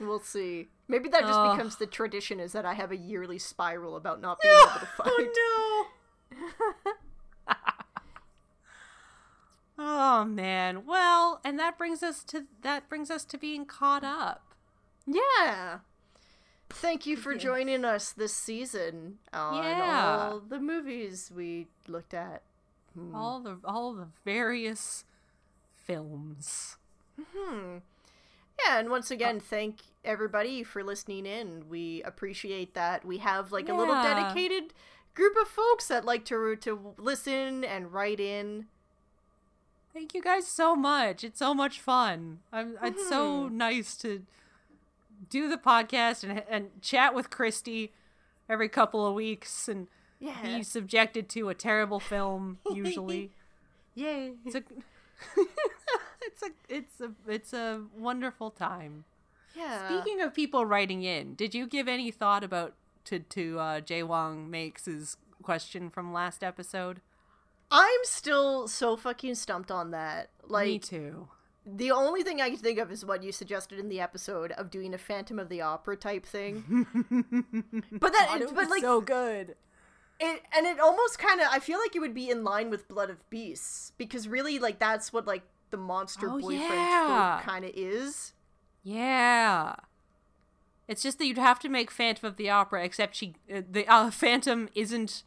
[0.00, 0.68] we'll see.
[0.86, 1.56] Maybe that just Ugh.
[1.56, 4.86] becomes the tradition is that I have a yearly spiral about not being able to
[4.86, 5.10] find.
[5.38, 5.86] oh
[6.36, 6.92] no.
[9.78, 10.84] oh man.
[10.86, 14.54] Well, and that brings us to that brings us to being caught up.
[15.06, 15.78] Yeah.
[16.70, 20.28] Thank you for joining us this season on Yeah.
[20.32, 22.42] all the movies we looked at.
[22.94, 23.14] Hmm.
[23.14, 25.04] All the all the various
[25.76, 26.76] films.
[27.34, 27.76] Hmm.
[28.64, 31.68] Yeah, and once again, thank everybody for listening in.
[31.68, 33.04] We appreciate that.
[33.04, 34.72] We have like a little dedicated
[35.14, 38.66] group of folks that like to to listen and write in.
[39.92, 41.22] Thank you guys so much.
[41.22, 42.40] It's so much fun.
[42.52, 43.56] I'm, It's so mm-hmm.
[43.56, 44.22] nice to
[45.30, 47.90] do the podcast and and chat with Kristi
[48.48, 49.86] every couple of weeks and
[50.18, 50.42] Yeah.
[50.42, 53.30] be subjected to a terrible film usually.
[53.94, 54.34] Yay.
[54.44, 54.62] It's a
[56.22, 59.04] it's a it's a it's a wonderful time.
[59.56, 59.88] Yeah.
[59.88, 62.74] Speaking of people writing in, did you give any thought about
[63.06, 67.00] to to uh, Jay Wong makes his question from last episode?
[67.70, 70.30] I'm still so fucking stumped on that.
[70.46, 71.28] Like Me too.
[71.66, 74.70] The only thing I can think of is what you suggested in the episode of
[74.70, 76.86] doing a Phantom of the Opera type thing.
[77.90, 79.56] but that, it, but like, so good.
[80.20, 82.86] it, and it almost kind of, I feel like it would be in line with
[82.86, 87.40] Blood of Beasts because really, like, that's what like the monster Oh, boyfriend yeah.
[87.42, 88.34] kind of is.
[88.84, 89.74] Yeah.
[90.86, 93.86] It's just that you'd have to make Phantom of the Opera, except she, uh, the
[93.88, 95.22] uh, Phantom isn't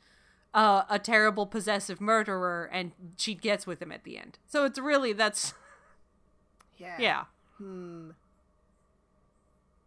[0.53, 4.37] uh, a terrible possessive murderer, and she gets with him at the end.
[4.47, 5.53] So it's really that's
[6.77, 6.95] Yeah.
[6.99, 7.23] yeah.
[7.57, 8.11] Hmm.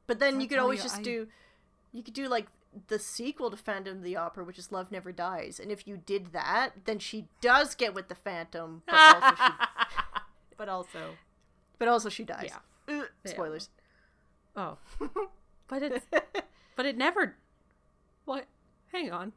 [0.06, 1.28] But then you could always you, just I- do,
[1.92, 2.48] you could do like
[2.88, 5.60] the sequel to Phantom of the Opera, which is Love Never Dies.
[5.60, 9.52] And if you did that, then she does get with the Phantom, but also she,
[10.56, 10.98] but also,
[11.78, 12.46] but also she dies.
[12.46, 12.58] Yeah.
[13.24, 13.68] Spoilers.
[14.56, 14.78] oh,
[15.68, 16.06] but it's
[16.76, 17.36] but it never.
[18.24, 18.46] What?
[18.92, 19.32] Hang on.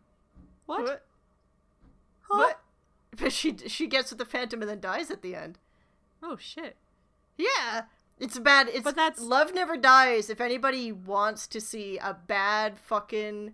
[0.65, 0.81] What?
[0.83, 1.05] What?
[2.21, 2.37] Huh?
[2.37, 2.59] What?
[3.19, 5.59] But she she gets with the Phantom and then dies at the end.
[6.21, 6.77] Oh shit.
[7.37, 7.83] Yeah.
[8.19, 8.69] It's bad.
[8.69, 10.29] It's But that's- Love Never Dies.
[10.29, 13.53] If anybody wants to see a bad fucking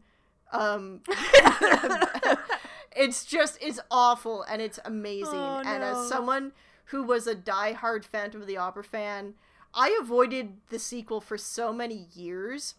[0.51, 1.01] um
[2.95, 5.33] it's just it's awful and it's amazing.
[5.33, 6.01] Oh, and no.
[6.01, 6.51] as someone
[6.85, 9.35] who was a diehard Phantom of the Opera fan,
[9.79, 12.75] I avoided the sequel for so many years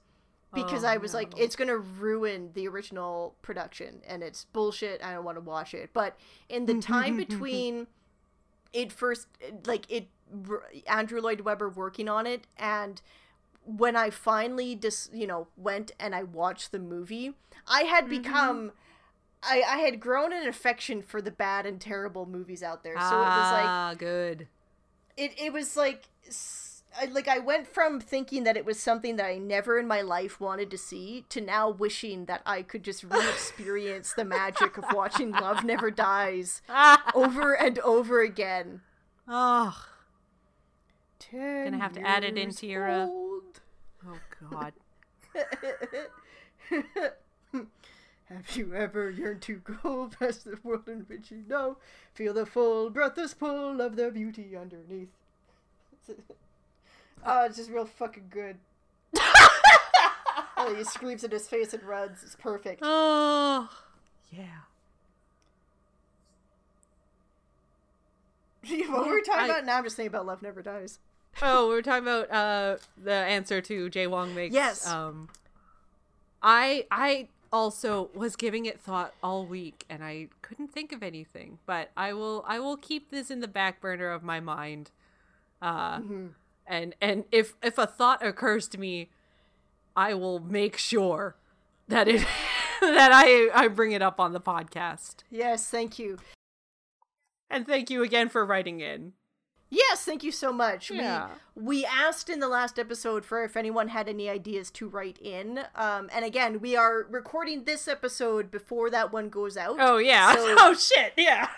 [0.53, 5.03] because Oh, I was like, it's gonna ruin the original production and it's bullshit.
[5.03, 5.91] I don't want to watch it.
[5.93, 6.17] But
[6.49, 7.87] in the time between
[8.73, 9.29] it first,
[9.67, 10.09] like it,
[10.87, 13.01] Andrew Lloyd Webber working on it, and
[13.65, 17.35] when I finally just you know went and I watched the movie,
[17.67, 18.73] I had become.
[19.43, 22.97] I, I had grown an affection for the bad and terrible movies out there.
[23.01, 24.49] So it was like ah, good.
[25.17, 29.17] it it was like s- I, like I went from thinking that it was something
[29.17, 32.83] that I never in my life wanted to see to now wishing that I could
[32.83, 36.63] just re-experience the magic of watching Love Never Dies
[37.15, 38.81] over and over again.
[39.29, 39.87] Oh,
[41.19, 43.61] Ten Gonna have to add it into your, uh, old.
[44.07, 44.19] oh
[44.51, 44.73] god.
[48.29, 51.79] Have you ever yearned to go past the world in which you know?
[52.15, 55.09] Feel the full breathless pull of the beauty underneath.
[57.25, 58.57] Oh, it's just real fucking good.
[60.57, 62.23] oh, he screams in his face and runs.
[62.23, 62.81] It's perfect.
[62.83, 63.69] Oh,
[64.31, 64.45] yeah.
[68.89, 69.65] what were we talking I- about?
[69.65, 70.99] Now I'm just thinking about Love Never Dies.
[71.43, 74.55] Oh, we were talking about uh the answer to Jay Wong makes.
[74.55, 74.87] Yes.
[74.87, 75.29] Um,
[76.43, 81.59] I I also was giving it thought all week and I couldn't think of anything,
[81.67, 84.91] but I will I will keep this in the back burner of my mind.
[85.63, 86.01] Uh,
[86.71, 89.11] and and if if a thought occurs to me,
[89.97, 91.37] I will make sure
[91.89, 92.27] that it
[92.81, 95.17] that I I bring it up on the podcast.
[95.31, 96.19] Yes, thank you.
[97.51, 99.13] And thank you again for writing in.
[99.73, 100.91] Yes, thank you so much.
[100.91, 101.29] Yeah.
[101.55, 105.19] We we asked in the last episode for if anyone had any ideas to write
[105.21, 105.61] in.
[105.77, 109.77] Um, and again, we are recording this episode before that one goes out.
[109.79, 110.35] Oh yeah.
[110.35, 111.13] So- oh shit.
[111.17, 111.49] Yeah.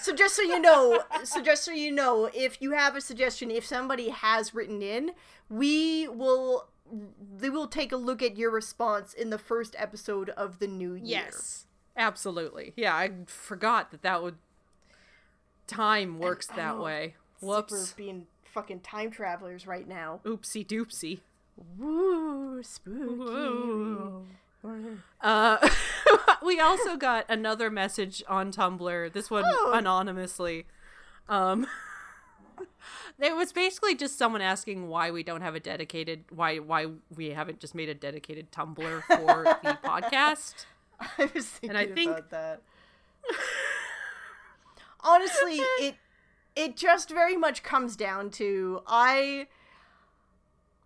[0.00, 3.50] So just so you know, so just so you know, if you have a suggestion,
[3.50, 5.12] if somebody has written in,
[5.48, 6.68] we will
[7.36, 10.94] they will take a look at your response in the first episode of the new
[10.94, 11.24] year.
[11.26, 11.66] Yes,
[11.96, 12.72] absolutely.
[12.76, 14.36] Yeah, I forgot that that would
[15.66, 16.82] time works I that know.
[16.82, 17.14] way.
[17.40, 17.92] Super Whoops.
[17.92, 20.20] being fucking time travelers right now.
[20.24, 21.20] Oopsie doopsie.
[21.76, 24.24] Woo, spooky.
[25.20, 25.68] Uh,
[26.44, 29.12] we also got another message on Tumblr.
[29.12, 29.72] This one Oh.
[29.74, 30.66] anonymously.
[31.28, 31.66] Um,
[33.20, 37.30] it was basically just someone asking why we don't have a dedicated why why we
[37.30, 40.66] haven't just made a dedicated Tumblr for the podcast.
[41.00, 42.62] I was thinking I think- about that.
[45.00, 45.94] Honestly, it
[46.56, 49.46] it just very much comes down to I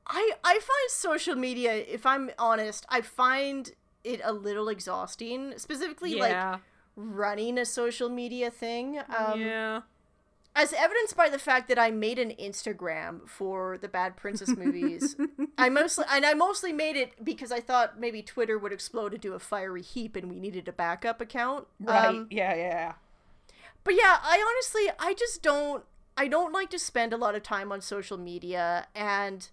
[0.06, 3.72] I I find social media, if I'm honest, I find
[4.04, 6.60] it a little exhausting, specifically like
[6.96, 8.98] running a social media thing.
[9.16, 9.80] Um yeah.
[10.54, 15.16] as evidenced by the fact that I made an Instagram for the Bad Princess movies.
[15.56, 19.34] I mostly and I mostly made it because I thought maybe Twitter would explode into
[19.34, 21.68] a fiery heap and we needed a backup account.
[21.80, 22.06] Right.
[22.06, 22.92] Um, yeah, yeah.
[23.84, 25.84] but yeah, I honestly I just don't
[26.16, 29.48] I don't like to spend a lot of time on social media and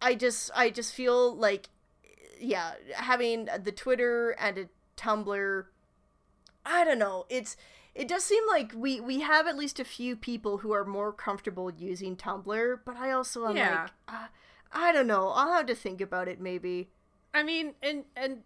[0.00, 1.68] I just I just feel like
[2.40, 5.64] yeah, having the Twitter and a Tumblr
[6.66, 7.26] I don't know.
[7.28, 7.56] It's
[7.94, 11.12] it does seem like we we have at least a few people who are more
[11.12, 13.82] comfortable using Tumblr, but I also am Yeah.
[13.82, 14.26] like uh,
[14.72, 15.28] I don't know.
[15.30, 16.90] I'll have to think about it maybe.
[17.34, 18.42] I mean, and and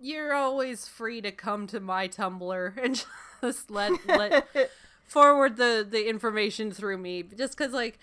[0.00, 3.04] you're always free to come to my Tumblr and
[3.40, 4.46] just let let
[5.04, 7.98] forward the the information through me, just because like.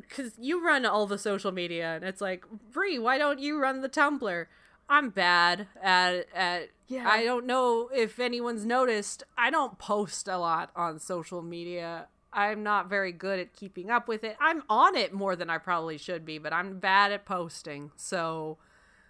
[0.00, 3.80] Because you run all the social media, and it's like, Brie, why don't you run
[3.80, 4.46] the Tumblr?
[4.88, 6.70] I'm bad at at.
[6.88, 7.08] Yeah.
[7.08, 9.22] I don't know if anyone's noticed.
[9.38, 12.08] I don't post a lot on social media.
[12.32, 14.36] I'm not very good at keeping up with it.
[14.40, 17.92] I'm on it more than I probably should be, but I'm bad at posting.
[17.96, 18.58] So,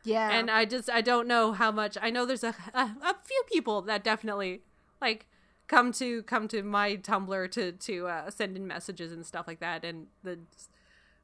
[0.04, 0.30] yeah.
[0.30, 1.96] and I just I don't know how much.
[2.00, 4.60] I know there's a a, a few people that definitely
[5.00, 5.26] like
[5.66, 9.60] come to come to my Tumblr to to uh, send in messages and stuff like
[9.60, 10.40] that, and the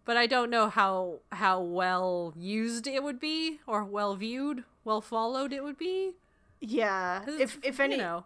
[0.06, 5.02] but I don't know how how well used it would be or well viewed, well
[5.02, 6.12] followed it would be.
[6.60, 7.24] Yeah.
[7.28, 8.24] If if any you know,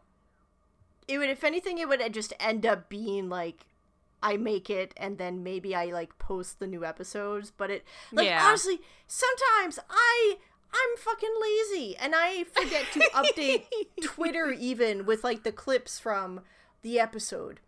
[1.08, 3.66] it would if anything it would just end up being like
[4.22, 8.26] I make it and then maybe I like post the new episodes, but it like
[8.26, 8.46] Yeah.
[8.46, 10.36] honestly, sometimes I
[10.72, 13.64] I'm fucking lazy and I forget to update
[14.02, 16.42] Twitter even with like the clips from
[16.82, 17.60] the episode.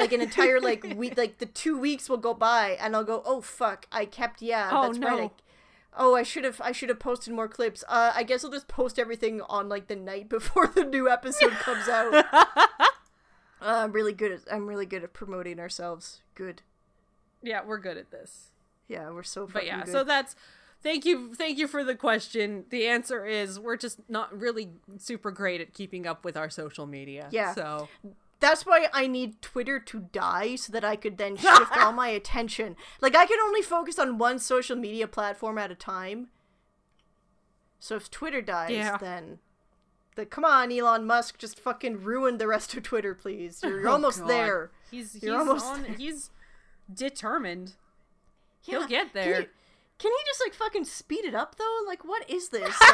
[0.00, 3.22] Like an entire like week like the 2 weeks will go by and I'll go,
[3.24, 5.30] "Oh fuck, I kept yeah, Oh, that's right.
[5.30, 5.30] I.
[5.96, 7.84] Oh, I should have I should have posted more clips.
[7.88, 11.52] Uh I guess I'll just post everything on like the night before the new episode
[11.52, 12.24] comes out.
[13.62, 16.22] Uh, I'm really good at I'm really good at promoting ourselves.
[16.34, 16.62] Good.
[17.42, 18.52] yeah, we're good at this.
[18.88, 19.92] Yeah, we're so fucking But yeah, good.
[19.92, 20.34] so that's
[20.82, 22.64] thank you thank you for the question.
[22.70, 26.86] The answer is we're just not really super great at keeping up with our social
[26.86, 27.28] media.
[27.30, 27.52] Yeah.
[27.54, 27.88] So
[28.40, 32.08] That's why I need Twitter to die so that I could then shift all my
[32.08, 32.74] attention.
[33.00, 36.28] Like I can only focus on one social media platform at a time.
[37.78, 38.96] So if Twitter dies, Yeah.
[38.96, 39.38] then
[40.16, 43.60] the come on, Elon Musk, just fucking ruin the rest of Twitter, please.
[43.62, 44.28] You're, you're Oh, almost God.
[44.30, 44.70] there.
[44.90, 45.92] He's he's You're almost on there.
[45.94, 46.30] he's
[46.92, 47.74] determined.
[48.64, 48.78] Yeah.
[48.80, 49.40] He'll get Can there.
[49.40, 49.46] he,
[49.98, 51.78] can he just like fucking speed it up though?
[51.86, 52.74] Like what is this?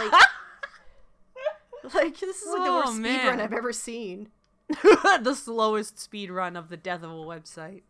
[1.84, 3.26] Like, like this is like the Oh, worst speed man.
[3.28, 4.28] run I've ever seen.
[5.22, 7.82] the slowest speed run of the death of a website.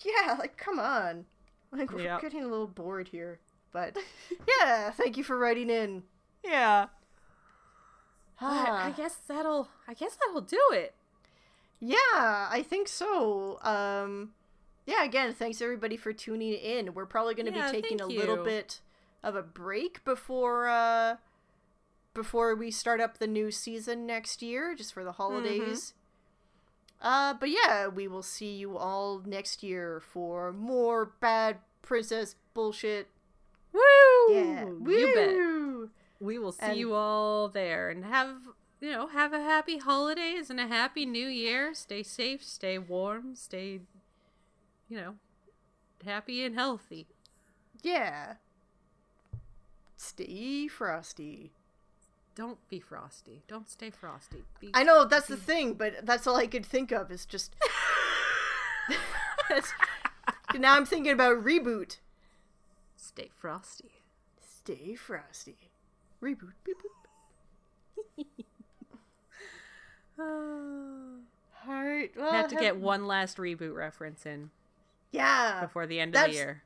[0.00, 1.24] Yeah, like come on.
[1.72, 2.20] Like we're Yep.
[2.22, 3.40] getting a little bored here.
[3.72, 3.96] But
[4.60, 6.02] yeah, thank you for writing in.
[6.44, 6.86] Yeah.
[8.40, 8.86] Ah.
[8.86, 10.94] I guess that'll I guess that'll do it.
[11.80, 13.58] Yeah, I think so.
[13.62, 14.30] Um
[14.86, 16.94] yeah, again, thanks everybody for tuning in.
[16.94, 18.80] We're probably going to Yeah, be taking a thank little bit
[19.22, 21.16] of a break before uh
[22.14, 25.22] before we start up the new season next year just for the Mm-hmm.
[25.22, 25.94] holidays.
[27.00, 33.08] Uh but yeah, we will see you all next year for more bad princess bullshit.
[33.72, 33.80] Woo!
[34.34, 34.64] Yeah.
[34.64, 35.28] You bet.
[35.28, 35.90] Woo!
[36.20, 38.36] We will see And- you all there and have
[38.80, 41.74] you know, have a happy holidays and a happy new year.
[41.74, 43.80] Stay safe, stay warm, stay
[44.88, 45.14] you know,
[46.04, 47.06] happy and healthy.
[47.82, 48.34] Yeah.
[49.96, 51.52] Stay frosty.
[52.38, 53.42] Don't be frosty.
[53.48, 54.44] Don't stay frosty.
[54.60, 57.56] Be I know that's the thing, but that's all I could think of is just.
[60.56, 61.96] Now I'm thinking about reboot.
[62.96, 63.90] stay frosty.
[64.40, 65.56] Stay frosty.
[66.22, 66.52] Reboot.
[66.64, 66.76] Beep,
[70.16, 71.18] boop.
[71.66, 72.10] Right.
[72.16, 74.50] Well, I have to get one last reboot reference in
[75.10, 75.60] Yeah.
[75.60, 76.62] before the end of the year.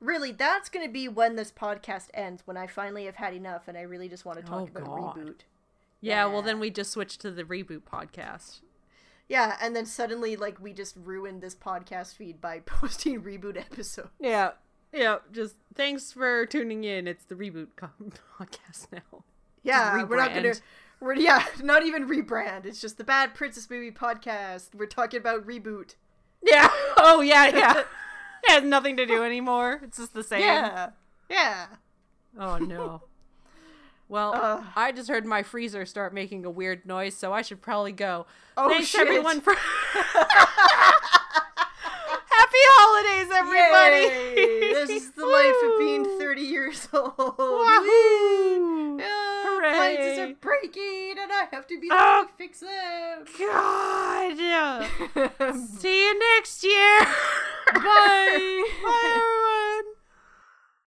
[0.00, 2.42] Really, that's going to be when this podcast ends.
[2.46, 4.84] When I finally have had enough, and I really just want to talk Oh, about
[4.86, 5.16] God.
[5.18, 5.40] reboot.
[6.00, 8.60] Yeah, well then we just switched to the reboot podcast.
[9.28, 14.08] Yeah, and then suddenly, like, we just ruined this podcast feed by posting reboot episodes.
[14.18, 14.52] Yeah.
[14.92, 17.06] Yeah, just thanks for tuning in.
[17.06, 19.22] It's the reboot podcast now.
[19.62, 20.54] Yeah, we're not gonna.
[21.00, 22.64] We're yeah, not even rebrand.
[22.64, 24.74] It's just the Bad Princess Movie podcast.
[24.74, 25.94] We're talking about reboot.
[26.42, 26.68] Yeah.
[26.96, 27.82] Oh yeah, yeah.
[28.44, 29.80] it has nothing to do anymore.
[29.82, 30.40] It's just the same.
[30.40, 30.90] Yeah,
[31.28, 31.66] yeah.
[32.38, 33.02] Oh no.
[34.08, 34.64] Well, Ugh.
[34.74, 38.26] I just heard my freezer start making a weird noise, so I should probably go.
[38.56, 39.02] Oh, Thanks shit.
[39.02, 40.18] everyone for Happy
[42.74, 44.40] holidays, everybody.
[44.40, 44.72] Yay!
[44.74, 47.14] this is the life of being thirty years old.
[47.38, 48.98] Wahoo!
[48.98, 53.24] Yeah appliances are breaking and I have to be oh, to fix them.
[53.38, 54.86] God.
[55.78, 57.00] See you next year.
[57.74, 58.64] Bye.
[58.82, 59.94] Bye, everyone.